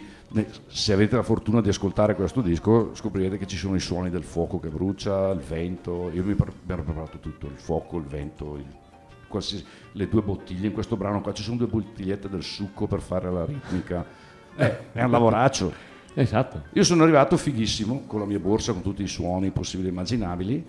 se 0.68 0.94
avete 0.94 1.16
la 1.16 1.24
fortuna 1.24 1.62
di 1.62 1.70
ascoltare 1.70 2.14
questo 2.16 2.42
disco 2.42 2.94
scoprirete 2.94 3.38
che 3.38 3.48
ci 3.48 3.58
sono 3.58 3.76
i 3.76 3.80
suoni 3.80 4.10
del 4.12 4.24
fuoco 4.24 4.60
che 4.60 4.70
brucia, 4.70 5.30
il 5.32 5.40
vento, 5.40 6.10
io 6.14 6.24
mi, 6.24 6.36
pre- 6.36 6.52
mi 6.66 6.74
ero 6.74 6.84
preparato 6.84 7.18
tutto, 7.18 7.48
il 7.48 7.58
fuoco, 7.58 7.98
il 7.98 8.06
vento, 8.06 8.56
il- 8.56 8.66
qualsiasi- 9.30 9.66
le 9.94 10.10
due 10.10 10.22
bottiglie, 10.22 10.68
in 10.68 10.74
questo 10.74 10.98
brano 10.98 11.22
qua 11.22 11.32
ci 11.32 11.44
sono 11.44 11.56
due 11.56 11.68
bottigliette 11.68 12.28
del 12.28 12.44
succo 12.44 12.86
per 12.88 13.00
fare 13.00 13.32
la 13.32 13.46
ritmica, 13.46 14.06
Eh, 14.58 14.92
è 14.92 15.04
un 15.04 15.12
lavoraccio. 15.12 15.72
Esatto. 16.16 16.64
Io 16.74 16.84
sono 16.84 17.04
arrivato 17.04 17.38
fighissimo 17.38 18.04
con 18.06 18.20
la 18.20 18.26
mia 18.26 18.40
borsa, 18.40 18.74
con 18.74 18.82
tutti 18.82 19.04
i 19.04 19.08
suoni 19.08 19.52
possibili 19.52 19.88
e 19.88 19.92
immaginabili 19.92 20.66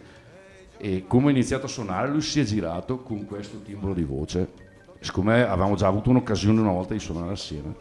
e 0.77 1.05
come 1.09 1.27
ho 1.27 1.31
iniziato 1.31 1.67
a 1.67 1.69
suonare 1.69 2.09
lui 2.09 2.21
si 2.21 2.39
è 2.39 2.45
girato 2.45 2.99
con 2.99 3.25
questo 3.25 3.59
timbro 3.63 3.93
di 3.93 4.05
voce. 4.05 4.53
Siccome 5.01 5.43
avevamo 5.43 5.75
già 5.75 5.89
avuto 5.89 6.11
un'occasione 6.11 6.61
una 6.61 6.71
volta 6.73 6.93
di 6.93 7.01
suonare 7.01 7.33
assieme 7.33 7.75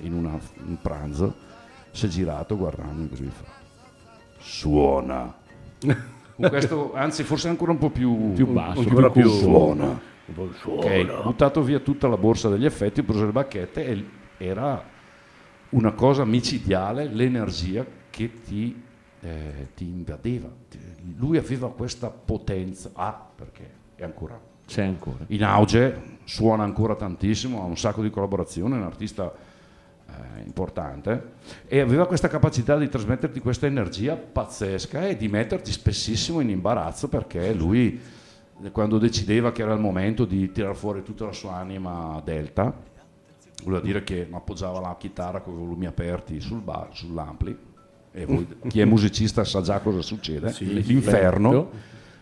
in 0.00 0.14
una- 0.14 0.38
un 0.66 0.78
pranzo, 0.80 1.34
si 1.92 2.06
è 2.06 2.08
girato 2.08 2.56
guardandomi 2.56 3.08
così 3.08 3.26
fa. 3.30 3.44
Suona. 4.38 5.32
Con 6.34 6.48
questo, 6.48 6.92
anzi 6.94 7.22
forse 7.24 7.48
ancora 7.48 7.72
un 7.72 7.78
po' 7.78 7.90
più, 7.90 8.32
Più 8.32 8.46
basso, 8.48 8.80
ancora 8.80 9.10
più 9.10 9.20
più 9.22 9.30
cupo. 9.30 9.42
suona. 9.42 10.00
Ok, 10.64 11.06
ho 11.10 11.22
buttato 11.22 11.62
via 11.62 11.80
tutta 11.80 12.08
la 12.08 12.16
borsa 12.16 12.48
degli 12.48 12.64
effetti, 12.64 13.00
ho 13.00 13.04
preso 13.04 13.24
le 13.26 13.32
bacchette 13.32 13.84
e 13.84 14.04
era 14.38 14.82
una 15.70 15.92
cosa 15.92 16.24
micidiale, 16.24 17.06
l'energia 17.06 17.84
che 18.10 18.30
ti, 18.44 18.82
eh, 19.20 19.68
ti 19.74 19.84
invadeva. 19.84 20.48
Lui 21.16 21.36
aveva 21.36 21.70
questa 21.72 22.08
potenza, 22.08 22.90
ah, 22.94 23.28
perché 23.34 23.70
è 23.96 24.04
ancora 24.04 24.38
C'è 24.66 24.82
ancora. 24.84 25.24
in 25.28 25.44
auge, 25.44 26.18
suona 26.24 26.62
ancora 26.62 26.94
tantissimo, 26.94 27.62
ha 27.62 27.64
un 27.64 27.76
sacco 27.76 28.02
di 28.02 28.10
collaborazioni, 28.10 28.74
è 28.74 28.76
un 28.76 28.84
artista 28.84 29.32
eh, 30.06 30.42
importante 30.44 31.32
e 31.66 31.80
aveva 31.80 32.06
questa 32.06 32.28
capacità 32.28 32.76
di 32.76 32.88
trasmetterti 32.88 33.40
questa 33.40 33.66
energia 33.66 34.14
pazzesca 34.16 35.08
e 35.08 35.16
di 35.16 35.28
metterti 35.28 35.72
spessissimo 35.72 36.40
in 36.40 36.50
imbarazzo 36.50 37.08
perché 37.08 37.52
lui 37.52 38.00
quando 38.70 38.98
decideva 38.98 39.50
che 39.52 39.62
era 39.62 39.72
il 39.72 39.80
momento 39.80 40.24
di 40.24 40.52
tirar 40.52 40.76
fuori 40.76 41.02
tutta 41.02 41.24
la 41.24 41.32
sua 41.32 41.56
anima 41.56 42.20
delta, 42.24 42.72
voleva 43.64 43.82
dire 43.82 44.04
che 44.04 44.28
appoggiava 44.30 44.80
la 44.80 44.96
chitarra 44.98 45.40
con 45.40 45.54
i 45.54 45.56
volumi 45.56 45.86
aperti 45.86 46.40
sul 46.40 46.60
bar, 46.60 46.88
sull'ampli 46.92 47.70
e 48.12 48.26
voi- 48.26 48.46
chi 48.68 48.80
è 48.80 48.84
musicista 48.84 49.44
sa 49.44 49.62
già 49.62 49.80
cosa 49.80 50.02
succede, 50.02 50.54
l'inferno 50.60 51.50
Vento. 51.50 51.70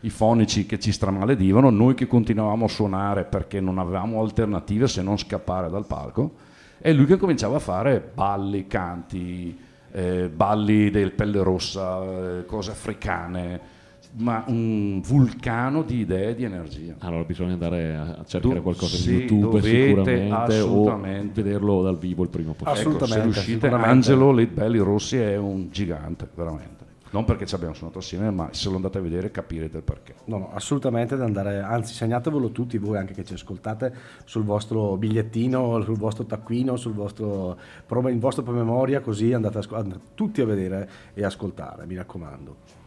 i 0.01 0.11
fonici 0.11 0.65
che 0.65 0.79
ci 0.79 0.93
stramaledivano, 0.93 1.69
noi 1.71 1.95
che 1.95 2.07
continuavamo 2.07 2.65
a 2.65 2.69
suonare 2.69 3.25
perché 3.25 3.61
non 3.61 3.79
avevamo 3.79 4.23
alternative 4.23 4.87
se 4.87 5.03
non 5.03 5.19
scappare 5.19 5.69
dal 5.69 5.87
palco, 5.87 6.49
e 6.81 6.93
lui 6.95 7.05
che 7.05 7.19
cominciava 7.19 7.57
a 7.57 7.61
fare 7.61 8.01
balli, 8.15 8.67
canti, 8.67 9.59
eh, 9.93 10.31
balli 10.33 10.91
del 10.91 11.13
pelle 11.13 11.43
rossa, 11.43 12.39
eh, 12.39 12.47
cose 12.47 12.71
africane, 12.71 13.79
ma 14.13 14.45
un 14.47 15.01
vulcano 15.01 15.83
di 15.83 16.01
idee 16.01 16.31
e 16.31 16.35
di 16.35 16.45
energia. 16.45 16.97
Allora 16.99 17.25
bisogna 17.25 17.53
andare 17.53 17.97
a 17.97 18.25
cercare 18.27 18.55
Du- 18.55 18.63
qualcosa 18.63 18.97
sì, 18.97 19.03
su 19.03 19.11
YouTube 19.11 19.61
dovete 19.61 20.55
sicuramente 20.55 21.41
o 21.41 21.43
vederlo 21.43 21.83
dal 21.83 21.99
vivo 21.99 22.23
il 22.23 22.29
primo 22.29 22.55
possibile. 22.55 22.81
Ecco, 22.81 23.07
se 23.07 23.15
Assolutamente, 23.15 23.41
riuscite. 23.41 23.69
Angelo 23.69 24.33
Lead 24.33 24.51
Belli 24.51 24.79
Rossi 24.79 25.17
è 25.17 25.37
un 25.37 25.69
gigante, 25.71 26.29
veramente. 26.35 26.81
Non 27.13 27.25
perché 27.25 27.45
ci 27.45 27.57
abbiamo 27.57 27.75
suonato 27.75 27.99
assieme, 27.99 28.31
ma 28.31 28.51
se 28.53 28.69
lo 28.69 28.77
andate 28.77 28.99
a 28.99 29.01
vedere 29.01 29.33
capirete 29.33 29.79
il 29.79 29.83
perché. 29.83 30.15
No, 30.27 30.39
no, 30.39 30.51
assolutamente 30.53 31.17
da 31.17 31.25
andare, 31.25 31.59
anzi 31.59 31.93
segnatevelo 31.93 32.51
tutti 32.51 32.79
voi 32.79 32.99
anche 32.99 33.15
che 33.15 33.25
ci 33.25 33.35
ascoltate 33.35 33.93
sul 34.25 34.45
vostro 34.45 34.97
bigliettino, 34.97 35.83
sul 35.83 35.99
vostro 35.99 36.25
taccuino, 36.25 36.77
sul 36.77 36.93
vostro, 36.93 37.59
vostro 37.89 38.43
promemoria, 38.45 39.01
così 39.01 39.33
andate, 39.33 39.59
a, 39.59 39.63
andate 39.77 40.01
tutti 40.15 40.41
a 40.41 40.47
vedere 40.47 40.89
e 41.13 41.25
ascoltare, 41.25 41.85
mi 41.85 41.97
raccomando. 41.97 42.80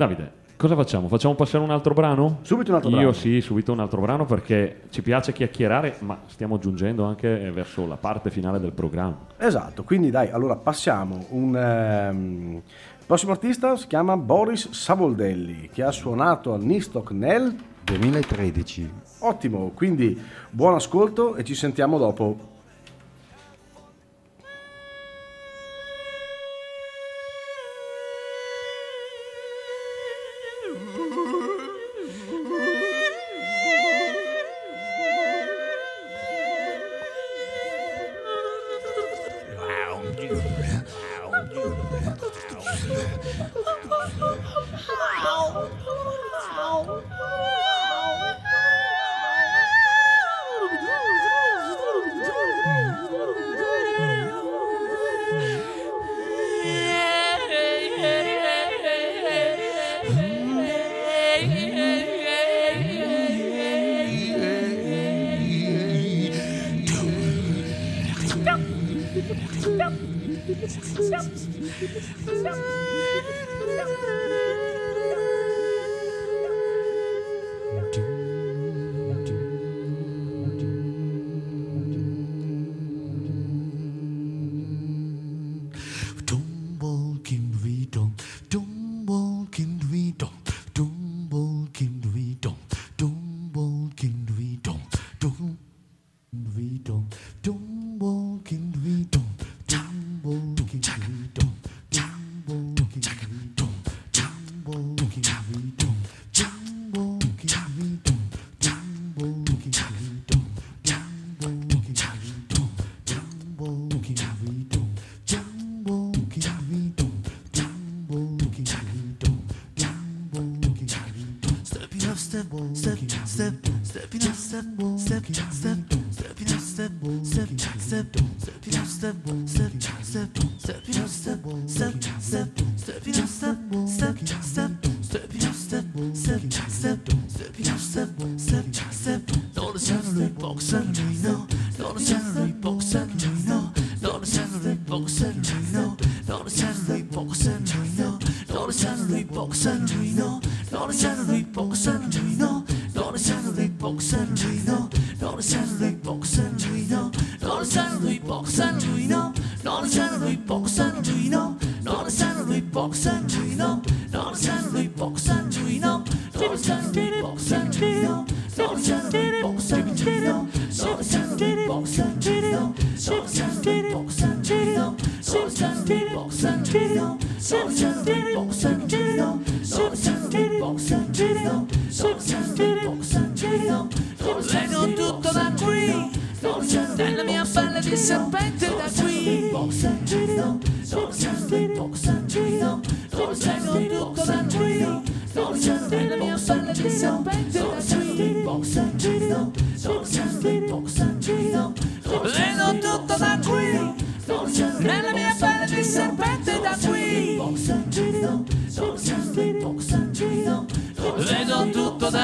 Davide, 0.00 0.32
cosa 0.56 0.74
facciamo? 0.74 1.08
Facciamo 1.08 1.34
passare 1.34 1.62
un 1.62 1.68
altro 1.68 1.92
brano? 1.92 2.38
Subito 2.40 2.70
un 2.70 2.76
altro 2.76 2.88
Io 2.88 2.96
brano. 2.96 3.12
sì, 3.12 3.42
subito 3.42 3.72
un 3.72 3.80
altro 3.80 4.00
brano 4.00 4.24
perché 4.24 4.84
ci 4.88 5.02
piace 5.02 5.34
chiacchierare, 5.34 5.96
ma 5.98 6.20
stiamo 6.24 6.58
giungendo 6.58 7.04
anche 7.04 7.50
verso 7.50 7.86
la 7.86 7.96
parte 7.96 8.30
finale 8.30 8.58
del 8.58 8.72
programma. 8.72 9.26
Esatto, 9.36 9.82
quindi 9.82 10.08
dai, 10.08 10.30
allora 10.30 10.56
passiamo. 10.56 11.26
Un, 11.28 11.54
ehm, 11.54 12.62
il 12.98 13.04
prossimo 13.04 13.32
artista 13.32 13.76
si 13.76 13.88
chiama 13.88 14.16
Boris 14.16 14.70
Savoldelli, 14.70 15.68
che 15.70 15.82
ha 15.82 15.90
suonato 15.90 16.54
al 16.54 16.62
Nistock 16.62 17.10
nel 17.10 17.54
2013. 17.84 18.90
Ottimo, 19.18 19.72
quindi 19.74 20.18
buon 20.48 20.76
ascolto 20.76 21.34
e 21.34 21.44
ci 21.44 21.54
sentiamo 21.54 21.98
dopo. 21.98 22.49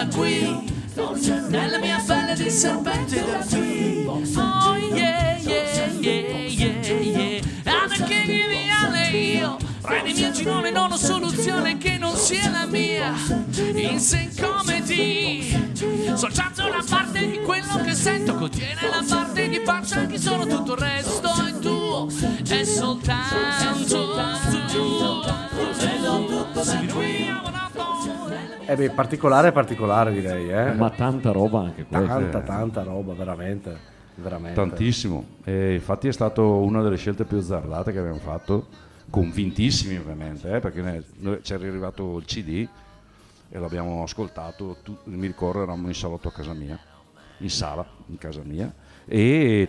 Qui, 0.09 0.75
nella 1.49 1.79
mia 1.79 2.03
pelle 2.07 2.35
di 2.35 2.51
serpente 2.51 3.25
da 3.25 3.45
qui, 3.49 4.05
oh 4.07 4.77
yeah 4.77 5.37
yeah 5.39 5.87
yeah 6.01 6.47
yeah 6.47 6.81
yeah, 6.81 7.41
king 8.07 8.43
of 8.43 8.49
the 8.49 8.71
alley, 8.71 9.37
io, 9.39 9.57
re 9.83 10.03
dei 10.03 10.15
miei 10.15 10.33
gironi 10.33 10.71
non 10.71 10.93
ho 10.93 10.97
soluzione 10.97 11.77
che 11.79 11.99
non 11.99 12.15
sia 12.17 12.51
la 12.51 12.67
mia, 12.67 13.15
in 13.75 13.99
St. 13.99 14.41
Comedy, 14.41 15.75
soltanto 16.15 16.67
una 16.67 16.85
parte 16.89 17.31
di 17.31 17.41
quello 17.41 17.83
che 17.85 17.95
sento 17.95 18.35
contiene 18.35 18.81
la 18.89 19.05
parte 19.09 19.49
di 19.49 19.61
faccia 19.65 20.07
che 20.07 20.19
sono 20.19 20.47
tutto 20.47 20.75
il 20.75 20.79
resto 20.79 21.31
è 21.47 21.59
tuo, 21.59 22.09
è 22.49 22.65
soltanto 22.65 23.66
Eh 28.69 28.75
beh, 28.75 28.91
particolare, 28.91 29.53
particolare 29.53 30.12
direi, 30.12 30.51
eh. 30.51 30.73
Ma 30.73 30.91
tanta 30.91 31.31
roba 31.31 31.61
anche 31.61 31.85
questa. 31.85 32.07
Tanta, 32.07 32.41
tanta 32.41 32.83
roba, 32.83 33.12
veramente. 33.14 33.77
veramente. 34.17 34.55
Tantissimo. 34.55 35.25
E 35.45 35.75
infatti 35.75 36.09
è 36.09 36.12
stata 36.12 36.43
una 36.43 36.83
delle 36.83 36.97
scelte 36.97 37.25
più 37.25 37.39
azzardate 37.39 37.93
che 37.93 37.99
abbiamo 37.99 38.19
fatto, 38.19 38.67
convintissimi 39.09 39.97
ovviamente, 39.97 40.57
eh, 40.57 40.61
perché 40.61 40.83
ne- 40.83 41.05
noi- 41.19 41.39
ci 41.43 41.53
è 41.53 41.57
arrivato 41.57 42.19
il 42.19 42.25
CD 42.25 42.67
e 43.49 43.59
l'abbiamo 43.59 44.03
ascoltato, 44.03 44.79
tu- 44.83 44.99
mi 45.05 45.27
ricordo 45.29 45.62
eravamo 45.62 45.87
in 45.87 45.95
salotto 45.95 46.29
a 46.29 46.33
casa 46.33 46.53
mia, 46.53 46.77
in 47.39 47.51
sala, 47.51 47.87
in 48.07 48.19
casa 48.19 48.43
mia, 48.45 48.73
e 49.07 49.69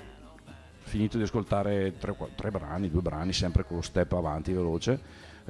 finito 0.80 1.18
di 1.18 1.24
ascoltare 1.24 1.94
tre, 2.00 2.16
tre 2.36 2.50
brani, 2.50 2.90
due 2.90 3.02
brani, 3.02 3.32
sempre 3.34 3.64
con 3.64 3.76
lo 3.78 3.84
step 3.84 4.14
avanti 4.14 4.54
veloce, 4.54 5.00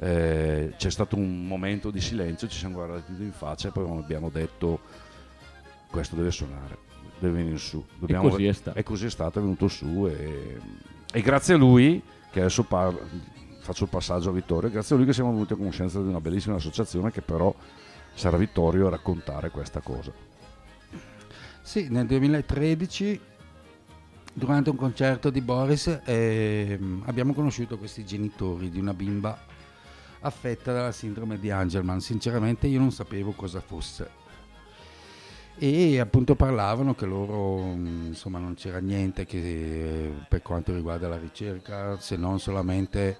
eh, 0.00 0.74
c'è 0.76 0.90
stato 0.90 1.16
un 1.16 1.46
momento 1.46 1.90
di 1.90 2.00
silenzio, 2.00 2.48
ci 2.48 2.58
siamo 2.58 2.74
guardati 2.74 3.04
tutti 3.06 3.22
in 3.22 3.32
faccia 3.32 3.68
e 3.68 3.70
poi 3.72 3.98
abbiamo 3.98 4.30
detto 4.30 4.80
questo 5.90 6.14
deve 6.14 6.30
suonare, 6.30 6.78
deve 7.18 7.38
venire 7.38 7.58
su. 7.58 7.84
Dobbiamo- 7.98 8.28
così 8.28 8.46
è 8.46 8.52
stato. 8.52 8.78
E 8.78 8.82
così 8.82 9.06
è 9.06 9.10
stato, 9.10 9.38
è 9.38 9.42
venuto 9.42 9.66
su 9.66 10.06
e, 10.06 10.60
e 11.12 11.20
grazie 11.20 11.54
a 11.54 11.56
lui, 11.56 12.00
che 12.30 12.40
adesso 12.40 12.62
parla, 12.62 13.00
faccio 13.60 13.84
il 13.84 13.90
passaggio 13.90 14.30
a 14.30 14.32
Vittorio, 14.32 14.70
grazie 14.70 14.94
a 14.94 14.98
lui 14.98 15.06
che 15.06 15.12
siamo 15.12 15.32
venuti 15.32 15.54
a 15.54 15.56
conoscenza 15.56 16.00
di 16.00 16.08
una 16.08 16.20
bellissima 16.20 16.54
associazione 16.54 17.10
che 17.10 17.22
però 17.22 17.52
sarà 18.14 18.36
Vittorio 18.36 18.86
a 18.86 18.90
raccontare 18.90 19.50
questa 19.50 19.80
cosa. 19.80 20.12
Sì, 21.60 21.88
nel 21.90 22.06
2013, 22.06 23.20
durante 24.32 24.70
un 24.70 24.76
concerto 24.76 25.28
di 25.28 25.40
Boris, 25.40 26.00
ehm, 26.04 27.02
abbiamo 27.06 27.34
conosciuto 27.34 27.76
questi 27.78 28.04
genitori 28.06 28.70
di 28.70 28.78
una 28.78 28.94
bimba 28.94 29.47
affetta 30.20 30.72
dalla 30.72 30.92
sindrome 30.92 31.38
di 31.38 31.50
Angelman. 31.50 32.00
Sinceramente 32.00 32.66
io 32.66 32.78
non 32.78 32.92
sapevo 32.92 33.32
cosa 33.32 33.60
fosse. 33.60 34.26
E 35.56 35.98
appunto 35.98 36.36
parlavano 36.36 36.94
che 36.94 37.04
loro, 37.04 37.58
mh, 37.58 38.06
insomma, 38.06 38.38
non 38.38 38.54
c'era 38.54 38.78
niente 38.78 39.26
che, 39.26 39.38
eh, 39.38 40.12
per 40.28 40.40
quanto 40.40 40.72
riguarda 40.72 41.08
la 41.08 41.18
ricerca, 41.18 41.98
se 41.98 42.16
non 42.16 42.38
solamente 42.38 43.18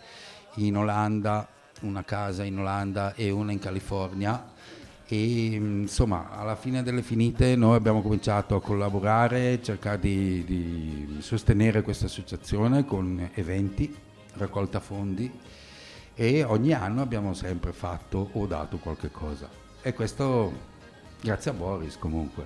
in 0.56 0.76
Olanda, 0.76 1.48
una 1.80 2.04
casa 2.04 2.44
in 2.44 2.58
Olanda 2.58 3.14
e 3.14 3.30
una 3.30 3.52
in 3.52 3.58
California 3.58 4.52
e 5.10 5.58
mh, 5.58 5.80
insomma 5.82 6.30
alla 6.30 6.54
fine 6.54 6.82
delle 6.82 7.02
finite 7.02 7.56
noi 7.56 7.76
abbiamo 7.76 8.02
cominciato 8.02 8.54
a 8.56 8.60
collaborare, 8.60 9.62
cercare 9.62 9.98
di, 9.98 10.44
di 10.44 11.16
sostenere 11.20 11.82
questa 11.82 12.06
associazione 12.06 12.84
con 12.84 13.30
eventi, 13.34 13.94
raccolta 14.34 14.80
fondi 14.80 15.32
e 16.20 16.42
ogni 16.42 16.72
anno 16.72 17.00
abbiamo 17.00 17.32
sempre 17.32 17.72
fatto 17.72 18.30
o 18.32 18.44
dato 18.46 18.78
qualche 18.78 19.08
cosa 19.08 19.48
e 19.80 19.92
questo 19.94 20.52
grazie 21.20 21.52
a 21.52 21.54
Boris 21.54 21.96
comunque 21.96 22.44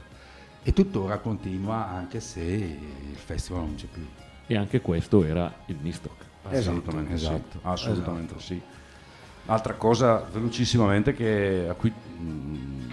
e 0.62 0.74
tuttora 0.74 1.16
continua 1.16 1.88
anche 1.88 2.20
se 2.20 2.42
il 2.42 3.16
festival 3.16 3.62
non 3.62 3.74
c'è 3.74 3.86
più. 3.86 4.06
E 4.46 4.56
anche 4.58 4.82
questo 4.82 5.24
era 5.24 5.50
il 5.66 5.78
Nistok. 5.80 6.24
Assolutamente 6.50 7.14
esatto, 7.14 7.52
sì. 7.52 7.58
Assolutamente 7.62 8.34
sì. 8.40 8.60
Altra 9.46 9.72
cosa 9.72 10.18
velocissimamente 10.30 11.14
che 11.14 11.66
a 11.66 11.72
cui 11.72 11.90
mh, 11.90 12.92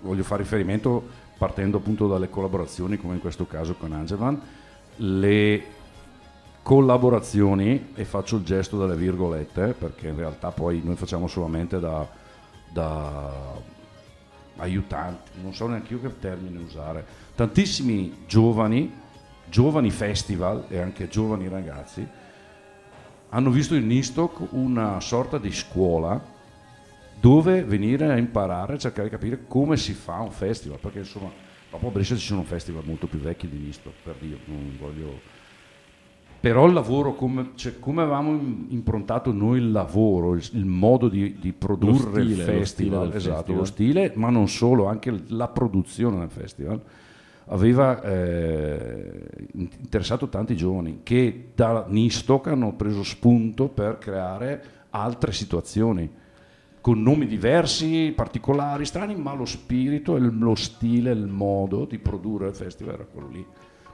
voglio 0.00 0.24
fare 0.24 0.42
riferimento 0.42 1.08
partendo 1.38 1.76
appunto 1.76 2.08
dalle 2.08 2.28
collaborazioni 2.28 2.96
come 2.96 3.14
in 3.14 3.20
questo 3.20 3.46
caso 3.46 3.74
con 3.74 3.92
Angelman, 3.92 4.40
le 4.96 5.64
collaborazioni 6.62 7.90
e 7.94 8.04
faccio 8.04 8.36
il 8.36 8.44
gesto 8.44 8.78
delle 8.78 8.96
virgolette 8.96 9.74
perché 9.76 10.08
in 10.08 10.16
realtà 10.16 10.50
poi 10.50 10.80
noi 10.84 10.96
facciamo 10.96 11.26
solamente 11.26 11.80
da, 11.80 12.08
da 12.72 13.30
aiutanti, 14.56 15.30
non 15.42 15.54
so 15.54 15.66
neanche 15.66 15.92
io 15.92 16.00
che 16.00 16.18
termine 16.18 16.58
usare, 16.58 17.04
tantissimi 17.34 18.24
giovani, 18.26 18.92
giovani 19.48 19.90
festival 19.90 20.66
e 20.68 20.78
anche 20.78 21.08
giovani 21.08 21.48
ragazzi 21.48 22.06
hanno 23.34 23.50
visto 23.50 23.74
in 23.74 23.86
Nistok 23.86 24.48
una 24.50 25.00
sorta 25.00 25.38
di 25.38 25.50
scuola 25.52 26.20
dove 27.18 27.64
venire 27.64 28.10
a 28.10 28.16
imparare, 28.18 28.74
a 28.74 28.78
cercare 28.78 29.08
di 29.08 29.14
capire 29.14 29.44
come 29.46 29.76
si 29.76 29.92
fa 29.92 30.20
un 30.20 30.30
festival, 30.30 30.78
perché 30.78 30.98
insomma 30.98 31.30
dopo 31.70 31.86
a 31.86 31.90
Brescia 31.90 32.16
ci 32.16 32.26
sono 32.26 32.42
festival 32.42 32.82
molto 32.84 33.06
più 33.06 33.18
vecchi 33.20 33.48
di 33.48 33.56
Nistok, 33.56 33.92
per 34.02 34.16
dire, 34.18 34.38
non 34.46 34.76
voglio... 34.78 35.31
Però 36.42 36.66
il 36.66 36.72
lavoro, 36.72 37.14
come, 37.14 37.50
cioè, 37.54 37.78
come 37.78 38.02
avevamo 38.02 38.30
im- 38.32 38.66
improntato 38.70 39.30
noi 39.32 39.58
il 39.58 39.70
lavoro, 39.70 40.34
il, 40.34 40.42
il 40.54 40.64
modo 40.64 41.08
di, 41.08 41.38
di 41.38 41.52
produrre 41.52 41.98
stile, 41.98 42.20
il 42.22 42.36
lo 42.36 42.44
festival, 42.44 42.64
stile 42.66 42.98
del 42.98 43.16
esatto, 43.16 43.34
festival. 43.36 43.58
lo 43.60 43.64
stile, 43.64 44.12
ma 44.16 44.28
non 44.30 44.48
solo, 44.48 44.86
anche 44.86 45.22
la 45.28 45.46
produzione 45.46 46.18
del 46.18 46.30
festival, 46.30 46.80
aveva 47.46 48.02
eh, 48.02 49.22
in- 49.52 49.68
interessato 49.78 50.28
tanti 50.28 50.56
giovani 50.56 51.00
che 51.04 51.50
da 51.54 51.84
Nistok 51.88 52.48
hanno 52.48 52.72
preso 52.74 53.04
spunto 53.04 53.68
per 53.68 53.98
creare 53.98 54.64
altre 54.90 55.30
situazioni 55.30 56.10
con 56.80 57.00
nomi 57.00 57.28
diversi, 57.28 58.12
particolari, 58.16 58.84
strani, 58.84 59.14
ma 59.14 59.32
lo 59.32 59.44
spirito, 59.44 60.16
il- 60.16 60.36
lo 60.36 60.56
stile, 60.56 61.12
il 61.12 61.28
modo 61.28 61.84
di 61.84 61.98
produrre 61.98 62.48
il 62.48 62.54
festival 62.56 62.94
era 62.94 63.04
quello 63.04 63.28
lì. 63.28 63.46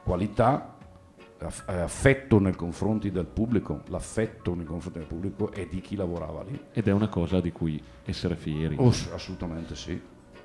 Qualità, 0.03 0.78
affetto 1.41 2.41
nei 2.41 2.55
confronti 2.55 3.11
del 3.11 3.26
pubblico, 3.26 3.82
l'affetto 3.89 4.55
nei 4.55 4.64
confronti 4.64 4.99
del 4.99 5.09
pubblico 5.09 5.53
e 5.53 5.68
di 5.68 5.80
chi 5.80 5.95
lavorava 5.97 6.43
lì. 6.43 6.61
Ed 6.72 6.89
è 6.89 6.93
una 6.93 7.09
cosa 7.09 7.41
di 7.41 7.53
cui 7.53 7.82
essere 8.05 8.34
fieri. 8.36 8.76
Oh, 8.78 8.89
assolutamente 8.89 9.74
sì. 9.74 10.01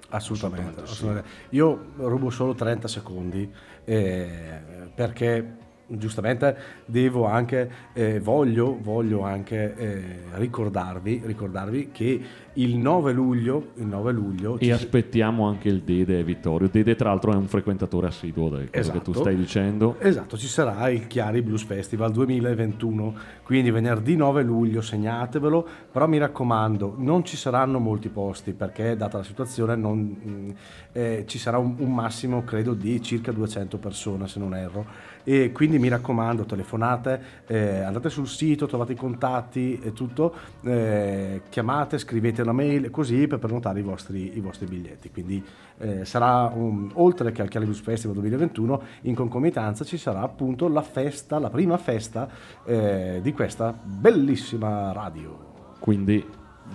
Assolutamente, 0.10 0.82
Assolutamente 0.82 0.86
sì. 0.86 0.92
assolutamente. 0.92 1.30
Io 1.50 1.86
rubo 2.08 2.30
solo 2.30 2.54
30 2.54 2.88
secondi 2.88 3.52
eh, 3.84 4.60
perché 4.94 5.58
giustamente 5.88 6.56
devo 6.86 7.26
anche, 7.26 7.72
eh, 7.94 8.20
voglio, 8.20 8.78
voglio 8.80 9.22
anche 9.24 9.76
eh, 9.76 10.20
ricordarvi, 10.34 11.22
ricordarvi 11.26 11.90
che 11.92 12.22
il 12.56 12.76
9 12.78 13.14
luglio, 13.14 13.70
il 13.76 13.86
9 13.88 14.12
luglio 14.12 14.56
E 14.60 14.66
ci- 14.66 14.72
aspettiamo 14.72 15.48
anche 15.48 15.70
il 15.70 15.82
Dede 15.82 16.20
e 16.20 16.24
Vittorio. 16.24 16.70
Dede, 16.72 16.96
tra 16.96 17.10
l'altro, 17.10 17.32
è 17.34 17.36
un 17.36 17.48
frequentatore 17.48 18.08
assiduo 18.08 18.50
di 18.50 18.68
quello 18.68 18.68
che 18.70 18.72
tu 18.72 18.78
Esatto. 19.12 19.14
stai 19.14 19.36
dicendo. 19.36 19.96
Esatto, 20.00 20.38
ci 20.38 20.48
sarà 20.48 20.90
il 20.90 21.08
Chiari 21.08 21.42
Blues 21.42 21.64
Festival 21.64 22.12
2021, 22.12 23.16
quindi 23.44 23.72
venerdì 23.72 24.16
9 24.16 24.44
luglio, 24.44 24.82
segnatevelo, 24.82 25.68
però 25.92 26.08
mi 26.08 26.18
raccomando, 26.18 26.96
non 26.98 27.26
ci 27.26 27.38
saranno 27.38 27.80
molti 27.80 28.10
posti 28.10 28.54
perché 28.54 28.96
data 28.96 29.18
la 29.18 29.24
situazione 29.24 29.76
non, 29.76 30.00
mh, 30.00 30.54
eh, 30.94 31.24
ci 31.28 31.38
sarà 31.40 31.58
un, 31.58 31.76
un 31.80 31.94
massimo 31.94 32.44
credo 32.44 32.74
di 32.74 33.02
circa 33.02 33.32
200 33.32 33.78
persone 33.78 34.28
se 34.28 34.40
non 34.40 34.54
erro 34.56 34.86
e 35.26 35.52
quindi 35.54 35.80
mi 35.80 35.88
raccomando 35.88 36.44
telefonate, 36.44 37.22
eh, 37.48 37.80
andate 37.80 38.10
sul 38.10 38.28
sito, 38.28 38.66
trovate 38.68 38.92
i 38.92 38.96
contatti 38.98 39.80
e 39.82 39.94
tutto, 39.94 40.34
eh, 40.66 41.42
chiamate, 41.50 41.98
scrivete 41.98 42.43
una 42.44 42.54
mail 42.54 42.90
così 42.92 43.28
per 43.28 43.40
prenotare 43.40 43.80
i 43.80 43.84
vostri, 43.84 44.38
i 44.38 44.40
vostri 44.40 44.66
biglietti, 44.68 45.10
quindi 45.12 45.44
eh, 45.80 46.06
sarà 46.06 46.52
un- 46.54 46.90
oltre 46.94 47.32
che 47.32 47.42
al 47.42 47.48
Chiari 47.50 47.66
Blues 47.66 47.82
Festival 47.82 48.16
2021 48.18 48.82
in 49.02 49.16
concomitanza 49.16 49.84
ci 49.84 49.98
sarà 49.98 50.22
appunto 50.22 50.68
la 50.68 50.82
festa, 50.82 51.40
la 51.40 51.50
prima 51.50 51.78
festa 51.78 52.30
eh, 52.66 53.20
di 53.22 53.34
questa 53.34 53.74
bellissima 53.84 54.92
radio. 54.92 55.52
Quindi 55.80 56.24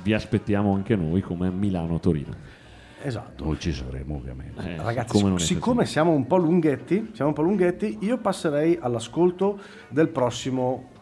vi 0.02 0.12
aspettiamo 0.12 0.74
anche 0.74 0.96
noi 0.96 1.20
come 1.20 1.50
Milano-Torino. 1.50 2.56
Esatto. 3.00 3.44
Noi 3.44 3.58
ci 3.60 3.72
saremo 3.72 4.16
ovviamente. 4.16 4.74
Eh, 4.74 4.82
Ragazzi, 4.82 5.12
come 5.12 5.28
non 5.28 5.38
è 5.38 5.40
siccome 5.40 5.86
siamo 5.86 6.10
un 6.10 6.26
po' 6.26 6.36
lunghetti, 6.36 7.10
siamo 7.12 7.30
un 7.30 7.36
po' 7.36 7.42
lunghetti, 7.42 7.98
io 8.00 8.18
passerei 8.18 8.76
all'ascolto 8.80 9.58
del 9.88 10.08
prossimo 10.08 10.96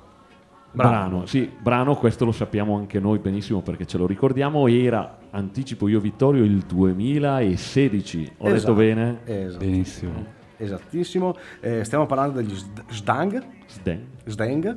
Brano, 0.76 1.26
sì, 1.26 1.50
brano, 1.58 1.94
questo 1.96 2.24
lo 2.26 2.32
sappiamo 2.32 2.76
anche 2.76 3.00
noi 3.00 3.18
benissimo 3.18 3.62
perché 3.62 3.86
ce 3.86 3.96
lo 3.98 4.06
ricordiamo, 4.06 4.66
era, 4.68 5.16
anticipo 5.30 5.88
io 5.88 6.00
Vittorio, 6.00 6.44
il 6.44 6.58
2016, 6.58 8.32
ho 8.38 8.44
detto 8.44 8.54
Esatto, 8.56 8.74
bene? 8.74 9.18
esatto. 9.24 9.64
Benissimo. 9.64 10.24
Esattissimo. 10.58 11.34
Eh, 11.60 11.84
stiamo 11.84 12.06
parlando 12.06 12.40
degli 12.40 12.54
Sd- 12.54 12.84
Sdang. 12.88 13.42
Sdang. 13.66 14.14
Sdang. 14.24 14.76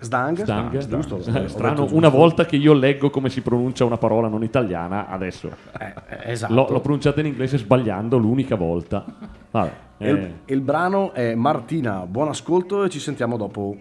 Sdang? 0.00 0.42
Sdang. 0.42 0.78
Sdang? 0.78 1.00
Giusto? 1.02 1.20
Strano, 1.48 1.82
detto 1.84 1.96
una 1.96 2.08
volta 2.08 2.44
che 2.44 2.56
io 2.56 2.74
leggo 2.74 3.10
come 3.10 3.28
si 3.28 3.40
pronuncia 3.40 3.84
una 3.84 3.96
parola 3.98 4.28
non 4.28 4.42
italiana, 4.44 5.08
adesso 5.08 5.50
Eh, 5.78 5.84
eh, 6.08 6.32
esatto. 6.32 6.52
l'ho, 6.54 6.66
l'ho 6.70 6.80
pronunciata 6.80 7.20
in 7.20 7.26
inglese 7.26 7.56
sbagliando 7.58 8.16
l'unica 8.18 8.54
volta. 8.54 9.04
Vabbè, 9.50 9.70
E 9.98 10.10
il, 10.10 10.16
eh, 10.16 10.34
il 10.46 10.60
brano 10.60 11.12
è 11.12 11.34
Martina, 11.34 12.06
buon 12.06 12.28
ascolto 12.28 12.84
e 12.84 12.90
ci 12.90 12.98
sentiamo 13.00 13.36
dopo. 13.36 13.76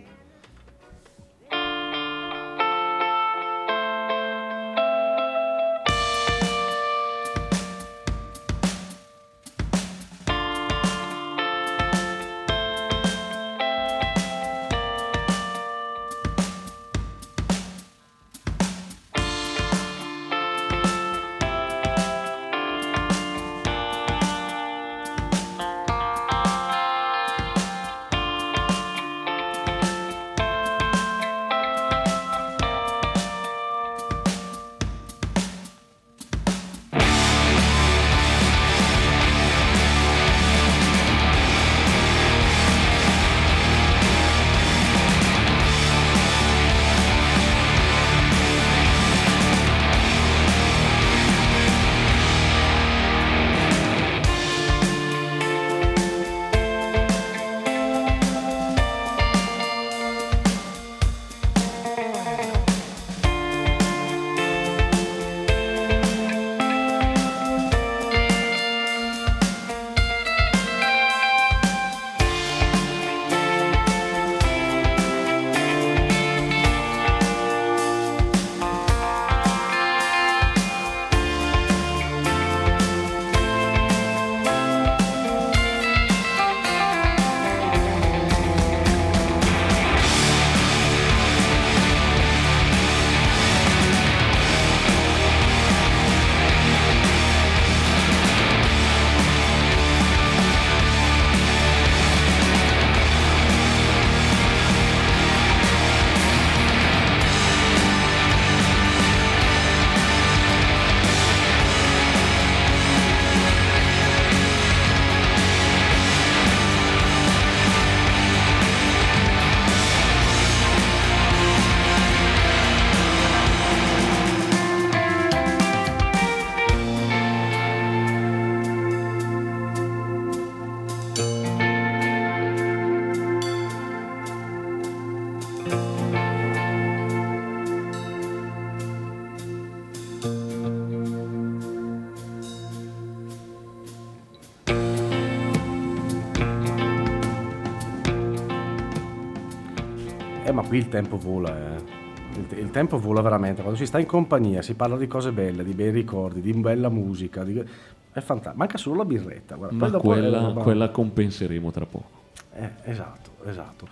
Qui 150.74 150.82
il 150.82 150.90
tempo 150.90 151.18
vola, 151.18 151.56
eh. 151.56 152.02
Il, 152.36 152.58
il 152.58 152.72
tempo 152.72 152.98
vola 152.98 153.22
veramente. 153.22 153.62
Quando 153.62 153.78
si 153.78 153.86
sta 153.86 154.00
in 154.00 154.08
compagnia, 154.08 154.64
si 154.64 154.74
parla 154.74 154.98
di 154.98 155.06
cose 155.06 155.32
belle, 155.32 155.64
di 155.64 155.74
bei 155.74 155.92
ricordi, 155.92 156.42
di 156.42 156.52
bella 156.54 156.90
musica. 156.90 157.44
di- 157.44 157.60
È 157.60 158.20
fantastico. 158.20 158.58
Manca 158.58 158.78
solo 158.80 158.96
la 158.98 159.06
birretta. 159.06 159.56
Guarda. 159.56 159.76
Ma 159.76 159.88
dopo 159.90 160.14
è 160.14 160.20
quella, 160.20 160.52
quella 160.54 160.90
compenseremo 160.90 161.70
tra 161.70 161.86
poco. 161.86 162.22
Eh, 162.56 162.70
esatto, 162.86 163.30
esatto. 163.46 163.88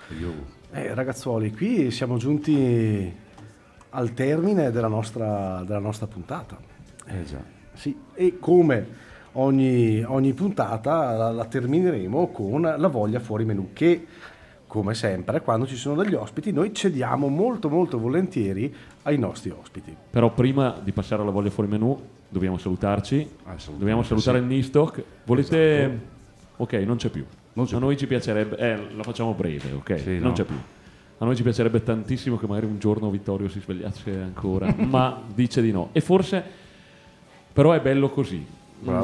Eh, 0.71 0.93
ragazzuoli, 0.95 1.53
qui 1.53 1.91
siamo 1.91 2.17
giunti 2.17 3.15
al 3.89 4.13
termine 4.15 4.71
della 4.71 4.87
nostra, 4.87 5.63
della 5.63 5.79
nostra 5.79 6.07
puntata. 6.07 6.57
Eh 7.05 7.23
già. 7.25 7.43
Sì, 7.73 7.95
e 8.15 8.39
come 8.39 8.87
ogni, 9.33 10.01
ogni 10.03 10.33
puntata 10.33 11.15
la, 11.15 11.29
la 11.31 11.45
termineremo 11.45 12.29
con 12.29 12.61
la 12.61 12.87
voglia 12.87 13.19
fuori 13.19 13.45
menù 13.45 13.69
che 13.71 14.07
come 14.71 14.93
sempre 14.93 15.41
quando 15.41 15.67
ci 15.67 15.75
sono 15.75 16.01
degli 16.01 16.13
ospiti 16.13 16.53
noi 16.53 16.73
cediamo 16.73 17.27
molto 17.27 17.67
molto 17.67 17.99
volentieri 17.99 18.73
ai 19.01 19.17
nostri 19.17 19.49
ospiti. 19.49 19.93
Però 20.09 20.31
prima 20.31 20.79
di 20.81 20.93
passare 20.93 21.21
alla 21.21 21.31
voglia 21.31 21.49
fuori 21.49 21.69
menù 21.69 22.01
dobbiamo 22.29 22.57
salutarci. 22.57 23.29
Dobbiamo 23.75 24.01
salutare 24.01 24.37
sì. 24.37 24.43
il 24.45 24.49
Nistock. 24.49 25.03
Volete... 25.25 25.83
Esatto. 25.83 25.99
Ok, 26.55 26.73
non 26.85 26.95
c'è 26.95 27.09
più. 27.09 27.25
Non 27.51 27.65
c'è 27.65 27.75
a 27.75 27.79
noi 27.79 27.97
ci 27.97 28.07
piacerebbe... 28.07 28.55
Eh, 28.55 28.95
la 28.95 29.03
facciamo 29.03 29.33
breve, 29.33 29.73
ok? 29.73 29.99
Sì, 29.99 30.13
non 30.19 30.29
no. 30.29 30.31
c'è 30.31 30.45
più. 30.45 30.55
A 31.17 31.25
noi 31.25 31.35
ci 31.35 31.43
piacerebbe 31.43 31.83
tantissimo 31.83 32.37
che 32.37 32.47
magari 32.47 32.65
un 32.65 32.79
giorno 32.79 33.09
Vittorio 33.09 33.49
si 33.49 33.59
svegliasse 33.59 34.21
ancora, 34.21 34.73
ma 34.79 35.21
dice 35.35 35.61
di 35.61 35.73
no. 35.73 35.89
E 35.91 35.99
forse... 35.99 36.41
Però 37.51 37.73
è 37.73 37.81
bello 37.81 38.09
così. 38.09 38.47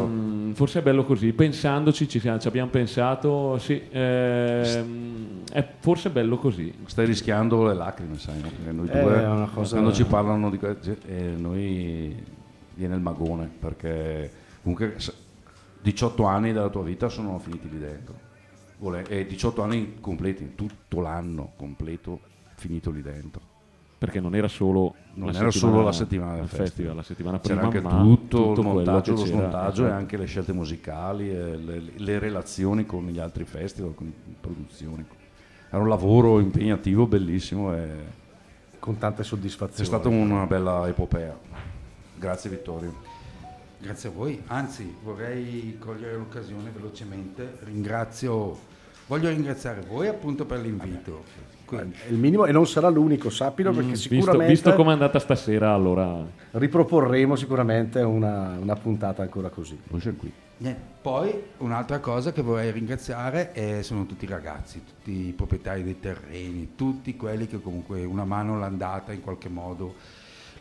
Mm, 0.07 0.51
forse 0.53 0.80
è 0.80 0.82
bello 0.82 1.03
così. 1.03 1.34
Pensandoci, 1.34 2.07
ci, 2.07 2.19
siamo- 2.19 2.39
ci 2.39 2.47
abbiamo 2.47 2.69
pensato, 2.69 3.57
sì, 3.59 3.82
ehm, 3.89 5.43
è 5.51 5.65
forse 5.80 6.09
bello 6.09 6.38
così. 6.38 6.73
Stai 6.86 7.05
rischiando 7.05 7.65
le 7.67 7.73
lacrime, 7.75 8.17
sai, 8.17 8.39
no? 8.41 8.49
Perché 8.49 8.71
noi 8.71 8.88
Eh, 8.89 9.01
due, 9.01 9.25
una 9.25 9.47
cosa- 9.53 9.75
quando 9.75 9.93
ci 9.93 10.05
parlano 10.05 10.49
di 10.49 10.57
questo, 10.57 10.95
eh, 11.05 11.34
noi 11.38 12.15
viene 12.73 12.95
il 12.95 13.01
magone, 13.01 13.49
perché 13.59 14.32
comunque 14.61 14.95
s- 14.97 15.13
18 15.82 16.23
anni 16.25 16.53
della 16.53 16.69
tua 16.69 16.84
vita 16.84 17.07
sono 17.09 17.38
finiti 17.39 17.69
lì 17.69 17.78
dentro. 17.78 18.25
E 19.07 19.25
18 19.25 19.63
anni 19.63 19.95
completi, 19.99 20.53
tutto 20.55 21.01
l'anno 21.01 21.53
completo 21.55 22.19
finito 22.55 22.91
lì 22.91 23.01
dentro. 23.01 23.47
Perché 23.98 24.20
non 24.20 24.36
era 24.36 24.48
solo 24.48 24.93
Non 25.16 25.32
la 25.32 25.39
era 25.39 25.50
settimana- 25.50 25.74
solo 25.76 25.84
la 25.86 25.91
settimana 25.91 26.32
del 26.34 26.39
del 26.41 26.50
festival, 26.50 26.95
la 26.95 27.02
settimana 27.04 27.39
c'era 27.39 27.68
prima, 27.68 27.68
anche 27.68 27.82
ma 27.82 28.02
tutto, 28.04 28.38
tutto 28.54 28.62
il 28.62 28.68
montaggio, 28.68 29.12
lo 29.14 29.18
c'era, 29.24 29.28
smontaggio 29.30 29.82
e 29.82 29.86
esatto. 29.86 30.00
anche 30.00 30.18
le 30.18 30.26
scelte 30.26 30.54
musicali, 30.54 31.30
e 31.32 31.56
le, 31.58 31.82
le 31.95 32.20
relazioni 32.20 32.86
con 32.86 33.08
gli 33.08 33.18
altri 33.20 33.43
festival, 33.45 33.95
con 33.95 34.06
le 34.06 34.34
produzioni. 34.39 35.04
Era 35.70 35.82
un 35.82 35.89
lavoro 35.89 36.39
impegnativo, 36.39 37.08
bellissimo 37.08 37.76
e 37.76 37.89
Con 38.80 38.98
tante 39.00 39.24
è 39.24 39.26
soddisfazioni. 39.26 39.86
stata 39.86 40.08
una 40.10 40.45
bella 40.45 40.88
epopea. 40.88 41.36
Grazie 42.20 42.50
Vittorio. 42.52 42.93
Grazie 43.80 44.10
a 44.10 44.12
voi, 44.12 44.41
anzi 44.48 44.95
vorrei 45.04 45.76
cogliere 45.80 46.16
l'occasione 46.16 46.70
velocemente, 46.74 47.58
ringrazio, 47.64 48.58
voglio 49.08 49.30
ringraziare 49.30 49.82
voi 49.82 50.08
appunto 50.08 50.45
per 50.45 50.60
l'invito. 50.60 51.24
Quindi, 51.68 51.95
È 52.07 52.09
il 52.09 52.18
minimo 52.18 52.45
e 52.45 52.53
non 52.53 52.65
sarà 52.65 52.88
l'unico, 52.88 53.30
sappilo, 53.30 53.72
perché 53.72 53.88
Mm, 53.89 53.91
visto, 53.91 54.09
sicuramente 54.15 54.47
visto 54.53 54.74
com'è 54.74 54.91
andata 54.93 55.20
stasera, 55.20 55.74
allora 55.74 56.26
riproporremo 56.51 57.36
sicuramente 57.36 57.99
una, 57.99 58.57
una 58.57 58.76
puntata 58.76 59.22
ancora 59.22 59.49
così. 59.49 59.78
Qui. 59.89 60.32
niente. 60.57 60.95
Poi 61.01 61.34
un'altra 61.57 61.99
cosa 61.99 62.32
che 62.32 62.41
vorrei 62.41 62.72
ringraziare 62.72 63.51
è- 63.51 63.82
sono 63.82 64.05
tutti 64.05 64.24
i 64.26 64.28
ragazzi, 64.30 64.82
tutti 64.84 65.28
i 65.28 65.34
proprietari 65.34 65.84
dei 65.84 65.99
terreni, 65.99 66.72
tutti 66.76 67.15
quelli 67.18 67.47
che 67.47 67.61
comunque 67.61 68.03
una 68.05 68.24
mano 68.26 68.57
l'hanno 68.57 68.78
data 68.78 69.11
in 69.11 69.22
qualche 69.22 69.49
modo. 69.49 69.93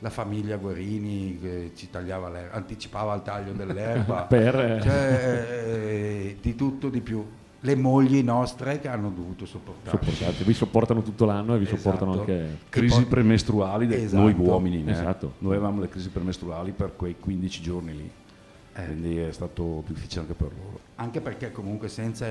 La 0.01 0.11
famiglia 0.11 0.57
Guerini 0.57 1.39
che 1.41 1.71
ci 1.75 1.89
tagliava 1.89 2.29
l'erba, 2.29 2.55
anticipava 2.57 3.15
il 3.15 3.23
taglio 3.23 3.53
dell'erba, 3.53 4.23
Per, 4.29 4.55
eh, 4.61 4.81
Cioè, 4.83 5.47
eh, 5.51 6.37
di 6.41 6.55
tutto 6.55 6.89
di 6.89 7.01
più. 7.01 7.25
Le 7.61 7.75
mogli 7.75 8.23
nostre 8.23 8.79
che 8.81 8.89
hanno 8.89 9.11
dovuto 9.11 9.47
sopportare. 9.47 9.99
sopportate. 9.99 10.45
Vi 10.45 10.53
sopportano 10.53 11.03
tutto 11.03 11.25
l'anno 11.25 11.55
e 11.55 11.59
vi 11.59 11.65
Esatto. 11.65 11.81
sopportano 11.81 12.13
anche... 12.21 12.59
Crisi 12.69 13.05
premestruali 13.07 13.93
Esatto, 13.93 14.23
noi 14.23 14.35
uomini. 14.37 14.85
eh. 14.87 14.91
esatto. 14.91 15.33
Noi 15.39 15.55
avevamo 15.55 15.81
le 15.81 15.89
crisi 15.89 16.11
premestruali 16.11 16.73
per 16.73 16.95
quei 16.97 17.17
15 17.19 17.63
giorni 17.63 17.97
lì. 17.97 18.11
Eh. 18.79 18.85
Quindi 18.85 19.17
è 19.19 19.33
stato 19.33 19.83
difficile 19.87 20.21
anche 20.23 20.35
per 20.35 20.49
loro. 20.49 20.81
Anche 20.97 21.21
perché 21.21 21.51
comunque 21.51 21.89
senza 21.89 22.27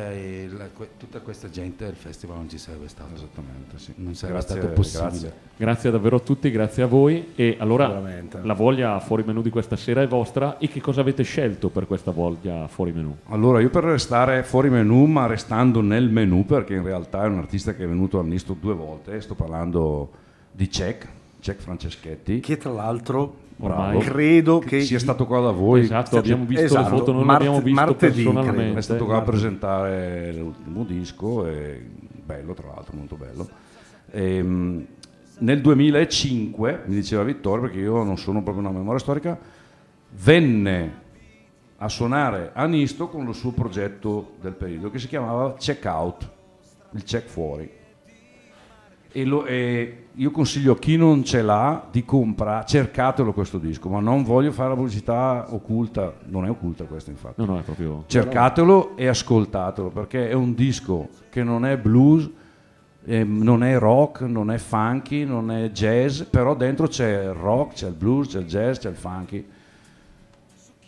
que- 0.75 0.89
tutta 0.97 1.19
questa 1.19 1.49
gente 1.49 1.85
il 1.85 1.95
festival 1.95 2.37
non 2.37 2.49
ci 2.49 2.57
sarebbe 2.57 2.87
stato. 2.87 3.13
Esattamente, 3.15 3.77
sì. 3.79 3.93
Non 3.97 4.13
sarebbe 4.15 4.39
Grazie- 4.39 4.57
stato 4.59 4.73
possibile. 4.73 5.09
grazie. 5.09 5.33
Grazie 5.57 5.91
davvero 5.91 6.15
a 6.17 6.19
tutti, 6.19 6.51
grazie 6.51 6.83
a 6.83 6.85
voi. 6.87 7.31
E 7.35 7.55
allora 7.59 7.85
Sicuramente. 7.87 8.39
la 8.43 8.53
voglia 8.53 8.99
fuori 8.99 9.23
menù 9.25 9.41
di 9.41 9.49
questa 9.49 9.75
sera 9.75 10.01
è 10.01 10.07
vostra. 10.07 10.57
E 10.59 10.67
che 10.67 10.81
cosa 10.81 11.01
avete 11.01 11.23
scelto 11.23 11.69
per 11.69 11.87
questa 11.87 12.11
voglia 12.11 12.67
fuori 12.67 12.91
menù? 12.91 13.15
Allora, 13.29 13.59
io 13.59 13.69
per 13.69 13.83
restare 13.83 14.43
fuori 14.43 14.69
menù, 14.69 15.05
ma 15.05 15.25
restando 15.27 15.81
nel 15.81 16.09
menù, 16.09 16.45
perché 16.45 16.73
in 16.75 16.83
realtà 16.83 17.23
è 17.23 17.27
un 17.27 17.37
artista 17.37 17.73
che 17.73 17.83
è 17.83 17.87
venuto 17.87 18.19
al 18.19 18.25
Nisto 18.27 18.55
due 18.59 18.73
volte, 18.73 19.19
sto 19.21 19.35
parlando 19.35 20.11
di 20.51 20.69
Cech, 20.69 21.07
Cech 21.39 21.59
Franceschetti. 21.61 22.39
Che 22.39 22.57
tra 22.57 22.71
l'altro 22.71 23.43
Bravo. 23.57 23.99
credo 23.99 24.59
che 24.59 24.81
sia 24.81 24.99
stato 24.99 25.25
qua 25.25 25.39
da 25.39 25.51
voi. 25.51 25.81
Esatto, 25.81 26.17
abbiamo 26.17 26.45
visto 26.45 26.65
Esatto, 26.65 26.89
le 26.91 26.97
foto, 26.97 27.11
non 27.11 27.23
marte- 27.23 27.45
l'abbiamo 27.45 27.65
visto 27.65 27.81
martedì, 27.81 28.23
personalmente. 28.23 28.79
È 28.79 28.81
stato 28.81 29.05
qua 29.05 29.17
a 29.17 29.21
presentare 29.21 30.33
l'ultimo 30.33 30.83
disco, 30.83 31.47
e 31.47 31.81
bello 32.23 32.53
tra 32.53 32.67
l'altro, 32.67 32.97
molto 32.97 33.15
bello. 33.15 33.49
Ehm, 34.11 34.85
nel 35.37 35.61
2005, 35.61 36.83
mi 36.85 36.95
diceva 36.95 37.23
Vittorio, 37.23 37.63
perché 37.63 37.79
io 37.79 38.03
non 38.03 38.17
sono 38.17 38.41
proprio 38.43 38.67
una 38.67 38.77
memoria 38.77 38.99
storica, 38.99 39.37
venne 40.23 41.03
a 41.77 41.89
suonare 41.89 42.51
a 42.53 42.65
Nisto 42.65 43.07
con 43.07 43.27
il 43.27 43.35
suo 43.35 43.51
progetto 43.51 44.33
del 44.41 44.53
periodo 44.53 44.89
che 44.89 44.99
si 44.99 45.07
chiamava 45.07 45.55
Check 45.55 45.85
Out, 45.85 46.29
il 46.91 47.03
check 47.03 47.27
fuori. 47.27 47.69
E, 49.17 49.23
lo- 49.23 49.45
e 49.45 50.07
io 50.15 50.29
consiglio 50.29 50.73
a 50.73 50.77
chi 50.77 50.97
non 50.97 51.23
ce 51.23 51.41
l'ha 51.41 51.87
di 51.89 52.03
comprare, 52.03 52.65
cercatelo 52.65 53.31
questo 53.31 53.57
disco, 53.57 53.87
ma 53.87 54.01
non 54.01 54.23
voglio 54.23 54.51
fare 54.51 54.67
la 54.67 54.75
pubblicità 54.75 55.45
occulta, 55.51 56.13
non 56.25 56.43
è 56.43 56.49
occulta 56.49 56.83
questa 56.83 57.11
infatti. 57.11 57.39
No, 57.39 57.45
no, 57.53 57.59
è 57.59 57.61
proprio... 57.61 58.03
Cercatelo 58.07 58.97
e 58.97 59.07
ascoltatelo 59.07 59.87
perché 59.87 60.27
è 60.27 60.33
un 60.33 60.53
disco 60.53 61.07
che 61.29 61.43
non 61.43 61.65
è 61.65 61.77
blues, 61.77 62.29
ehm, 63.05 63.41
non 63.41 63.63
è 63.63 63.77
rock, 63.77 64.19
non 64.23 64.51
è 64.51 64.57
funky, 64.57 65.23
non 65.23 65.49
è 65.49 65.69
jazz, 65.69 66.23
però 66.23 66.53
dentro 66.53 66.87
c'è 66.87 67.23
il 67.23 67.33
rock, 67.33 67.75
c'è 67.75 67.87
il 67.87 67.93
blues, 67.93 68.27
c'è 68.27 68.39
il 68.39 68.47
jazz, 68.47 68.79
c'è 68.79 68.89
il 68.89 68.97
funky. 68.97 69.47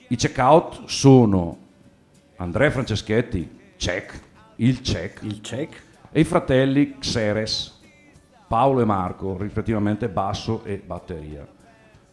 I 0.09 0.15
checkout 0.17 0.83
sono 0.87 1.57
Andrea 2.35 2.71
Franceschetti, 2.71 3.49
check, 3.77 4.19
il 4.57 4.81
check, 4.81 5.21
il 5.23 5.39
check 5.39 5.81
e 6.11 6.19
i 6.19 6.23
fratelli 6.25 6.97
Xeres, 6.99 7.76
Paolo 8.47 8.81
e 8.81 8.85
Marco, 8.85 9.37
rispettivamente 9.37 10.07
basso 10.07 10.63
e 10.63 10.81
batteria. 10.83 11.45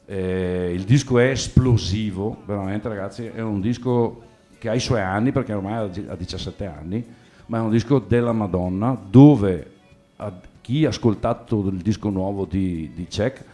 Eh, 0.07 0.73
il 0.75 0.83
disco 0.85 1.19
è 1.19 1.31
esplosivo, 1.31 2.43
veramente 2.45 2.89
ragazzi, 2.89 3.27
è 3.27 3.41
un 3.41 3.61
disco 3.61 4.23
che 4.59 4.69
ha 4.69 4.75
i 4.75 4.81
suoi 4.81 5.01
anni 5.01 5.31
perché 5.31 5.53
ormai 5.53 5.75
ha 5.75 6.13
ha 6.13 6.17
17 6.17 6.67
anni, 6.67 7.07
ma 7.47 7.59
è 7.59 7.61
un 7.61 7.71
disco 7.71 7.99
della 7.99 8.33
Madonna 8.33 8.99
dove 9.09 9.73
chi 10.61 10.85
ha 10.85 10.89
ascoltato 10.89 11.69
il 11.69 11.83
disco 11.83 12.09
nuovo 12.09 12.47
di, 12.47 12.91
di 12.95 13.07
Check 13.07 13.45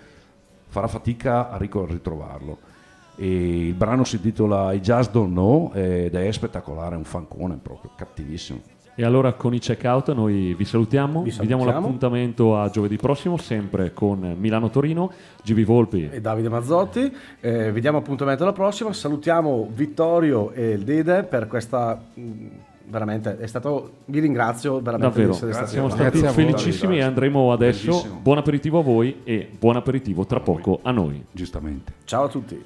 farà 0.69 0.87
fatica 0.87 1.51
a 1.51 1.59
ritrovarlo. 1.59 2.59
E 3.17 3.67
il 3.67 3.75
brano 3.75 4.05
si 4.05 4.17
intitola 4.17 4.73
I 4.73 4.81
Just 4.81 5.11
Don't 5.11 5.33
Know 5.33 5.73
ed 5.75 6.15
è 6.15 6.33
spettacolare, 6.33 6.95
è 6.95 6.99
un 6.99 7.05
fancone 7.05 7.59
proprio, 7.61 7.91
cattivissimo. 7.97 8.61
E 9.01 9.05
allora 9.07 9.33
con 9.33 9.55
i 9.55 9.59
checkout 9.59 10.13
noi 10.13 10.53
vi 10.53 10.65
salutiamo, 10.67 11.23
Vi 11.23 11.31
vi, 11.31 11.37
diamo 11.47 11.63
salutiamo. 11.63 11.81
l'appuntamento 11.81 12.59
a 12.59 12.69
giovedì 12.69 12.97
prossimo, 12.99 13.39
sempre 13.39 13.95
con 13.95 14.37
Milano-Torino, 14.39 15.11
GB 15.43 15.61
Volpi. 15.63 16.11
e 16.13 16.21
Davide 16.21 16.51
Mazzotti. 16.51 17.11
Eh, 17.41 17.73
vi 17.73 17.81
diamo 17.81 17.97
appuntamento 17.97 18.43
alla 18.43 18.53
prossima. 18.53 18.93
Salutiamo 18.93 19.71
Vittorio 19.73 20.51
e 20.53 20.73
il 20.73 20.83
Dede 20.85 21.23
per 21.23 21.47
questa. 21.47 21.99
mh, 22.13 22.23
Veramente 22.91 23.39
è 23.39 23.47
stato. 23.47 23.91
Vi 24.07 24.19
ringrazio 24.21 24.83
veramente 24.83 25.07
Davvero, 25.23 25.29
di 25.31 25.35
essere 25.37 25.53
stati 25.55 25.71
siamo 25.71 25.89
stati 25.89 26.19
Grazie 26.21 26.29
felicissimi 26.45 26.99
e 26.99 27.03
andremo 27.03 27.53
adesso. 27.53 27.87
Bellissimo. 27.93 28.19
Buon 28.21 28.37
aperitivo 28.37 28.79
a 28.81 28.83
voi 28.83 29.21
e 29.25 29.49
buon 29.59 29.77
aperitivo 29.77 30.27
tra 30.27 30.41
poco 30.41 30.79
a 30.83 30.91
noi. 30.91 31.25
Giustamente. 31.31 31.93
Ciao 32.05 32.25
a 32.25 32.29
tutti. 32.29 32.63